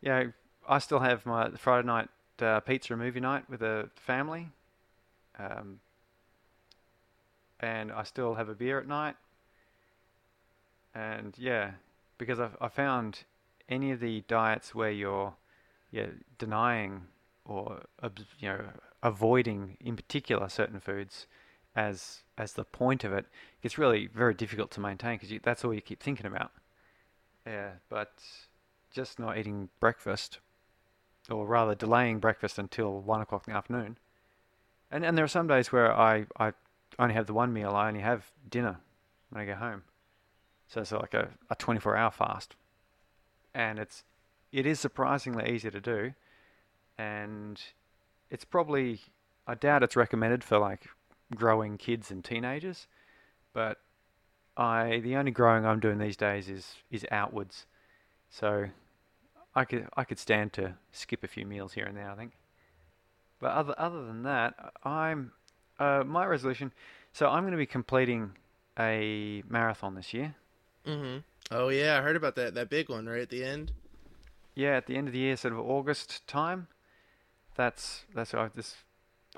you 0.00 0.08
know, 0.08 0.32
I 0.68 0.78
still 0.78 1.00
have 1.00 1.26
my 1.26 1.50
Friday 1.50 1.86
night 1.86 2.08
uh, 2.40 2.60
pizza 2.60 2.96
movie 2.96 3.20
night 3.20 3.50
with 3.50 3.62
a 3.62 3.90
family, 3.96 4.48
um, 5.38 5.80
and 7.64 7.90
I 7.90 8.02
still 8.02 8.34
have 8.34 8.48
a 8.48 8.54
beer 8.54 8.78
at 8.78 8.86
night. 8.86 9.16
And 10.94 11.34
yeah, 11.38 11.72
because 12.18 12.38
I've 12.38 12.56
I 12.60 12.68
found 12.68 13.24
any 13.68 13.90
of 13.90 14.00
the 14.00 14.22
diets 14.28 14.74
where 14.74 14.90
you're 14.90 15.34
yeah 15.90 16.08
denying 16.38 17.02
or 17.44 17.82
you 18.38 18.48
know 18.48 18.60
avoiding 19.02 19.76
in 19.80 19.96
particular 19.96 20.48
certain 20.48 20.78
foods 20.78 21.26
as 21.74 22.22
as 22.36 22.52
the 22.52 22.64
point 22.64 23.02
of 23.02 23.12
it, 23.12 23.26
it's 23.62 23.78
really 23.78 24.06
very 24.06 24.34
difficult 24.34 24.70
to 24.72 24.80
maintain 24.80 25.18
because 25.18 25.36
that's 25.42 25.64
all 25.64 25.74
you 25.74 25.80
keep 25.80 26.02
thinking 26.02 26.26
about. 26.26 26.52
Yeah, 27.46 27.70
but 27.88 28.12
just 28.92 29.18
not 29.18 29.38
eating 29.38 29.68
breakfast, 29.80 30.38
or 31.30 31.46
rather 31.46 31.74
delaying 31.74 32.18
breakfast 32.20 32.58
until 32.58 33.00
one 33.00 33.20
o'clock 33.20 33.44
in 33.46 33.52
the 33.52 33.58
afternoon. 33.58 33.96
And 34.90 35.04
and 35.04 35.16
there 35.16 35.24
are 35.24 35.36
some 35.38 35.48
days 35.48 35.72
where 35.72 35.92
I, 35.92 36.26
I 36.38 36.52
only 36.98 37.14
have 37.14 37.26
the 37.26 37.34
one 37.34 37.52
meal. 37.52 37.70
I 37.70 37.88
only 37.88 38.00
have 38.00 38.30
dinner 38.48 38.78
when 39.30 39.42
I 39.42 39.46
go 39.46 39.54
home. 39.54 39.82
So 40.68 40.80
it's 40.80 40.92
like 40.92 41.14
a, 41.14 41.28
a 41.50 41.54
24 41.54 41.96
hour 41.96 42.10
fast. 42.10 42.56
And 43.54 43.78
it's 43.78 44.04
it 44.52 44.66
is 44.66 44.80
surprisingly 44.80 45.52
easy 45.52 45.70
to 45.70 45.80
do. 45.80 46.14
And 46.98 47.60
it's 48.30 48.44
probably 48.44 49.00
I 49.46 49.54
doubt 49.54 49.82
it's 49.82 49.96
recommended 49.96 50.42
for 50.42 50.58
like 50.58 50.88
growing 51.34 51.76
kids 51.76 52.10
and 52.10 52.24
teenagers, 52.24 52.86
but 53.52 53.78
I 54.56 55.00
the 55.00 55.16
only 55.16 55.30
growing 55.30 55.66
I'm 55.66 55.80
doing 55.80 55.98
these 55.98 56.16
days 56.16 56.48
is 56.48 56.76
is 56.90 57.04
outwards, 57.10 57.66
so 58.30 58.66
I 59.54 59.64
could 59.64 59.88
I 59.96 60.04
could 60.04 60.18
stand 60.18 60.52
to 60.54 60.74
skip 60.92 61.24
a 61.24 61.28
few 61.28 61.46
meals 61.46 61.74
here 61.74 61.84
and 61.84 61.96
there. 61.96 62.10
I 62.10 62.14
think, 62.14 62.32
but 63.38 63.52
other 63.52 63.74
other 63.76 64.04
than 64.04 64.22
that, 64.22 64.54
I'm 64.84 65.32
uh, 65.78 66.04
my 66.04 66.24
resolution. 66.26 66.72
So 67.12 67.28
I'm 67.28 67.42
going 67.42 67.52
to 67.52 67.58
be 67.58 67.66
completing 67.66 68.32
a 68.78 69.42
marathon 69.48 69.94
this 69.94 70.12
year. 70.12 70.34
Mm-hmm. 70.86 71.18
Oh 71.50 71.68
yeah, 71.68 71.98
I 71.98 72.02
heard 72.02 72.16
about 72.16 72.34
that 72.36 72.54
that 72.54 72.68
big 72.70 72.88
one 72.88 73.06
right 73.06 73.22
at 73.22 73.30
the 73.30 73.44
end. 73.44 73.72
yeah, 74.54 74.76
at 74.76 74.86
the 74.86 74.96
end 74.96 75.08
of 75.08 75.12
the 75.12 75.20
year, 75.20 75.36
sort 75.36 75.52
of 75.54 75.60
August 75.60 76.26
time. 76.26 76.68
That's 77.56 78.04
that's 78.14 78.34
I've 78.34 78.52
this 78.54 78.76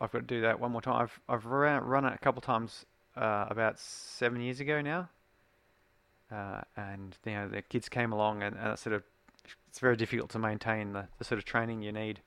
I've 0.00 0.12
got 0.12 0.20
to 0.20 0.24
do 0.24 0.40
that 0.42 0.60
one 0.60 0.72
more 0.72 0.82
time. 0.82 1.02
I've 1.02 1.20
I've 1.28 1.46
run, 1.46 1.84
run 1.84 2.04
it 2.04 2.14
a 2.14 2.18
couple 2.18 2.40
times 2.40 2.86
uh, 3.16 3.46
about 3.48 3.78
seven 3.78 4.40
years 4.40 4.60
ago 4.60 4.80
now, 4.80 5.08
uh, 6.30 6.62
and 6.76 7.16
you 7.24 7.32
know 7.32 7.48
the 7.48 7.62
kids 7.62 7.88
came 7.88 8.12
along 8.12 8.42
and, 8.42 8.56
and 8.56 8.68
it's 8.68 8.82
sort 8.82 8.94
of 8.94 9.02
it's 9.68 9.78
very 9.78 9.96
difficult 9.96 10.30
to 10.30 10.38
maintain 10.38 10.92
the, 10.92 11.06
the 11.18 11.24
sort 11.24 11.38
of 11.38 11.44
training 11.44 11.82
you 11.82 11.92
need 11.92 12.20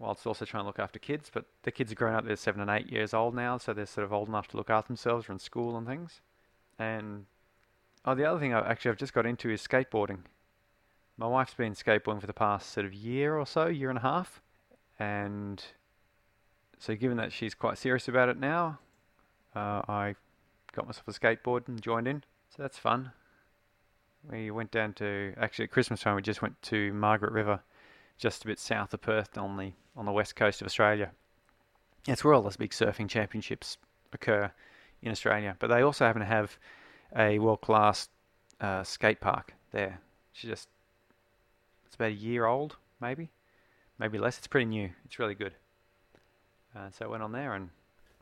whilst 0.00 0.26
also 0.26 0.44
trying 0.44 0.64
to 0.64 0.66
look 0.66 0.80
after 0.80 0.98
kids. 0.98 1.30
But 1.32 1.44
the 1.62 1.70
kids 1.70 1.92
are 1.92 1.94
grown 1.94 2.14
up; 2.14 2.24
they're 2.24 2.36
seven 2.36 2.60
and 2.60 2.70
eight 2.70 2.90
years 2.90 3.14
old 3.14 3.34
now, 3.34 3.58
so 3.58 3.72
they're 3.72 3.86
sort 3.86 4.04
of 4.04 4.12
old 4.12 4.28
enough 4.28 4.48
to 4.48 4.56
look 4.56 4.70
after 4.70 4.88
themselves, 4.88 5.28
or 5.28 5.32
in 5.32 5.38
school 5.38 5.76
and 5.76 5.86
things. 5.86 6.20
And 6.78 7.26
oh, 8.04 8.14
the 8.14 8.24
other 8.24 8.40
thing 8.40 8.52
I 8.52 8.68
actually 8.68 8.90
I've 8.90 8.96
just 8.96 9.14
got 9.14 9.26
into 9.26 9.50
is 9.50 9.64
skateboarding. 9.66 10.20
My 11.16 11.26
wife's 11.26 11.54
been 11.54 11.74
skateboarding 11.74 12.20
for 12.20 12.26
the 12.26 12.32
past 12.32 12.70
sort 12.70 12.86
of 12.86 12.94
year 12.94 13.36
or 13.36 13.46
so, 13.46 13.66
year 13.66 13.90
and 13.90 13.98
a 13.98 14.02
half, 14.02 14.40
and 14.98 15.62
so 16.78 16.96
given 16.96 17.18
that 17.18 17.30
she's 17.30 17.54
quite 17.54 17.76
serious 17.76 18.08
about 18.08 18.30
it 18.30 18.38
now, 18.38 18.78
uh, 19.54 19.82
I 19.86 20.14
got 20.72 20.86
myself 20.86 21.08
a 21.08 21.12
skateboard 21.12 21.68
and 21.68 21.80
joined 21.80 22.08
in. 22.08 22.24
So 22.48 22.62
that's 22.62 22.78
fun. 22.78 23.12
We 24.30 24.50
went 24.50 24.70
down 24.70 24.94
to 24.94 25.34
actually 25.36 25.64
at 25.64 25.70
Christmas 25.70 26.00
time. 26.00 26.16
We 26.16 26.22
just 26.22 26.42
went 26.42 26.60
to 26.62 26.92
Margaret 26.92 27.32
River, 27.32 27.60
just 28.18 28.44
a 28.44 28.46
bit 28.46 28.58
south 28.58 28.92
of 28.94 29.02
Perth, 29.02 29.36
on 29.38 29.56
the 29.56 29.72
on 30.00 30.06
the 30.06 30.12
west 30.12 30.34
coast 30.34 30.62
of 30.62 30.66
Australia. 30.66 31.10
It's 32.08 32.24
where 32.24 32.32
all 32.32 32.40
those 32.40 32.56
big 32.56 32.70
surfing 32.70 33.06
championships 33.08 33.76
occur 34.14 34.50
in 35.02 35.12
Australia. 35.12 35.54
But 35.58 35.68
they 35.68 35.82
also 35.82 36.06
happen 36.06 36.20
to 36.20 36.26
have 36.26 36.58
a 37.14 37.38
world 37.38 37.60
class 37.60 38.08
uh, 38.62 38.82
skate 38.82 39.20
park 39.20 39.52
there. 39.72 40.00
It's 40.32 40.40
just 40.40 40.68
it's 41.84 41.94
about 41.94 42.08
a 42.08 42.14
year 42.14 42.46
old, 42.46 42.76
maybe, 42.98 43.28
maybe 43.98 44.16
less. 44.16 44.38
It's 44.38 44.46
pretty 44.46 44.64
new. 44.64 44.88
It's 45.04 45.18
really 45.18 45.34
good. 45.34 45.52
Uh, 46.74 46.88
so 46.90 47.04
I 47.04 47.08
went 47.08 47.22
on 47.22 47.32
there 47.32 47.52
and 47.52 47.68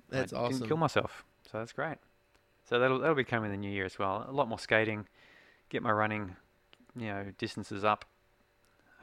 That's 0.09 0.33
I 0.33 0.39
awesome. 0.39 0.55
didn't 0.55 0.69
kill 0.69 0.79
myself. 0.79 1.25
So 1.51 1.59
that's 1.59 1.73
great. 1.73 1.99
So 2.69 2.81
that'll 2.81 2.99
that'll 2.99 3.15
be 3.15 3.25
coming 3.25 3.53
in 3.53 3.61
the 3.61 3.67
new 3.67 3.73
year 3.73 3.85
as 3.85 4.01
well. 4.01 4.27
A 4.29 4.33
lot 4.33 4.49
more 4.49 4.59
skating, 4.59 5.07
get 5.69 5.83
my 5.85 5.93
running, 5.93 6.35
you 6.97 7.07
know, 7.07 7.27
distances 7.39 7.85
up. 7.85 8.05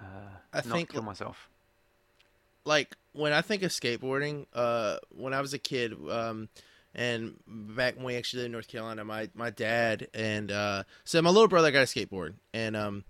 Uh, 0.01 0.27
I 0.51 0.57
not 0.57 0.65
think 0.65 0.89
kill 0.91 1.03
myself. 1.03 1.49
Like 2.65 2.95
when 3.13 3.31
I 3.31 3.41
think 3.41 3.63
of 3.63 3.71
skateboarding, 3.71 4.45
uh, 4.53 4.97
when 5.09 5.33
I 5.33 5.41
was 5.41 5.53
a 5.53 5.59
kid, 5.59 5.93
um, 6.09 6.49
and 6.93 7.35
back 7.47 7.95
when 7.95 8.05
we 8.05 8.15
actually 8.15 8.39
lived 8.39 8.47
in 8.47 8.51
North 8.53 8.67
Carolina, 8.67 9.05
my 9.05 9.29
my 9.33 9.49
dad 9.49 10.07
and 10.13 10.51
uh, 10.51 10.83
so 11.03 11.21
my 11.21 11.29
little 11.29 11.47
brother 11.47 11.71
got 11.71 11.81
a 11.81 11.85
skateboard, 11.85 12.33
and 12.53 12.75
um, 12.75 13.03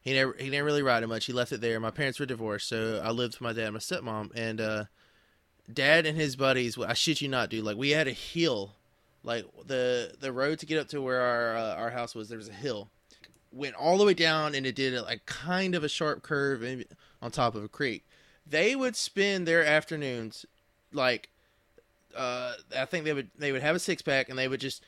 he 0.00 0.12
never 0.12 0.34
he 0.38 0.50
didn't 0.50 0.64
really 0.64 0.82
ride 0.82 1.02
it 1.02 1.08
much. 1.08 1.26
He 1.26 1.32
left 1.32 1.52
it 1.52 1.60
there. 1.60 1.78
My 1.80 1.90
parents 1.90 2.20
were 2.20 2.26
divorced, 2.26 2.68
so 2.68 3.00
I 3.02 3.10
lived 3.10 3.34
with 3.34 3.40
my 3.40 3.52
dad 3.52 3.66
and 3.66 3.74
my 3.74 3.80
stepmom, 3.80 4.30
and 4.34 4.60
uh, 4.60 4.84
dad 5.72 6.06
and 6.06 6.16
his 6.16 6.36
buddies. 6.36 6.78
I 6.78 6.94
shit 6.94 7.20
you 7.20 7.28
not, 7.28 7.50
dude. 7.50 7.64
Like 7.64 7.76
we 7.76 7.90
had 7.90 8.08
a 8.08 8.12
hill, 8.12 8.72
like 9.22 9.44
the 9.66 10.14
the 10.20 10.32
road 10.32 10.58
to 10.60 10.66
get 10.66 10.78
up 10.78 10.88
to 10.88 11.00
where 11.00 11.20
our 11.20 11.56
uh, 11.56 11.74
our 11.76 11.90
house 11.90 12.14
was. 12.14 12.28
There 12.28 12.38
was 12.38 12.48
a 12.48 12.52
hill, 12.52 12.90
went 13.52 13.74
all 13.74 13.98
the 13.98 14.04
way 14.04 14.14
down, 14.14 14.54
and 14.54 14.66
it 14.66 14.74
did 14.74 14.94
a, 14.94 15.02
like 15.02 15.26
kind 15.26 15.74
of 15.74 15.84
a 15.84 15.88
sharp 15.88 16.22
curve 16.22 16.64
on 17.22 17.30
top 17.30 17.54
of 17.54 17.62
a 17.62 17.68
creek. 17.68 18.04
They 18.48 18.74
would 18.74 18.96
spend 18.96 19.46
their 19.46 19.64
afternoons 19.64 20.46
like 20.92 21.28
uh, 22.16 22.54
I 22.76 22.84
think 22.86 23.04
they 23.04 23.12
would 23.12 23.30
they 23.38 23.52
would 23.52 23.62
have 23.62 23.76
a 23.76 23.78
six 23.78 24.02
pack 24.02 24.28
and 24.28 24.38
they 24.38 24.48
would 24.48 24.60
just 24.60 24.82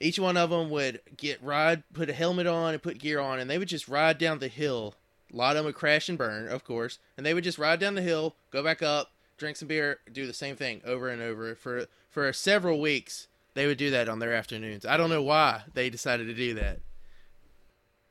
each 0.00 0.18
one 0.18 0.36
of 0.36 0.50
them 0.50 0.70
would 0.70 1.00
get 1.16 1.42
ride 1.42 1.82
put 1.92 2.10
a 2.10 2.12
helmet 2.12 2.46
on 2.46 2.74
and 2.74 2.82
put 2.82 2.98
gear 2.98 3.20
on 3.20 3.38
and 3.38 3.50
they 3.50 3.58
would 3.58 3.68
just 3.68 3.88
ride 3.88 4.18
down 4.18 4.38
the 4.38 4.48
hill. 4.48 4.94
A 5.32 5.36
lot 5.36 5.50
of 5.50 5.56
them 5.56 5.66
would 5.66 5.74
crash 5.74 6.08
and 6.08 6.16
burn, 6.16 6.48
of 6.48 6.64
course, 6.64 6.98
and 7.16 7.26
they 7.26 7.34
would 7.34 7.44
just 7.44 7.58
ride 7.58 7.80
down 7.80 7.94
the 7.94 8.02
hill, 8.02 8.34
go 8.50 8.62
back 8.62 8.82
up, 8.82 9.12
drink 9.36 9.56
some 9.56 9.68
beer, 9.68 9.98
do 10.10 10.26
the 10.26 10.32
same 10.32 10.56
thing 10.56 10.80
over 10.84 11.08
and 11.08 11.20
over 11.20 11.54
for 11.54 11.86
for 12.08 12.32
several 12.32 12.80
weeks. 12.80 13.28
They 13.54 13.66
would 13.66 13.78
do 13.78 13.90
that 13.90 14.08
on 14.08 14.20
their 14.20 14.32
afternoons. 14.32 14.86
I 14.86 14.96
don't 14.96 15.10
know 15.10 15.22
why 15.22 15.62
they 15.74 15.90
decided 15.90 16.28
to 16.28 16.34
do 16.34 16.54
that. 16.54 16.78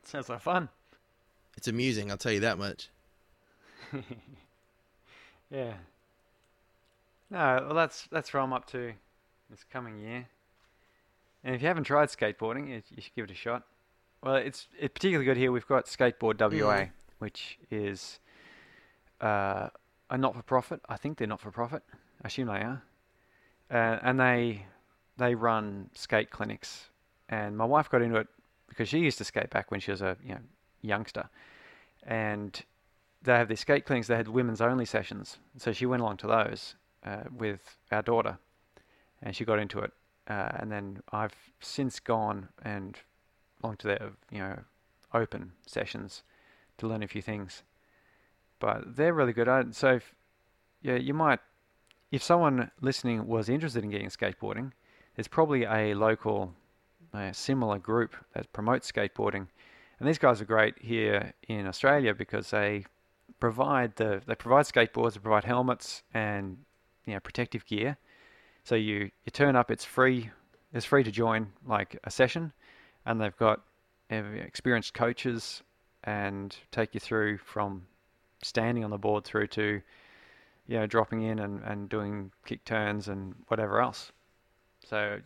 Sounds 0.03 0.29
like 0.29 0.41
fun. 0.41 0.69
It's 1.55 1.67
amusing, 1.67 2.11
I'll 2.11 2.17
tell 2.17 2.31
you 2.31 2.41
that 2.41 2.57
much. 2.57 2.89
Yeah. 5.51 5.73
No, 7.29 7.63
well 7.65 7.75
that's 7.75 8.07
that's 8.11 8.33
where 8.33 8.41
I'm 8.41 8.53
up 8.53 8.65
to 8.71 8.93
this 9.49 9.63
coming 9.71 9.99
year. 9.99 10.27
And 11.43 11.55
if 11.55 11.61
you 11.61 11.67
haven't 11.67 11.85
tried 11.85 12.09
skateboarding, 12.09 12.67
you, 12.69 12.81
you 12.95 13.01
should 13.01 13.15
give 13.15 13.25
it 13.25 13.31
a 13.31 13.35
shot. 13.35 13.63
Well, 14.23 14.35
it's 14.35 14.67
it's 14.79 14.93
particularly 14.93 15.25
good 15.25 15.37
here. 15.37 15.51
We've 15.51 15.67
got 15.67 15.85
Skateboard 15.85 16.39
WA, 16.39 16.75
Mm. 16.77 16.89
which 17.19 17.59
is 17.69 18.19
uh, 19.21 19.69
a 20.09 20.17
not-for-profit. 20.17 20.81
I 20.89 20.97
think 20.97 21.17
they're 21.17 21.27
not-for-profit. 21.27 21.83
I 22.23 22.27
assume 22.27 22.47
they 22.47 22.53
are. 22.53 22.81
Uh, 23.69 23.99
and 24.01 24.19
they 24.19 24.65
they 25.17 25.35
run 25.35 25.89
skate 25.93 26.29
clinics. 26.29 26.89
And 27.29 27.57
my 27.57 27.65
wife 27.65 27.89
got 27.89 28.01
into 28.01 28.17
it 28.17 28.27
because 28.69 28.89
she 28.89 28.99
used 28.99 29.17
to 29.19 29.23
skate 29.23 29.49
back 29.49 29.69
when 29.71 29.79
she 29.79 29.91
was 29.91 30.01
a 30.01 30.17
you 30.23 30.33
know 30.33 30.41
youngster, 30.81 31.29
and 32.03 32.61
they 33.27 33.33
have 33.33 33.49
these 33.49 33.59
skate 33.59 33.85
clinics. 33.85 34.07
They 34.07 34.15
had 34.15 34.29
women's 34.29 34.61
only 34.61 34.85
sessions, 34.85 35.37
so 35.57 35.73
she 35.73 35.85
went 35.85 36.01
along 36.01 36.17
to 36.17 36.27
those 36.27 36.75
uh, 37.05 37.23
with 37.37 37.77
our 37.91 38.01
daughter, 38.01 38.37
and 39.21 39.35
she 39.35 39.43
got 39.43 39.59
into 39.59 39.79
it. 39.79 39.91
Uh, 40.29 40.49
and 40.55 40.71
then 40.71 41.01
I've 41.11 41.35
since 41.59 41.99
gone 41.99 42.47
and 42.63 42.97
along 43.61 43.77
to 43.77 43.87
their 43.87 44.11
you 44.31 44.39
know 44.39 44.59
open 45.13 45.51
sessions 45.65 46.23
to 46.77 46.87
learn 46.87 47.03
a 47.03 47.07
few 47.07 47.21
things. 47.21 47.63
But 48.59 48.95
they're 48.95 49.13
really 49.13 49.33
good. 49.33 49.49
I, 49.49 49.65
so 49.71 49.95
if, 49.95 50.15
yeah, 50.81 50.95
you 50.95 51.13
might 51.13 51.39
if 52.11 52.23
someone 52.23 52.71
listening 52.79 53.27
was 53.27 53.49
interested 53.49 53.83
in 53.83 53.89
getting 53.89 54.07
skateboarding, 54.07 54.71
there's 55.17 55.27
probably 55.27 55.65
a 55.65 55.93
local 55.95 56.53
uh, 57.13 57.33
similar 57.33 57.77
group 57.77 58.15
that 58.33 58.53
promotes 58.53 58.89
skateboarding, 58.89 59.47
and 59.99 60.07
these 60.07 60.17
guys 60.17 60.39
are 60.39 60.45
great 60.45 60.75
here 60.79 61.33
in 61.49 61.67
Australia 61.67 62.13
because 62.13 62.51
they 62.51 62.85
provide 63.39 63.95
the 63.95 64.21
they 64.25 64.35
provide 64.35 64.65
skateboards, 64.65 65.13
they 65.13 65.19
provide 65.19 65.43
helmets 65.43 66.03
and 66.13 66.57
you 67.05 67.13
know 67.13 67.19
protective 67.19 67.65
gear. 67.65 67.97
So 68.63 68.75
you 68.75 69.11
you 69.25 69.31
turn 69.31 69.55
up, 69.55 69.71
it's 69.71 69.85
free. 69.85 70.29
It's 70.73 70.85
free 70.85 71.03
to 71.03 71.11
join 71.11 71.47
like 71.65 71.97
a 72.03 72.11
session, 72.11 72.51
and 73.05 73.21
they've 73.21 73.37
got 73.37 73.61
uh, 74.11 74.15
experienced 74.15 74.93
coaches 74.93 75.63
and 76.03 76.55
take 76.71 76.93
you 76.93 76.99
through 76.99 77.37
from 77.37 77.85
standing 78.43 78.83
on 78.83 78.91
the 78.91 78.97
board 78.97 79.23
through 79.23 79.47
to 79.47 79.81
you 80.67 80.79
know 80.79 80.85
dropping 80.85 81.23
in 81.23 81.39
and, 81.39 81.63
and 81.63 81.89
doing 81.89 82.31
kick 82.45 82.63
turns 82.65 83.07
and 83.07 83.35
whatever 83.47 83.81
else. 83.81 84.11
So 84.85 85.19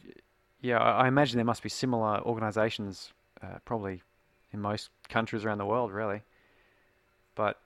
yeah, 0.61 0.77
I 0.77 1.05
I 1.05 1.07
imagine 1.07 1.37
there 1.37 1.45
must 1.45 1.63
be 1.63 1.69
similar 1.69 2.21
organisations 2.21 3.11
uh, 3.41 3.57
probably 3.65 4.01
in 4.53 4.59
most 4.59 4.89
countries 5.09 5.45
around 5.45 5.57
the 5.57 5.65
world, 5.65 5.91
really. 5.91 6.21
But 7.35 7.57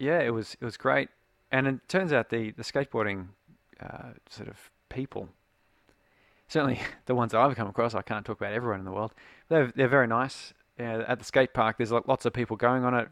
yeah, 0.00 0.20
it 0.20 0.30
was 0.30 0.56
it 0.60 0.64
was 0.64 0.76
great, 0.76 1.10
and 1.52 1.66
it 1.66 1.88
turns 1.88 2.12
out 2.12 2.30
the 2.30 2.50
the 2.52 2.62
skateboarding 2.62 3.28
uh, 3.80 4.14
sort 4.28 4.48
of 4.48 4.70
people, 4.88 5.28
certainly 6.48 6.80
the 7.06 7.14
ones 7.14 7.32
that 7.32 7.40
I've 7.40 7.54
come 7.54 7.68
across, 7.68 7.94
I 7.94 8.02
can't 8.02 8.24
talk 8.24 8.40
about 8.40 8.52
everyone 8.52 8.80
in 8.80 8.86
the 8.86 8.92
world. 8.92 9.12
They're 9.48 9.70
they're 9.76 9.88
very 9.88 10.06
nice. 10.06 10.54
Uh, 10.78 11.04
at 11.06 11.18
the 11.18 11.24
skate 11.26 11.52
park, 11.52 11.76
there's 11.76 11.92
lo- 11.92 12.04
lots 12.06 12.24
of 12.24 12.32
people 12.32 12.56
going 12.56 12.84
on 12.84 12.94
it, 12.94 13.08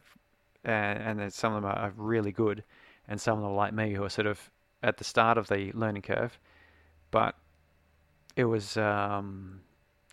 and, 0.65 1.21
and 1.21 1.33
some 1.33 1.55
of 1.55 1.63
them 1.63 1.71
are, 1.71 1.77
are 1.77 1.93
really 1.97 2.33
good, 2.33 2.65
and 3.07 3.21
some 3.21 3.37
of 3.37 3.43
them 3.43 3.53
are 3.53 3.55
like 3.55 3.75
me 3.75 3.93
who 3.93 4.03
are 4.03 4.09
sort 4.09 4.27
of 4.27 4.51
at 4.83 4.97
the 4.97 5.05
start 5.05 5.37
of 5.37 5.49
the 5.49 5.71
learning 5.73 6.03
curve. 6.03 6.39
But 7.11 7.35
it 8.37 8.45
was 8.45 8.79
um, 8.79 9.61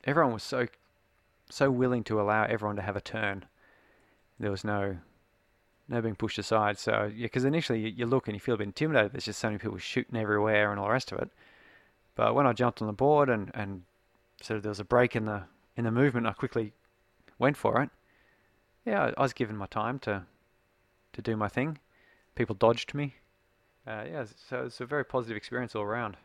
everyone 0.03 0.34
was 0.34 0.43
so 0.43 0.67
so 1.49 1.71
willing 1.71 2.03
to 2.03 2.19
allow 2.19 2.43
everyone 2.43 2.76
to 2.76 2.82
have 2.82 2.97
a 2.97 3.01
turn. 3.01 3.45
There 4.38 4.51
was 4.51 4.65
no 4.65 4.97
no 5.88 6.01
being 6.01 6.15
pushed 6.15 6.38
aside. 6.39 6.77
So 6.77 7.11
yeah, 7.15 7.25
because 7.25 7.45
initially 7.45 7.79
you, 7.79 7.88
you 7.89 8.05
look 8.05 8.27
and 8.27 8.36
you 8.36 8.39
feel 8.39 8.55
a 8.55 8.57
bit 8.57 8.65
intimidated. 8.67 9.13
There's 9.13 9.25
just 9.25 9.39
so 9.39 9.47
many 9.47 9.59
people 9.59 9.77
shooting 9.77 10.19
everywhere 10.19 10.71
and 10.71 10.79
all 10.79 10.88
the 10.88 10.91
rest 10.91 11.11
of 11.11 11.19
it. 11.19 11.29
But 12.15 12.33
when 12.36 12.47
I 12.47 12.53
jumped 12.53 12.81
on 12.81 12.88
the 12.88 12.93
board 12.93 13.29
and 13.29 13.51
and 13.53 13.83
sort 14.41 14.57
of 14.57 14.63
there 14.63 14.69
was 14.69 14.79
a 14.79 14.86
break 14.86 15.15
in 15.15 15.25
the 15.25 15.43
in 15.77 15.83
the 15.86 15.91
movement, 15.91 16.27
I 16.27 16.33
quickly 16.33 16.73
went 17.39 17.57
for 17.57 17.81
it. 17.81 17.89
Yeah, 18.86 19.05
I, 19.05 19.13
I 19.17 19.21
was 19.21 19.33
given 19.33 19.57
my 19.57 19.67
time 19.67 19.99
to 19.99 20.23
to 21.13 21.21
do 21.21 21.36
my 21.36 21.47
thing. 21.47 21.79
People 22.36 22.55
dodged 22.55 22.93
me. 22.93 23.15
Uh, 23.88 24.03
yeah, 24.11 24.25
so 24.49 24.65
it's 24.65 24.81
a 24.81 24.86
very 24.86 25.05
positive 25.05 25.38
experience 25.38 25.75
all 25.75 25.83
around. 25.83 26.17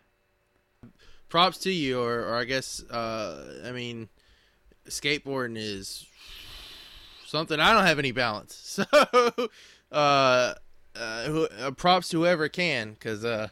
props 1.28 1.58
to 1.58 1.70
you 1.70 2.00
or, 2.02 2.20
or 2.24 2.34
i 2.36 2.44
guess 2.44 2.82
uh 2.90 3.62
i 3.64 3.70
mean 3.70 4.08
skateboarding 4.88 5.56
is 5.56 6.06
something. 7.30 7.58
I 7.60 7.72
don't 7.72 7.86
have 7.86 7.98
any 7.98 8.12
balance. 8.12 8.78
So 9.90 9.94
uh, 9.96 10.54
uh, 10.94 11.46
uh 11.58 11.70
props 11.72 12.10
to 12.10 12.18
whoever 12.18 12.48
can 12.48 12.92
because 12.92 13.24
uh 13.24 13.48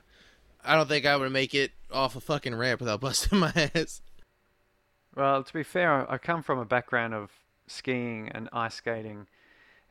i 0.64 0.76
don't 0.76 0.86
think 0.88 1.04
i 1.04 1.16
would 1.16 1.32
make 1.32 1.52
it 1.52 1.72
off 1.90 2.14
a 2.14 2.20
fucking 2.20 2.54
ramp 2.54 2.80
without 2.80 3.00
busting 3.08 3.38
my 3.38 3.52
ass. 3.74 4.02
Well, 5.16 5.42
to 5.42 5.52
be 5.52 5.64
fair, 5.64 6.08
I 6.08 6.14
I 6.14 6.18
come 6.18 6.42
from 6.42 6.58
a 6.58 6.64
background 6.64 7.14
of 7.14 7.32
skiing 7.66 8.28
and 8.28 8.48
ice 8.52 8.74
skating 8.76 9.26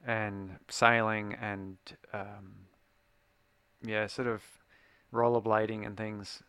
and 0.05 0.57
sailing 0.69 1.35
and 1.41 1.77
um, 2.13 2.67
yeah, 3.83 4.07
sort 4.07 4.27
of 4.27 4.41
rollerblading 5.13 5.85
and 5.85 5.97
things. 5.97 6.43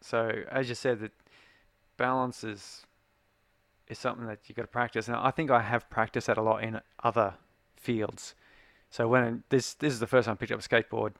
So 0.00 0.42
as 0.50 0.68
you 0.68 0.74
said, 0.74 1.00
that 1.00 1.12
balance 1.96 2.44
is 2.44 2.84
is 3.88 3.98
something 3.98 4.26
that 4.26 4.40
you 4.46 4.54
got 4.54 4.62
to 4.62 4.68
practice. 4.68 5.08
And 5.08 5.16
I 5.16 5.30
think 5.30 5.50
I 5.50 5.60
have 5.60 5.88
practiced 5.90 6.26
that 6.26 6.38
a 6.38 6.42
lot 6.42 6.62
in 6.62 6.80
other 7.02 7.34
fields. 7.76 8.34
So 8.90 9.08
when 9.08 9.42
this 9.48 9.74
this 9.74 9.92
is 9.92 10.00
the 10.00 10.06
first 10.06 10.26
time 10.26 10.34
I 10.34 10.36
picked 10.36 10.52
up 10.52 10.60
a 10.60 10.62
skateboard, 10.62 11.14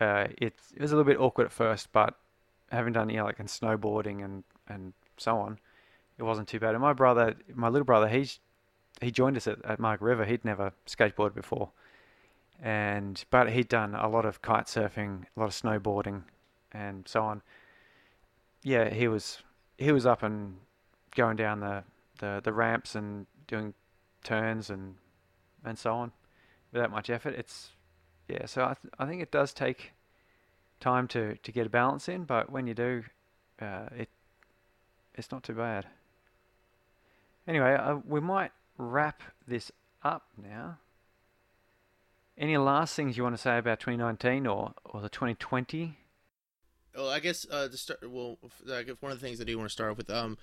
uh, 0.00 0.26
it, 0.36 0.54
it 0.74 0.80
was 0.80 0.92
a 0.92 0.96
little 0.96 1.10
bit 1.10 1.20
awkward 1.20 1.46
at 1.46 1.52
first, 1.52 1.92
but 1.92 2.14
having 2.70 2.92
done 2.92 3.08
you 3.08 3.16
know 3.16 3.24
like 3.24 3.40
in 3.40 3.46
snowboarding 3.46 4.24
and 4.24 4.44
and 4.68 4.92
so 5.16 5.38
on, 5.38 5.58
it 6.18 6.22
wasn't 6.22 6.48
too 6.48 6.60
bad. 6.60 6.74
And 6.74 6.82
my 6.82 6.92
brother, 6.92 7.34
my 7.54 7.68
little 7.68 7.84
brother, 7.84 8.08
he's 8.08 8.40
he 9.00 9.10
joined 9.10 9.36
us 9.36 9.46
at, 9.46 9.64
at 9.64 9.78
Margaret 9.78 10.08
River. 10.08 10.24
He'd 10.24 10.44
never 10.44 10.72
skateboarded 10.86 11.34
before, 11.34 11.70
and 12.60 13.24
but 13.30 13.50
he'd 13.50 13.68
done 13.68 13.94
a 13.94 14.08
lot 14.08 14.24
of 14.24 14.42
kite 14.42 14.66
surfing, 14.66 15.24
a 15.36 15.40
lot 15.40 15.46
of 15.46 15.52
snowboarding, 15.52 16.24
and 16.72 17.06
so 17.06 17.22
on. 17.22 17.42
Yeah, 18.62 18.92
he 18.92 19.08
was 19.08 19.38
he 19.78 19.92
was 19.92 20.04
up 20.04 20.22
and 20.22 20.56
going 21.18 21.36
down 21.36 21.60
the, 21.60 21.82
the, 22.20 22.40
the 22.42 22.52
ramps 22.52 22.94
and 22.94 23.26
doing 23.46 23.74
turns 24.24 24.70
and 24.70 24.94
and 25.64 25.78
so 25.78 25.92
on 25.92 26.12
without 26.72 26.90
much 26.90 27.10
effort. 27.10 27.34
It's 27.34 27.70
yeah, 28.28 28.46
so 28.46 28.62
I 28.62 28.74
th- 28.80 28.94
I 28.98 29.06
think 29.06 29.20
it 29.20 29.30
does 29.30 29.52
take 29.52 29.92
time 30.80 31.08
to, 31.08 31.36
to 31.36 31.52
get 31.52 31.66
a 31.66 31.70
balance 31.70 32.08
in, 32.08 32.24
but 32.24 32.50
when 32.50 32.66
you 32.66 32.74
do, 32.74 33.02
uh, 33.60 33.86
it 33.96 34.08
it's 35.14 35.32
not 35.32 35.42
too 35.42 35.54
bad. 35.54 35.86
Anyway, 37.46 37.74
uh, 37.74 37.96
we 38.06 38.20
might 38.20 38.52
wrap 38.76 39.22
this 39.46 39.72
up 40.04 40.26
now. 40.40 40.78
Any 42.36 42.56
last 42.56 42.94
things 42.94 43.16
you 43.16 43.24
want 43.24 43.34
to 43.34 43.42
say 43.42 43.58
about 43.58 43.80
2019 43.80 44.46
or, 44.46 44.74
or 44.84 45.00
the 45.00 45.08
2020? 45.08 45.98
Well, 46.94 47.08
I 47.08 47.18
guess 47.18 47.46
uh, 47.50 47.66
to 47.66 47.76
start, 47.76 48.00
well, 48.08 48.38
one 49.00 49.10
of 49.10 49.20
the 49.20 49.26
things 49.26 49.40
I 49.40 49.44
do 49.44 49.58
want 49.58 49.68
to 49.68 49.72
start 49.72 49.90
off 49.90 49.96
with, 49.96 50.10
um, 50.10 50.38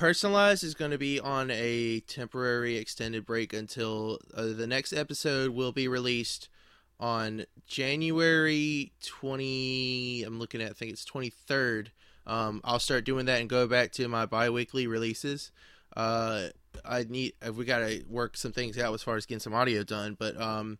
personalized 0.00 0.64
is 0.64 0.72
going 0.72 0.90
to 0.90 0.96
be 0.96 1.20
on 1.20 1.50
a 1.50 2.00
temporary 2.00 2.78
extended 2.78 3.26
break 3.26 3.52
until 3.52 4.18
uh, 4.34 4.46
the 4.46 4.66
next 4.66 4.94
episode 4.94 5.50
will 5.50 5.72
be 5.72 5.88
released 5.88 6.48
on 6.98 7.44
January 7.66 8.92
20 9.04 10.22
I'm 10.26 10.38
looking 10.38 10.62
at 10.62 10.70
I 10.70 10.72
think 10.72 10.92
it's 10.92 11.04
23rd 11.04 11.88
um, 12.26 12.62
I'll 12.64 12.78
start 12.78 13.04
doing 13.04 13.26
that 13.26 13.42
and 13.42 13.50
go 13.50 13.66
back 13.66 13.92
to 13.92 14.08
my 14.08 14.24
bi-weekly 14.24 14.86
releases. 14.86 15.52
Uh, 15.94 16.46
I 16.82 17.04
need 17.06 17.34
uh, 17.46 17.52
we 17.52 17.66
got 17.66 17.80
to 17.80 18.02
work 18.08 18.38
some 18.38 18.52
things 18.52 18.78
out 18.78 18.94
as 18.94 19.02
far 19.02 19.16
as 19.16 19.26
getting 19.26 19.40
some 19.40 19.52
audio 19.52 19.84
done 19.84 20.16
but 20.18 20.40
um, 20.40 20.78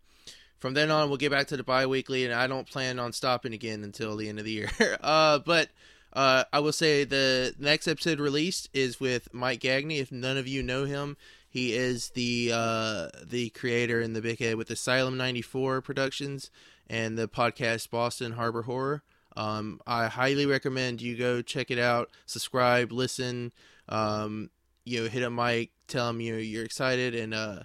from 0.58 0.72
then 0.72 0.90
on 0.90 1.10
we'll 1.10 1.18
get 1.18 1.30
back 1.30 1.46
to 1.48 1.58
the 1.58 1.62
bi-weekly 1.62 2.24
and 2.24 2.32
I 2.32 2.46
don't 2.46 2.66
plan 2.66 2.98
on 2.98 3.12
stopping 3.12 3.52
again 3.52 3.84
until 3.84 4.16
the 4.16 4.30
end 4.30 4.38
of 4.38 4.46
the 4.46 4.52
year. 4.52 4.70
Uh, 5.02 5.40
but 5.40 5.68
uh, 6.12 6.44
I 6.52 6.58
will 6.60 6.72
say 6.72 7.04
the 7.04 7.54
next 7.58 7.86
episode 7.86 8.20
released 8.20 8.68
is 8.72 9.00
with 9.00 9.32
Mike 9.32 9.60
Gagney. 9.60 10.00
If 10.00 10.10
none 10.10 10.36
of 10.36 10.48
you 10.48 10.62
know 10.62 10.84
him, 10.84 11.16
he 11.48 11.74
is 11.74 12.10
the 12.10 12.50
uh, 12.54 13.08
the 13.22 13.50
creator 13.50 14.00
and 14.00 14.14
the 14.14 14.22
big 14.22 14.38
head 14.38 14.56
with 14.56 14.70
Asylum 14.70 15.16
'94 15.16 15.80
Productions 15.80 16.50
and 16.88 17.16
the 17.16 17.28
podcast 17.28 17.90
Boston 17.90 18.32
Harbor 18.32 18.62
Horror. 18.62 19.02
Um, 19.36 19.80
I 19.86 20.06
highly 20.06 20.46
recommend 20.46 21.00
you 21.00 21.16
go 21.16 21.42
check 21.42 21.70
it 21.70 21.78
out, 21.78 22.10
subscribe, 22.26 22.90
listen. 22.90 23.52
Um, 23.88 24.50
you 24.84 25.02
know, 25.02 25.08
hit 25.08 25.22
up 25.22 25.32
Mike, 25.32 25.70
tell 25.86 26.10
him 26.10 26.20
you 26.20 26.32
know, 26.32 26.38
you're 26.38 26.64
excited, 26.64 27.14
and 27.14 27.34
uh, 27.34 27.60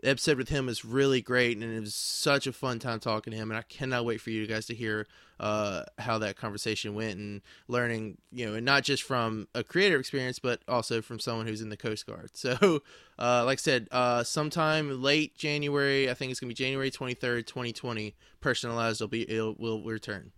the 0.00 0.10
episode 0.10 0.36
with 0.36 0.50
him 0.50 0.68
is 0.68 0.84
really 0.84 1.22
great, 1.22 1.56
and 1.56 1.64
it 1.64 1.80
was 1.80 1.94
such 1.94 2.46
a 2.46 2.52
fun 2.52 2.78
time 2.78 3.00
talking 3.00 3.30
to 3.30 3.36
him. 3.36 3.50
And 3.50 3.58
I 3.58 3.62
cannot 3.62 4.04
wait 4.04 4.20
for 4.20 4.30
you 4.30 4.46
guys 4.46 4.66
to 4.66 4.74
hear 4.74 5.06
uh, 5.40 5.84
how 5.98 6.18
that 6.18 6.36
conversation 6.36 6.94
went 6.94 7.18
and 7.18 7.40
learning, 7.66 8.18
you 8.30 8.46
know, 8.46 8.54
and 8.54 8.66
not 8.66 8.82
just 8.84 9.02
from 9.02 9.48
a 9.54 9.64
creative 9.64 9.98
experience, 9.98 10.38
but 10.38 10.60
also 10.68 11.00
from 11.00 11.18
someone 11.18 11.46
who's 11.46 11.62
in 11.62 11.70
the 11.70 11.76
Coast 11.76 12.06
Guard. 12.06 12.30
So, 12.36 12.82
uh, 13.18 13.44
like 13.44 13.58
I 13.58 13.60
said, 13.60 13.88
uh, 13.90 14.22
sometime 14.22 15.02
late 15.02 15.36
January, 15.36 16.08
I 16.08 16.14
think 16.14 16.30
it's 16.30 16.38
gonna 16.38 16.48
be 16.48 16.54
January 16.54 16.90
twenty 16.90 17.14
third, 17.14 17.46
twenty 17.46 17.72
twenty. 17.72 18.14
Personalized 18.40 19.00
will 19.00 19.08
be 19.08 19.22
it 19.22 19.58
will 19.58 19.82
return. 19.82 20.30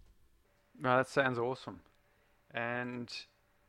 That 0.81 1.09
sounds 1.09 1.39
awesome, 1.39 1.81
and 2.53 3.13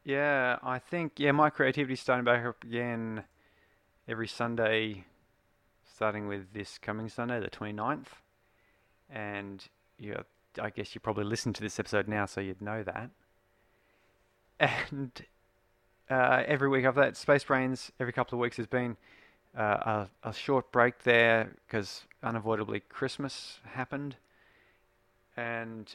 yeah, 0.06 0.58
I 0.64 0.80
think 0.80 1.14
yeah, 1.18 1.32
my 1.32 1.50
creativity's 1.50 2.00
starting 2.00 2.24
back 2.24 2.46
up 2.46 2.64
again 2.64 3.24
every 4.08 4.28
Sunday 4.28 5.06
starting 6.00 6.30
with 6.30 6.54
this 6.54 6.78
coming 6.78 7.10
Sunday, 7.10 7.42
the 7.42 7.50
29th. 7.50 8.06
And 9.10 9.68
yeah, 9.98 10.22
I 10.58 10.70
guess 10.70 10.96
you 10.96 11.02
probably 11.02 11.26
listened 11.26 11.56
to 11.56 11.62
this 11.62 11.78
episode 11.78 12.08
now, 12.08 12.26
so 12.26 12.40
you'd 12.40 12.62
know 12.62 12.84
that. 12.84 13.10
And 14.62 15.12
uh, 16.10 16.44
every 16.48 16.70
week 16.70 16.86
after 16.86 17.02
that, 17.02 17.18
Space 17.18 17.44
Brains, 17.44 17.92
every 18.00 18.14
couple 18.14 18.38
of 18.38 18.40
weeks, 18.40 18.56
has 18.56 18.66
been 18.66 18.96
uh, 19.58 20.08
a, 20.24 20.30
a 20.30 20.34
short 20.34 20.72
break 20.72 21.04
there 21.04 21.52
because 21.68 22.04
unavoidably 22.24 22.80
Christmas 22.80 23.60
happened. 23.66 24.16
And 25.36 25.94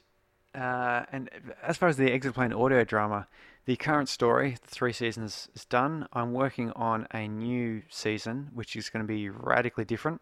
uh, 0.54 1.04
and 1.12 1.30
as 1.62 1.78
far 1.78 1.88
as 1.88 1.96
the 1.96 2.12
Exit 2.12 2.34
Plane 2.34 2.52
audio 2.52 2.84
drama, 2.84 3.26
the 3.66 3.76
current 3.76 4.08
story, 4.08 4.56
the 4.60 4.68
three 4.68 4.92
seasons, 4.92 5.48
is 5.54 5.64
done. 5.64 6.06
I'm 6.12 6.32
working 6.32 6.70
on 6.72 7.06
a 7.12 7.26
new 7.26 7.82
season, 7.88 8.50
which 8.52 8.76
is 8.76 8.90
going 8.90 9.02
to 9.02 9.08
be 9.08 9.28
radically 9.28 9.84
different, 9.84 10.20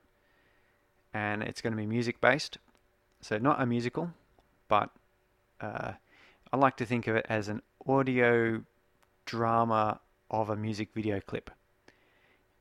and 1.13 1.43
it's 1.43 1.61
going 1.61 1.73
to 1.73 1.77
be 1.77 1.87
music 1.87 2.21
based. 2.21 2.59
So 3.21 3.39
not 3.39 3.61
a 3.61 3.67
musical, 3.67 4.11
but 4.69 4.91
uh, 5.61 5.93
I 6.53 6.57
like 6.57 6.77
to 6.79 6.87
think 6.87 7.07
of 7.07 7.17
it 7.17 7.27
as 7.29 7.49
an 7.49 7.63
audio 7.87 8.63
drama 9.25 10.01
of 10.31 10.51
a 10.51 10.57
music 10.57 10.91
video 10.95 11.21
clip. 11.21 11.51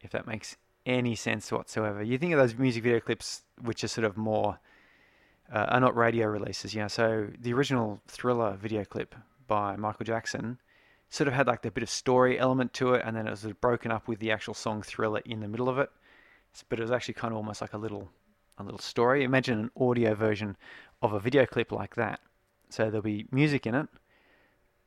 If 0.01 0.11
that 0.11 0.25
makes 0.25 0.55
any 0.86 1.15
sense 1.15 1.51
whatsoever. 1.51 2.01
You 2.01 2.17
think 2.17 2.34
of 2.34 2.39
those 2.39 2.55
music 2.55 2.84
video 2.84 2.99
clips, 2.99 3.43
which 3.61 3.84
are 3.84 3.88
sort 3.88 4.05
of 4.05 4.17
more 4.17 4.59
uh, 5.51 5.65
are 5.69 5.79
not 5.79 5.95
radio 5.95 6.27
releases. 6.27 6.73
Yeah, 6.73 6.88
so 6.88 7.27
the 7.39 7.53
original 7.53 8.01
Thriller 8.07 8.57
video 8.59 8.84
clip 8.86 9.15
by 9.47 9.75
Michael 9.75 10.05
Jackson 10.05 10.59
sort 11.12 11.28
of 11.28 11.34
had 11.34 11.45
like 11.45 11.64
a 11.66 11.72
bit 11.72 11.84
of 11.84 11.89
story 11.89 12.39
element 12.39 12.74
to 12.74 12.95
it, 12.95 13.03
and 13.05 13.16
then 13.16 13.28
it 13.28 13.30
was 13.30 13.45
broken 13.59 13.91
up 13.91 14.07
with 14.07 14.20
the 14.20 14.32
actual 14.32 14.55
song 14.55 14.82
Thriller 14.82 15.22
in 15.26 15.41
the 15.41 15.47
middle 15.47 15.70
of 15.70 15.78
it. 15.78 15.91
But 16.70 16.80
it 16.80 16.82
was 16.82 16.91
actually 16.91 17.14
kind 17.14 17.34
of 17.34 17.38
almost 17.38 17.62
like 17.62 17.74
a 17.74 17.78
little 17.78 18.09
a 18.57 18.64
little 18.64 18.80
story. 18.80 19.24
Imagine 19.24 19.59
an 19.59 19.72
audio 19.80 20.16
version 20.16 20.57
of 21.01 21.14
a 21.14 21.20
video 21.20 21.45
clip 21.45 21.72
like 21.72 21.95
that. 21.95 22.20
So 22.70 22.86
there'll 22.86 23.01
be 23.01 23.28
music 23.32 23.68
in 23.68 23.76
it, 23.76 23.88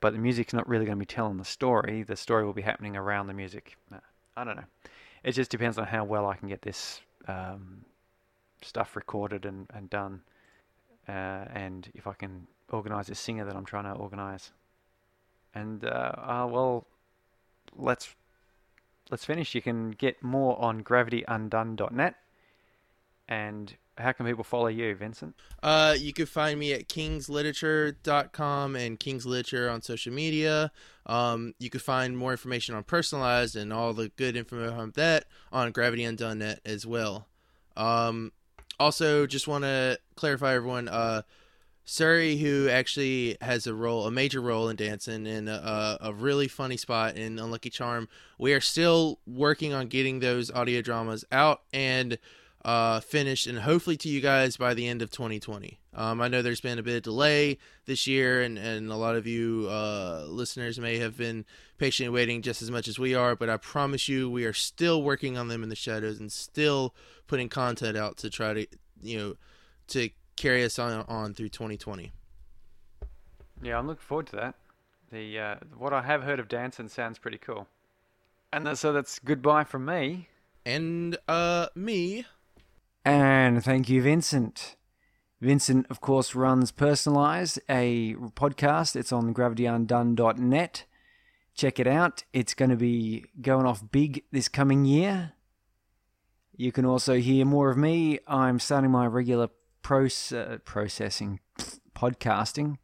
but 0.01 0.14
the 0.14 0.18
music's 0.18 0.53
not 0.53 0.68
really 0.68 0.87
going 0.87 0.97
to 0.97 1.01
be 1.01 1.07
telling 1.07 1.37
the 1.37 1.45
story. 1.45 2.03
The 2.03 2.16
story 2.16 2.45
will 2.45 2.53
be 2.55 2.62
happening 2.62 2.97
around 2.97 3.27
the 3.27 3.35
music. 3.35 3.77
I 4.37 4.45
don't 4.45 4.57
know. 4.57 4.64
It 5.22 5.33
just 5.33 5.51
depends 5.51 5.79
on 5.79 5.87
how 5.87 6.05
well 6.05 6.27
I 6.27 6.37
can 6.37 6.49
get 6.49 6.62
this 6.62 7.01
um, 7.29 7.85
stuff 8.62 8.97
recorded 8.97 9.45
and, 9.45 9.66
and 9.75 9.91
done 9.91 10.22
uh, 11.09 11.45
and 11.53 11.91
if 11.95 12.07
I 12.07 12.14
can 12.14 12.47
organize 12.70 13.11
a 13.11 13.14
singer 13.14 13.45
that 13.45 13.55
I'm 13.55 13.64
trying 13.64 13.85
to 13.85 13.93
organize. 13.93 14.53
And 15.55 15.84
uh, 15.84 16.12
uh, 16.16 16.48
well, 16.50 16.86
let's 17.76 18.14
let's 19.11 19.24
finish. 19.24 19.55
You 19.55 19.62
can 19.62 19.92
get 19.92 20.22
more 20.22 20.61
on 20.61 20.82
gravityundone.net. 20.82 22.16
And 23.28 23.74
how 23.96 24.12
can 24.12 24.26
people 24.26 24.44
follow 24.44 24.66
you, 24.66 24.94
Vincent? 24.94 25.34
Uh, 25.62 25.94
you 25.96 26.12
can 26.12 26.26
find 26.26 26.59
me 26.59 26.72
at 26.72 26.88
kingsliterature.com 26.88 28.76
and 28.76 28.98
King's 28.98 29.24
Literature 29.24 29.70
on 29.70 29.82
social 29.82 30.12
media. 30.12 30.72
Um, 31.07 31.55
you 31.59 31.70
can 31.70 31.80
find 31.80 32.16
more 32.16 32.32
information 32.32 32.74
on 32.74 32.82
Personalized 32.82 33.57
and 33.57 33.72
all 33.72 33.92
the 33.94 34.09
good 34.16 34.36
information 34.36 34.74
on 34.74 34.92
that 34.96 35.26
on 35.52 35.72
gravityundone.net 35.72 36.61
as 36.64 36.86
well. 36.86 37.28
Um, 37.76 38.32
also, 38.80 39.26
just 39.26 39.46
want 39.46 39.64
to 39.64 39.98
clarify, 40.16 40.55
everyone. 40.55 40.88
Uh, 40.88 41.22
Suri, 41.87 42.41
who 42.41 42.68
actually 42.68 43.37
has 43.43 43.66
a 43.66 43.74
role, 43.74 44.07
a 44.07 44.11
major 44.11 44.41
role 44.41 44.68
in 44.68 44.76
dancing, 44.76 45.26
in 45.26 45.49
a, 45.49 45.99
a, 46.01 46.12
really 46.14 46.49
funny 46.49 46.78
spot 46.78 47.16
in 47.16 47.39
Unlucky 47.39 47.68
Charm. 47.68 48.09
We 48.39 48.55
are 48.55 48.61
still 48.61 49.18
working 49.26 49.74
on 49.74 49.89
getting 49.89 50.20
those 50.20 50.51
audio 50.51 50.80
dramas 50.80 51.26
out 51.30 51.61
and 51.74 52.18
uh, 52.64 53.01
finished, 53.01 53.47
and 53.47 53.59
hopefully 53.59 53.99
to 53.99 54.09
you 54.09 54.22
guys 54.22 54.57
by 54.57 54.72
the 54.72 54.89
end 54.89 55.03
of 55.03 55.11
2020. 55.11 55.78
Um, 55.93 56.22
I 56.22 56.28
know 56.28 56.41
there's 56.41 56.62
been 56.62 56.78
a 56.78 56.82
bit 56.82 56.97
of 56.97 57.03
delay 57.03 57.59
this 57.85 58.07
year, 58.07 58.41
and, 58.41 58.57
and 58.57 58.91
a 58.91 58.97
lot 58.97 59.16
of 59.16 59.26
you 59.26 59.68
uh, 59.70 60.24
listeners 60.26 60.78
may 60.80 60.97
have 60.99 61.18
been 61.18 61.45
patiently 61.76 62.14
waiting 62.14 62.41
just 62.41 62.62
as 62.62 62.70
much 62.70 62.89
as 62.89 62.99
we 62.99 63.14
are, 63.14 63.37
but 63.37 63.51
I 63.51 63.59
promise 63.59 64.09
you, 64.09 64.30
we 64.30 64.47
are 64.47 64.55
still 64.55 65.03
working 65.03 65.37
on 65.37 65.49
them 65.49 65.62
in 65.62 65.68
the 65.68 65.76
shadows 65.76 66.18
and 66.18 66.32
still 66.32 66.95
putting 67.26 67.51
content 67.51 67.99
out 67.99 68.16
to 68.18 68.30
try 68.30 68.55
to, 68.55 68.66
you 69.03 69.18
know, 69.18 69.35
to 69.89 70.09
carry 70.37 70.64
us 70.64 70.78
on, 70.78 71.05
on 71.09 71.35
through 71.35 71.51
2020. 71.51 72.12
Yeah, 73.62 73.78
I'm 73.78 73.87
looking 73.87 74.03
forward 74.03 74.26
to 74.28 74.37
that. 74.37 74.55
The 75.11 75.39
uh, 75.39 75.55
what 75.76 75.93
I 75.93 76.03
have 76.03 76.22
heard 76.22 76.41
of 76.41 76.49
dancing 76.49 76.89
sounds 76.89 77.18
pretty 77.18 77.39
cool. 77.39 77.68
And 78.53 78.76
so 78.78 78.93
that's 78.93 79.18
goodbye 79.18 79.64
from 79.64 79.85
me. 79.85 80.28
And 80.64 81.16
uh 81.28 81.68
me. 81.74 82.26
And 83.05 83.62
thank 83.62 83.89
you, 83.89 84.03
Vincent. 84.03 84.76
Vincent, 85.41 85.87
of 85.91 86.01
course, 86.01 86.35
runs 86.35 86.72
Personalized, 86.72 87.61
a 87.68 88.14
podcast. 88.14 88.97
It's 88.97 89.12
on 89.12 89.35
gravityundone.net. 89.35 90.85
Check 91.55 91.78
it 91.78 91.87
out. 91.87 92.24
It's 92.32 92.55
going 92.55 92.70
to 92.70 92.76
be 92.76 93.26
going 93.41 93.66
off 93.66 93.85
big 93.91 94.24
this 94.32 94.49
coming 94.49 94.85
year. 94.85 95.32
You 96.57 96.72
can 96.72 96.87
also 96.87 97.14
hear 97.18 97.45
more 97.45 97.70
of 97.70 97.76
me. 97.76 98.20
I'm 98.26 98.59
starting 98.59 98.91
my 98.91 99.07
regular 99.07 99.49
proce- 99.85 100.37
uh, 100.37 100.59
processing, 100.64 101.39
podcasting, 101.95 102.78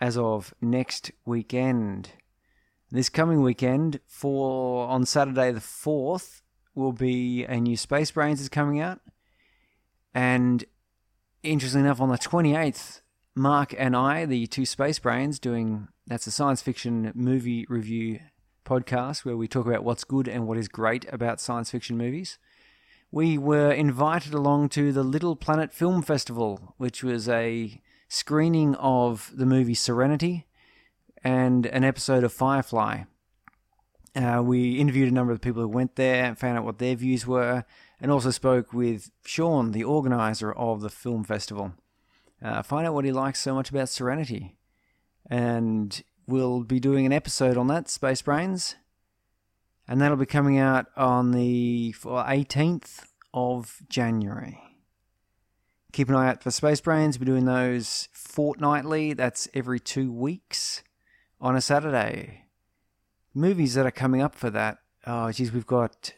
as 0.00 0.16
of 0.16 0.54
next 0.60 1.10
weekend. 1.24 2.10
This 2.90 3.08
coming 3.08 3.42
weekend, 3.42 4.00
for 4.06 4.86
on 4.86 5.06
Saturday 5.06 5.50
the 5.50 5.60
4th, 5.60 6.42
will 6.74 6.92
be 6.92 7.44
a 7.44 7.58
new 7.58 7.76
Space 7.76 8.10
Brains 8.10 8.40
is 8.40 8.48
coming 8.48 8.80
out. 8.80 9.00
And 10.14 10.64
interestingly 11.42 11.86
enough, 11.86 12.00
on 12.00 12.10
the 12.10 12.18
28th, 12.18 13.00
Mark 13.34 13.74
and 13.78 13.96
I, 13.96 14.26
the 14.26 14.46
two 14.46 14.66
Space 14.66 14.98
Brains, 14.98 15.38
doing 15.38 15.88
that's 16.06 16.26
a 16.26 16.30
science 16.30 16.60
fiction 16.60 17.12
movie 17.14 17.64
review 17.68 18.20
podcast 18.66 19.24
where 19.24 19.36
we 19.36 19.48
talk 19.48 19.66
about 19.66 19.84
what's 19.84 20.04
good 20.04 20.28
and 20.28 20.46
what 20.46 20.58
is 20.58 20.68
great 20.68 21.10
about 21.12 21.40
science 21.40 21.70
fiction 21.70 21.96
movies. 21.96 22.38
We 23.14 23.36
were 23.36 23.70
invited 23.70 24.32
along 24.32 24.70
to 24.70 24.90
the 24.90 25.02
Little 25.02 25.36
Planet 25.36 25.70
Film 25.70 26.00
Festival, 26.00 26.72
which 26.78 27.04
was 27.04 27.28
a 27.28 27.78
screening 28.08 28.74
of 28.76 29.30
the 29.34 29.44
movie 29.44 29.74
Serenity 29.74 30.46
and 31.22 31.66
an 31.66 31.84
episode 31.84 32.24
of 32.24 32.32
Firefly. 32.32 33.02
Uh, 34.16 34.40
we 34.42 34.78
interviewed 34.78 35.10
a 35.10 35.14
number 35.14 35.30
of 35.30 35.42
people 35.42 35.60
who 35.60 35.68
went 35.68 35.96
there 35.96 36.24
and 36.24 36.38
found 36.38 36.56
out 36.56 36.64
what 36.64 36.78
their 36.78 36.94
views 36.94 37.26
were, 37.26 37.66
and 38.00 38.10
also 38.10 38.30
spoke 38.30 38.72
with 38.72 39.10
Sean, 39.26 39.72
the 39.72 39.84
organizer 39.84 40.50
of 40.50 40.80
the 40.80 40.88
film 40.88 41.22
festival. 41.22 41.74
Uh, 42.42 42.62
find 42.62 42.86
out 42.86 42.94
what 42.94 43.04
he 43.04 43.12
likes 43.12 43.40
so 43.40 43.54
much 43.54 43.68
about 43.68 43.90
Serenity. 43.90 44.56
And 45.28 46.02
we'll 46.26 46.62
be 46.62 46.80
doing 46.80 47.04
an 47.04 47.12
episode 47.12 47.58
on 47.58 47.66
that, 47.66 47.90
Space 47.90 48.22
Brains. 48.22 48.76
And 49.88 50.00
that'll 50.00 50.16
be 50.16 50.26
coming 50.26 50.58
out 50.58 50.86
on 50.96 51.32
the 51.32 51.94
18th 51.94 53.04
of 53.34 53.82
January. 53.88 54.60
Keep 55.92 56.08
an 56.08 56.14
eye 56.14 56.28
out 56.30 56.42
for 56.42 56.50
Space 56.50 56.80
Brains. 56.80 57.18
We're 57.18 57.26
doing 57.26 57.44
those 57.44 58.08
fortnightly. 58.12 59.12
That's 59.12 59.48
every 59.52 59.78
two 59.78 60.10
weeks 60.10 60.82
on 61.40 61.54
a 61.54 61.60
Saturday. 61.60 62.46
Movies 63.34 63.74
that 63.74 63.84
are 63.84 63.90
coming 63.90 64.22
up 64.22 64.34
for 64.34 64.48
that. 64.50 64.78
Oh, 65.06 65.30
geez, 65.32 65.52
we've 65.52 65.66
got 65.66 66.14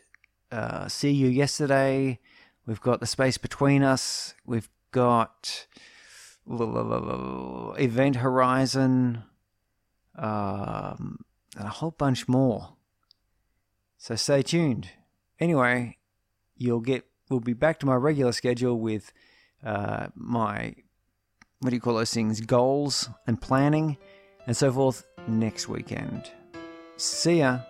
uh, 0.52 0.86
See 0.88 1.10
You 1.10 1.28
Yesterday. 1.28 2.20
We've 2.66 2.80
got 2.80 3.00
The 3.00 3.06
Space 3.06 3.38
Between 3.38 3.82
Us. 3.82 4.34
We've 4.46 4.68
got 4.92 5.66
Event 6.46 8.16
Horizon. 8.16 9.24
Um, 10.16 11.24
and 11.56 11.66
a 11.66 11.70
whole 11.70 11.90
bunch 11.90 12.28
more. 12.28 12.76
So 14.04 14.16
stay 14.16 14.42
tuned. 14.42 14.90
Anyway, 15.40 15.96
you'll 16.58 16.82
get. 16.82 17.06
We'll 17.30 17.40
be 17.40 17.54
back 17.54 17.80
to 17.80 17.86
my 17.86 17.94
regular 17.94 18.32
schedule 18.32 18.78
with 18.78 19.10
uh, 19.64 20.08
my 20.14 20.74
what 21.60 21.70
do 21.70 21.74
you 21.74 21.80
call 21.80 21.94
those 21.94 22.12
things? 22.12 22.42
Goals 22.42 23.08
and 23.26 23.40
planning 23.40 23.96
and 24.46 24.54
so 24.54 24.70
forth 24.70 25.06
next 25.26 25.70
weekend. 25.70 26.30
See 26.98 27.38
ya. 27.38 27.60